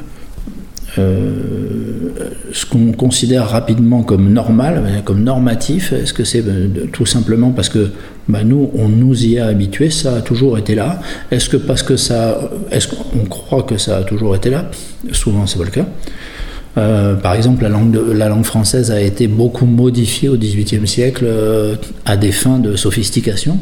[0.96, 7.70] ce qu'on considère rapidement comme normal, comme normatif, est-ce que c'est euh, tout simplement parce
[7.70, 7.92] que
[8.28, 11.00] bah, nous, on nous y a habitués, ça a toujours été là
[11.32, 12.40] Est-ce que parce que ça,
[12.72, 14.70] est-ce qu'on croit que ça a toujours été là?
[15.12, 15.86] Souvent, c'est pas le cas.
[16.78, 21.26] Euh, par exemple, la langue, française a été beaucoup modifiée au XVIIIe siècle
[22.06, 23.58] à des fins de sophistication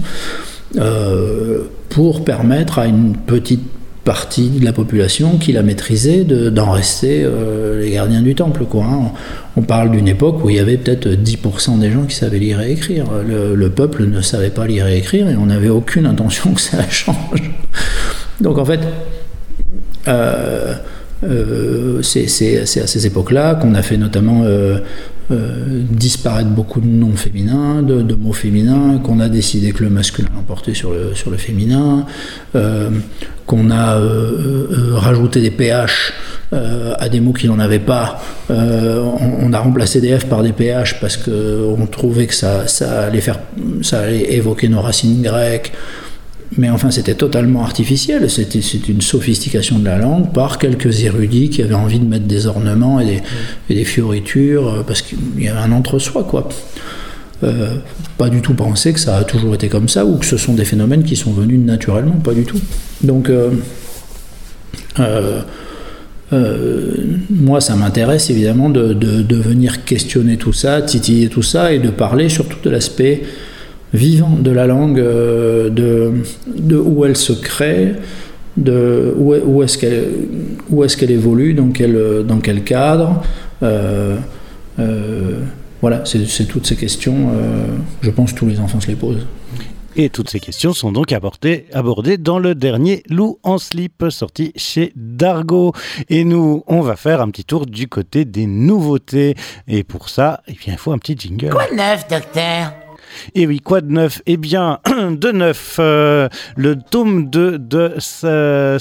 [1.90, 3.79] pour permettre à une petite
[4.10, 8.66] partie de la population qui l'a maîtrisé d'en rester euh, les gardiens du temple.
[8.66, 9.12] Quoi, hein.
[9.56, 12.60] On parle d'une époque où il y avait peut-être 10% des gens qui savaient lire
[12.60, 13.06] et écrire.
[13.24, 16.90] Le, peuple ne savait pas lire et écrire et on n'avait aucune intention que ça
[16.90, 17.52] change.
[18.42, 18.80] Donc en fait,
[20.08, 20.74] euh,
[21.24, 24.44] euh, c'est à ces époques-là qu'on a fait notamment
[25.32, 30.30] euh, disparaître beaucoup de noms féminins, de, mots féminins, qu'on a décidé que le masculin
[30.36, 32.08] l'emportait sur le, sur le féminin,
[32.56, 32.90] euh,
[33.46, 36.14] qu'on a euh, rajouté des PH
[36.52, 38.20] à des mots qui n'en avaient pas.
[38.50, 43.04] On, on a remplacé des F par des PH parce qu'on trouvait que ça, ça,
[43.04, 43.38] allait faire,
[43.84, 45.72] ça allait évoquer nos racines grecques.
[46.58, 48.30] Mais enfin, c'était totalement artificiel.
[48.30, 52.48] C'était une sophistication de la langue par quelques érudits qui avaient envie de mettre des
[52.48, 53.22] ornements et
[53.70, 56.50] des, fioritures euh, parce qu'il y avait un entre-soi, quoi.
[57.44, 57.76] Euh,
[58.18, 60.54] pas du tout penser que ça a toujours été comme ça ou que ce sont
[60.56, 62.60] des phénomènes qui sont venus naturellement, pas du tout.
[63.02, 63.52] Donc, euh,
[67.30, 71.80] moi, ça m'intéresse évidemment de, de- de venir questionner tout ça, titiller tout ça et
[71.80, 73.24] de parler surtout de l'aspect
[73.94, 76.12] vivant de la langue, euh, de,
[76.48, 77.94] de où elle se crée,
[78.58, 80.08] de où, est- où est-ce qu'elle
[80.70, 83.22] où est-ce qu'elle évolue, dans quel, dans quel cadre.
[83.64, 84.16] euh,
[84.80, 85.40] euh,
[85.82, 87.66] voilà, c'est c'est toutes ces questions, euh,
[88.02, 89.26] je pense que tous les enfants se les posent.
[89.96, 94.54] Et toutes ces questions sont donc abordées, abordées dans le dernier Loup en slip sorti
[94.56, 95.74] chez Dargo.
[96.10, 99.36] Et nous, on va faire un petit tour du côté des nouveautés.
[99.68, 101.50] Et pour ça, eh bien, il faut un petit jingle.
[101.50, 102.72] Quoi de neuf, docteur?
[103.36, 104.22] Et oui, quoi de neuf?
[104.26, 104.80] Eh bien,
[105.12, 108.26] de neuf, euh, le tome 2 de S-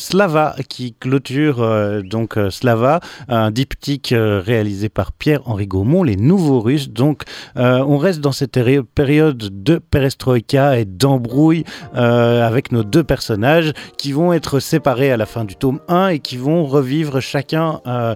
[0.02, 6.16] Slava qui clôture euh, donc euh, Slava, un diptyque euh, réalisé par Pierre-Henri Gaumont, Les
[6.16, 6.90] Nouveaux Russes.
[6.90, 7.22] Donc,
[7.56, 11.64] euh, on reste dans cette éri- période de perestroïka et d'embrouille
[11.96, 16.09] euh, avec nos deux personnages qui vont être séparés à la fin du tome 1
[16.09, 18.14] et qui vont revivre chacun euh,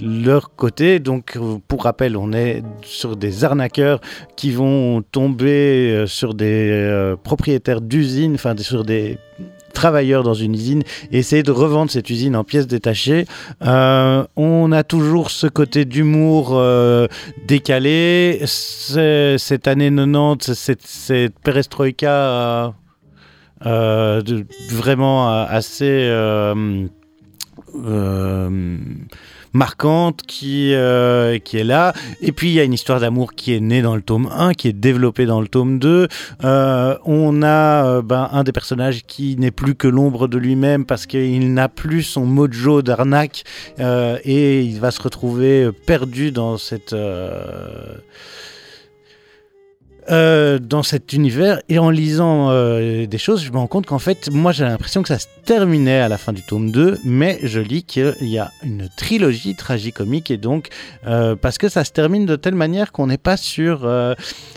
[0.00, 0.98] leur côté.
[0.98, 4.00] Donc, euh, pour rappel, on est sur des arnaqueurs
[4.36, 9.18] qui vont tomber euh, sur des euh, propriétaires d'usines, enfin sur des
[9.72, 13.24] travailleurs dans une usine et essayer de revendre cette usine en pièces détachées.
[13.64, 16.60] Euh, on a toujours ce côté d'humour
[17.46, 18.40] décalé.
[18.44, 22.74] Cette année 90, cette, cette perestroïka
[23.60, 26.10] vraiment assez...
[29.52, 31.92] marquante qui, euh, qui est là.
[32.20, 34.54] Et puis il y a une histoire d'amour qui est née dans le tome 1,
[34.54, 36.08] qui est développée dans le tome 2.
[36.44, 40.84] Euh, on a euh, ben, un des personnages qui n'est plus que l'ombre de lui-même
[40.84, 43.44] parce qu'il n'a plus son mojo d'arnaque
[43.78, 46.94] et il va se retrouver perdu dans cette...
[50.10, 54.00] euh, dans cet univers et en lisant euh, des choses, je me rends compte qu'en
[54.00, 57.38] fait, moi j'ai l'impression que ça se terminait à la fin du tome 2, mais
[57.44, 60.70] je lis qu'il y a une trilogie tragicomique et donc
[61.06, 63.88] euh, parce que ça se termine de telle manière qu'on n'est pas sûr.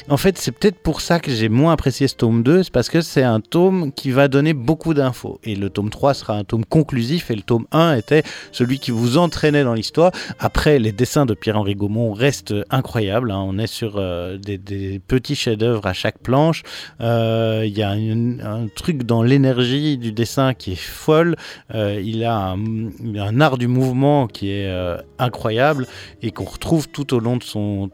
[0.09, 2.89] En fait, c'est peut-être pour ça que j'ai moins apprécié ce tome 2, c'est parce
[2.89, 6.43] que c'est un tome qui va donner beaucoup d'infos et le tome 3 sera un
[6.43, 10.11] tome conclusif et le tome 1 était celui qui vous entraînait dans l'histoire.
[10.39, 13.31] Après, les dessins de Pierre-Henri Gaumont restent incroyables.
[13.31, 13.43] hein.
[13.45, 14.01] On est sur
[14.39, 16.63] des petits chefs-d'œuvre à chaque planche.
[17.01, 21.35] Euh, Il y a un truc dans l'énergie du dessin qui est folle.
[21.73, 25.87] Euh, il, a un, art du mouvement qui est euh, incroyable
[26.21, 27.89] et qu'on retrouve tout au long de son,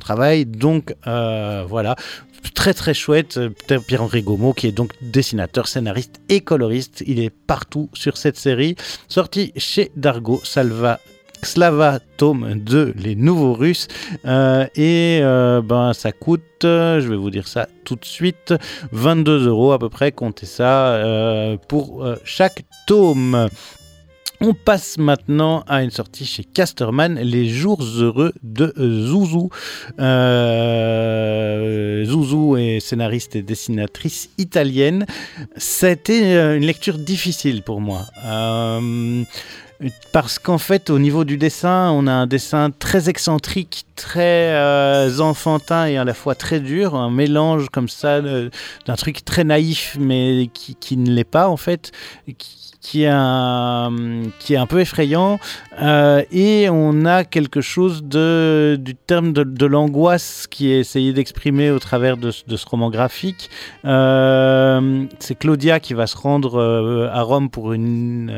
[0.00, 0.46] travail.
[0.46, 1.96] Donc voilà,
[2.54, 3.38] très très chouette.
[3.86, 7.02] Pierre-Henri Gaumont qui est donc dessinateur, scénariste et coloriste.
[7.06, 8.76] Il est partout sur cette série.
[9.08, 10.98] Sorti chez Dargo Salva.
[11.44, 13.88] Slava tome 2, les nouveaux Russes.
[14.24, 18.54] Euh, et euh, ben, ça coûte, euh, je vais vous dire ça tout de suite,
[18.92, 23.48] 22 euros à peu près, comptez ça, pour chaque tome.
[24.44, 29.50] On passe maintenant à une sortie chez Casterman, Les Jours Heureux de Zouzou.
[30.00, 35.06] Euh, Zouzou est scénariste et dessinatrice italienne.
[35.56, 38.00] C'était une lecture difficile pour moi.
[40.12, 45.18] Parce qu'en fait, au niveau du dessin, on a un dessin très excentrique, très euh,
[45.18, 48.50] enfantin et à la fois très dur, un mélange comme ça de-
[48.86, 51.92] d'un truc très naïf, mais qui, ne l'est pas en fait,
[52.82, 53.92] qui est un,
[54.40, 55.38] qui est un peu effrayant.
[55.80, 61.12] Euh, et on a quelque chose de, du terme de, de l'angoisse qui est essayé
[61.12, 63.50] d'exprimer au travers de, ce- roman graphique.
[63.84, 68.30] Euh, c'est Claudia qui va se rendre euh, à Rome pour une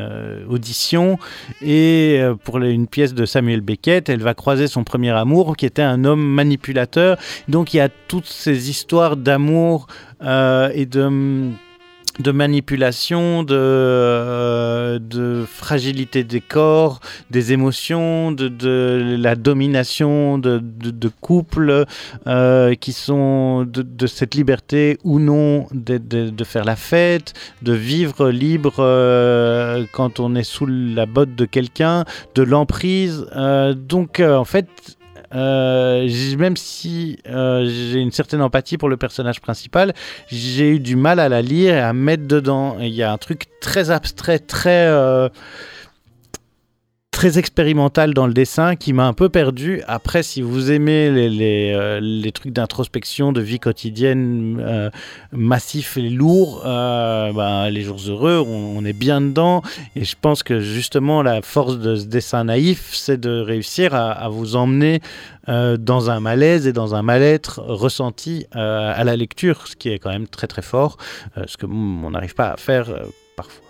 [0.49, 1.19] audition
[1.63, 5.83] et pour une pièce de Samuel Beckett, elle va croiser son premier amour qui était
[5.83, 7.17] un homme manipulateur.
[7.49, 9.87] Donc il y a toutes ces histoires d'amour
[10.23, 11.51] et de
[12.19, 17.01] de manipulation, de, euh, de fragilité des corps,
[17.31, 20.61] des émotions, de, la domination de,
[21.21, 21.85] couples
[22.27, 27.33] euh, qui sont de, cette liberté ou non de, faire la fête,
[27.63, 32.05] de vivre libre euh, quand on est sous la botte de quelqu'un,
[32.35, 33.27] de l'emprise.
[33.77, 34.69] Donc en fait,
[35.35, 36.09] euh,
[36.39, 39.93] même si euh, j'ai une certaine empathie pour le personnage principal,
[40.29, 42.77] j'ai eu du mal à la lire et à mettre dedans.
[42.81, 45.29] Il y a un truc très abstrait, très euh,
[47.25, 49.81] très expérimental dans le dessin qui m'a un peu perdu.
[49.89, 54.91] Après, si vous aimez les, euh, trucs d'introspection, de vie quotidienne euh,
[55.33, 59.63] massifs et lourds, euh, ben, les jours heureux, on, est bien dedans.
[59.97, 64.11] Et je pense que justement, la force de ce dessin naïf, c'est de réussir à,
[64.11, 65.01] à vous emmener
[65.49, 69.99] euh, dans un malaise et dans un mal-être ressenti à la lecture, ce qui est
[69.99, 70.99] quand même très très fort,
[71.47, 72.91] ce que on n'arrive pas à faire
[73.35, 73.64] parfois.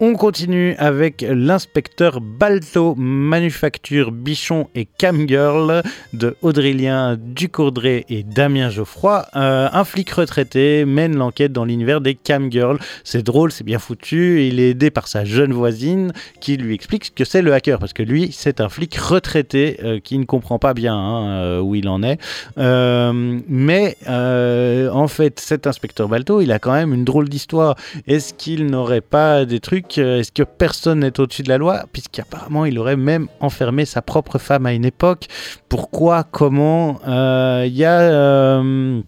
[0.00, 5.82] On continue avec l'inspecteur Balto, Manufacture Bichon et Camgirl
[6.12, 9.26] de Audrélien Ducourdré et Damien Geoffroy.
[9.36, 12.78] Euh, un flic retraité mène l'enquête dans l'univers des Camgirls.
[13.04, 14.46] C'est drôle, c'est bien foutu.
[14.46, 17.78] Il est aidé par sa jeune voisine qui lui explique ce que c'est le hacker
[17.78, 21.60] parce que lui, c'est un flic retraité euh, qui ne comprend pas bien hein, euh,
[21.60, 22.18] où il en est.
[22.56, 27.76] Mais en fait, cet inspecteur Balto, il a quand même une drôle d'histoire.
[28.06, 31.84] Est-ce qu'il n'aurait pas des trucs euh, Est-ce que personne n'est au-dessus de la loi?
[31.92, 35.26] Puisqu'apparemment, il aurait même enfermé sa propre femme à une époque.
[35.68, 36.22] Pourquoi?
[36.24, 37.00] Comment?
[37.08, 38.00] Euh, Il y a.
[38.00, 39.00] euh,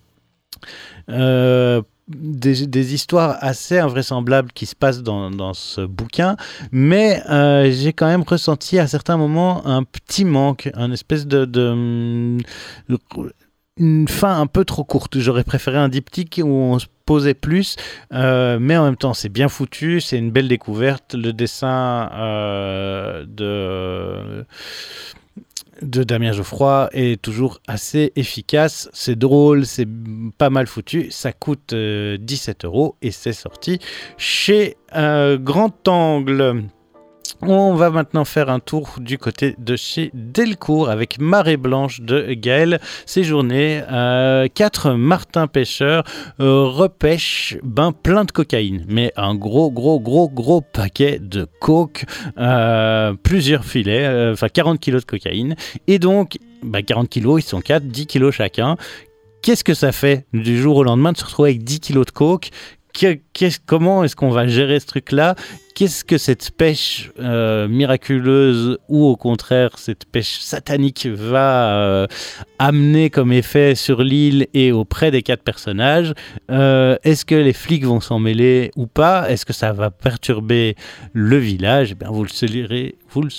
[1.10, 6.36] euh, des, histoires assez invraisemblables qui se passent dans, ce bouquin,
[6.72, 11.44] mais euh, j'ai quand même ressenti à certains moments un petit manque, un espèce de,
[11.44, 12.36] de,
[12.88, 12.98] de-
[13.76, 15.18] une fin un peu trop courte.
[15.20, 16.86] J'aurais préféré un diptyque où on se
[17.40, 17.76] plus,
[18.12, 21.14] euh, mais en même temps c'est bien foutu, c'est une belle découverte.
[21.14, 24.44] Le dessin euh, de
[25.82, 28.90] de Damien Geoffroy est toujours assez efficace.
[28.92, 29.88] C'est drôle, c'est
[30.36, 31.10] pas mal foutu.
[31.10, 33.78] Ça coûte euh, 17 euros et c'est sorti
[34.18, 36.64] chez euh, Grand Angle.
[37.42, 42.34] On va maintenant faire un tour du côté de chez Delcourt avec Marée Blanche de
[42.34, 43.82] Gaël Séjourné.
[43.90, 46.04] Euh, quatre Martin pêcheurs
[46.40, 52.04] euh, repêchent ben, plein de cocaïne, mais un gros, gros, gros, gros paquet de coke,
[52.36, 55.56] euh, plusieurs filets, euh, enfin 40 kilos de cocaïne.
[55.86, 58.76] Et donc, ben, 40 kilos, ils sont 4, 10 kilos chacun.
[59.40, 62.10] Qu'est-ce que ça fait du jour au lendemain de se retrouver avec 10 kilos de
[62.10, 62.50] coke?
[63.66, 65.34] Comment est-ce qu'on va gérer ce truc-là?
[65.74, 72.06] Qu'est-ce que cette pêche euh, miraculeuse ou au contraire cette pêche satanique va euh,
[72.58, 76.12] amener comme effet sur l'île et auprès des quatre personnages?
[76.50, 79.30] Euh, Est-ce que les flics vont s'en mêler ou pas?
[79.30, 80.74] Est-ce que ça va perturber
[81.14, 81.94] le village?
[81.98, 83.30] Eh vous le saurez, vous le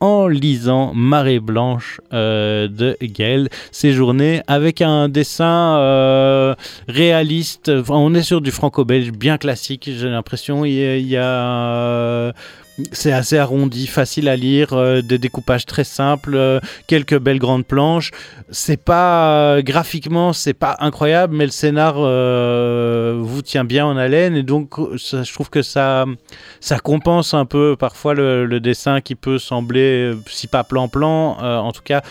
[0.00, 6.56] en lisant Marée Blanche de Gaël Séjourné avec un dessin
[6.88, 7.70] réaliste.
[7.88, 10.64] On est sur du franco-belge bien classique, j'ai l'impression.
[10.64, 11.22] Il y a.
[11.24, 12.32] euh,
[12.92, 17.64] c'est assez arrondi, facile à lire, euh, des découpages très simples, euh, quelques belles grandes
[17.66, 18.10] planches.
[18.50, 24.36] C'est pas euh, graphiquement, c'est pas incroyable, mais le scénar vous tient bien en haleine
[24.36, 26.04] et donc je trouve que ça
[26.60, 31.56] ça compense un peu parfois le, le dessin qui peut sembler, si pas plan-plan, euh,
[31.58, 32.02] en tout cas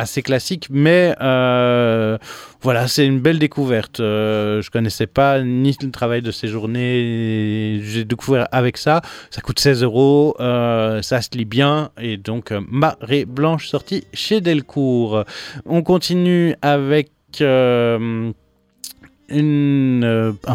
[0.00, 2.18] assez classique, mais euh,
[2.62, 4.00] voilà, c'est une belle découverte.
[4.00, 9.02] Euh, je connaissais pas ni le travail de ces journées, j'ai découvert avec ça.
[9.30, 14.40] Ça coûte 16 euros, euh, ça se lit bien, et donc Marée Blanche sortie chez
[14.40, 15.24] Delcourt.
[15.66, 17.10] On continue avec.
[17.40, 18.32] un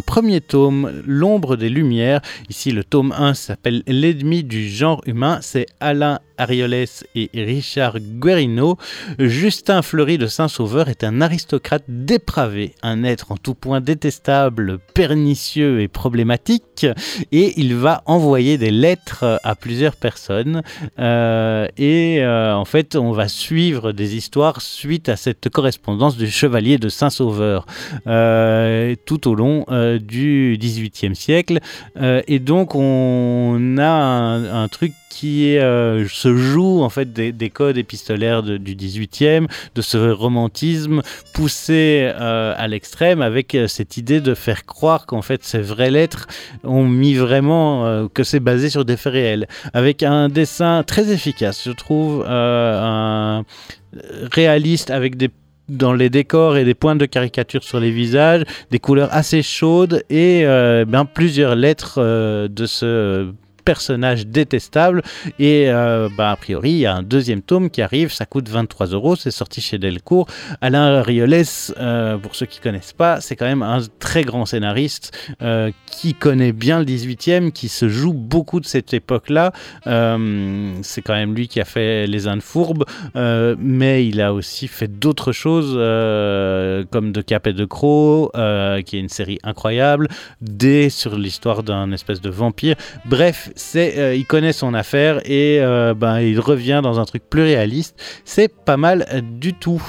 [0.05, 2.19] premier tome, L'ombre des lumières.
[2.49, 5.39] Ici, le tome 1 s'appelle L'ennemi du genre humain.
[5.41, 6.85] C'est Alain Arioles
[7.15, 8.77] et Richard Guerino.
[9.19, 15.81] Justin Fleury de Saint-Sauveur est un aristocrate dépravé, un être en tout point détestable, pernicieux
[15.81, 16.85] et problématique.
[17.31, 20.61] Et il va envoyer des lettres à plusieurs personnes.
[20.99, 26.29] Euh, et euh, en fait, on va suivre des histoires suite à cette correspondance du
[26.29, 27.65] chevalier de Saint-Sauveur
[28.07, 29.65] euh, tout au long
[29.99, 31.59] du XVIIIe siècle.
[32.27, 37.77] Et donc, on a un truc qui euh, se joue en fait des, des codes
[37.77, 41.01] épistolaires du 18e, de ce romantisme
[41.33, 45.91] poussé euh, à l'extrême avec euh, cette idée de faire croire qu'en fait ces vraies
[45.91, 46.27] lettres
[46.63, 51.63] ont mis vraiment que c'est basé sur des faits réels, avec un dessin très efficace,
[51.65, 52.25] je trouve,
[54.31, 55.29] réaliste avec des
[55.69, 60.03] dans les décors et des points de caricature sur les visages, des couleurs assez chaudes
[60.09, 61.99] et euh, ben, plusieurs lettres
[62.47, 63.31] de ce
[63.65, 65.01] personnage détestable.
[65.39, 68.47] Et euh, bah, a priori, il y a un deuxième tome qui arrive, ça coûte
[68.47, 70.27] 23 euros, c'est sorti chez Delcourt.
[70.61, 71.43] Alain Rioles,
[71.77, 75.11] euh, pour ceux qui connaissent pas, c'est quand même un très grand scénariste
[75.41, 79.51] euh, qui connaît bien le 18e, qui se joue beaucoup de cette époque-là.
[79.87, 82.85] Euh, c'est quand même lui qui a fait Les Indes Fourbes,
[83.15, 85.73] mais il a aussi fait d'autres choses
[86.91, 88.31] comme De Cap et de Croc,
[88.85, 90.07] qui est une série incroyable,
[90.41, 92.75] D sur l'histoire d'un espèce de vampire.
[93.05, 97.43] Bref, euh, il connaît son affaire et euh, ben, il revient dans un truc plus
[97.43, 97.95] réaliste.
[98.25, 99.81] C'est pas mal du tout.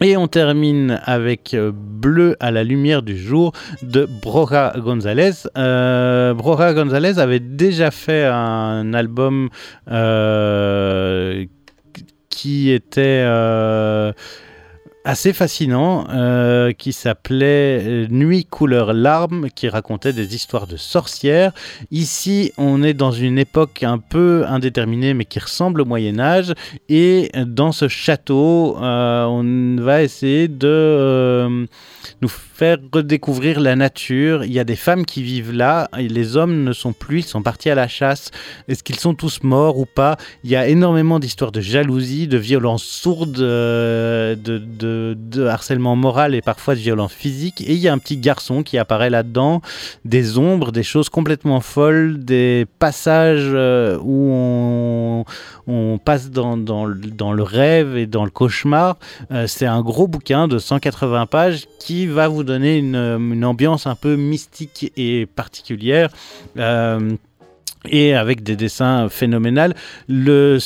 [0.00, 3.52] Et on termine avec euh, Bleu à la lumière du jour
[3.82, 5.46] de Broja González.
[5.56, 9.48] Euh, Broja González avait déjà fait un album
[12.30, 13.24] qui était
[15.04, 21.52] assez fascinant, euh, qui s'appelait euh, Nuit couleur larmes, qui racontait des histoires de sorcières.
[21.90, 26.52] Ici, on est dans une époque un peu indéterminée, mais qui ressemble au Moyen Âge.
[26.88, 31.66] Et dans ce château, euh, on va essayer de
[32.20, 34.44] nous faire redécouvrir la nature.
[34.44, 37.24] Il y a des femmes qui vivent là, et les hommes ne sont plus, ils
[37.24, 38.30] sont partis à la chasse.
[38.68, 40.16] Est-ce qu'ils sont tous morts ou pas?
[40.44, 44.36] Il y a énormément d'histoires de jalousie, de violence sourde, de,
[45.16, 47.60] de- harcèlement moral et parfois de violence physique.
[47.60, 49.60] Et il y a un petit garçon qui apparaît là-dedans,
[50.04, 55.24] des ombres, des choses complètement folles, des passages euh, où
[55.66, 58.96] on, passe dans, dans le rêve et dans le cauchemar.
[59.30, 63.86] Euh, c'est un gros bouquin de 180 pages qui va vous donner une, une ambiance
[63.86, 66.10] un peu mystique et particulière.
[66.58, 67.16] Euh,
[67.88, 69.74] et avec des dessins phénoménales.
[70.08, 70.58] Le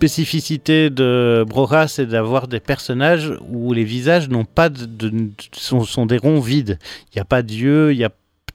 [0.00, 6.16] spécificité de Broja, c'est d'avoir des personnages où les visages n'ont pas de, sont, des
[6.16, 6.78] ronds vides.
[7.12, 8.10] Il n'y a pas d'yeux, il y a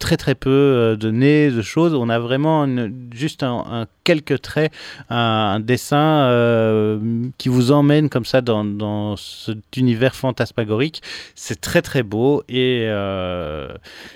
[0.05, 1.95] très très peu euh, de nez, de choses.
[1.95, 2.67] On a vraiment
[3.11, 4.71] juste un, quelques traits,
[5.09, 6.99] un, dessin euh,
[7.39, 11.01] qui vous emmène comme ça dans, dans cet univers fantasmagorique.
[11.33, 13.67] C'est très très beau et euh,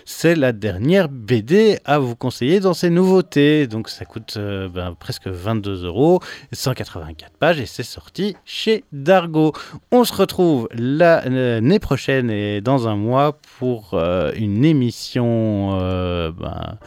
[0.06, 3.66] c'est la dernière BD à vous conseiller dans ces nouveautés.
[3.66, 6.20] Donc ça coûte ben, presque 22 euros,
[6.52, 9.54] 184 pages et c'est sorti chez Dargo.
[9.92, 14.00] On se retrouve l'année prochaine et dans un mois pour
[14.36, 16.78] une émission euh, ben.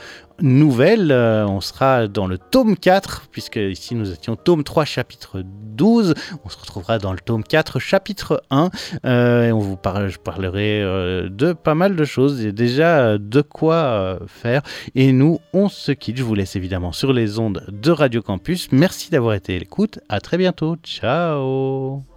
[0.42, 6.14] Euh, on sera dans le tome 4, puisque ici nous étions tome 3, chapitre 12.
[6.44, 8.70] On se retrouvera dans le tome 4, chapitre 1.
[9.04, 12.40] Euh, et on vous parle, je parlerai euh, de pas mal de choses.
[12.40, 14.62] Il déjà de quoi faire.
[14.94, 16.16] Et nous, on se quitte.
[16.16, 18.68] Je vous laisse évidemment sur les ondes de Radio Campus.
[18.72, 20.00] Merci d'avoir été à l'écoute.
[20.08, 20.76] À très bientôt.
[20.82, 22.11] Ciao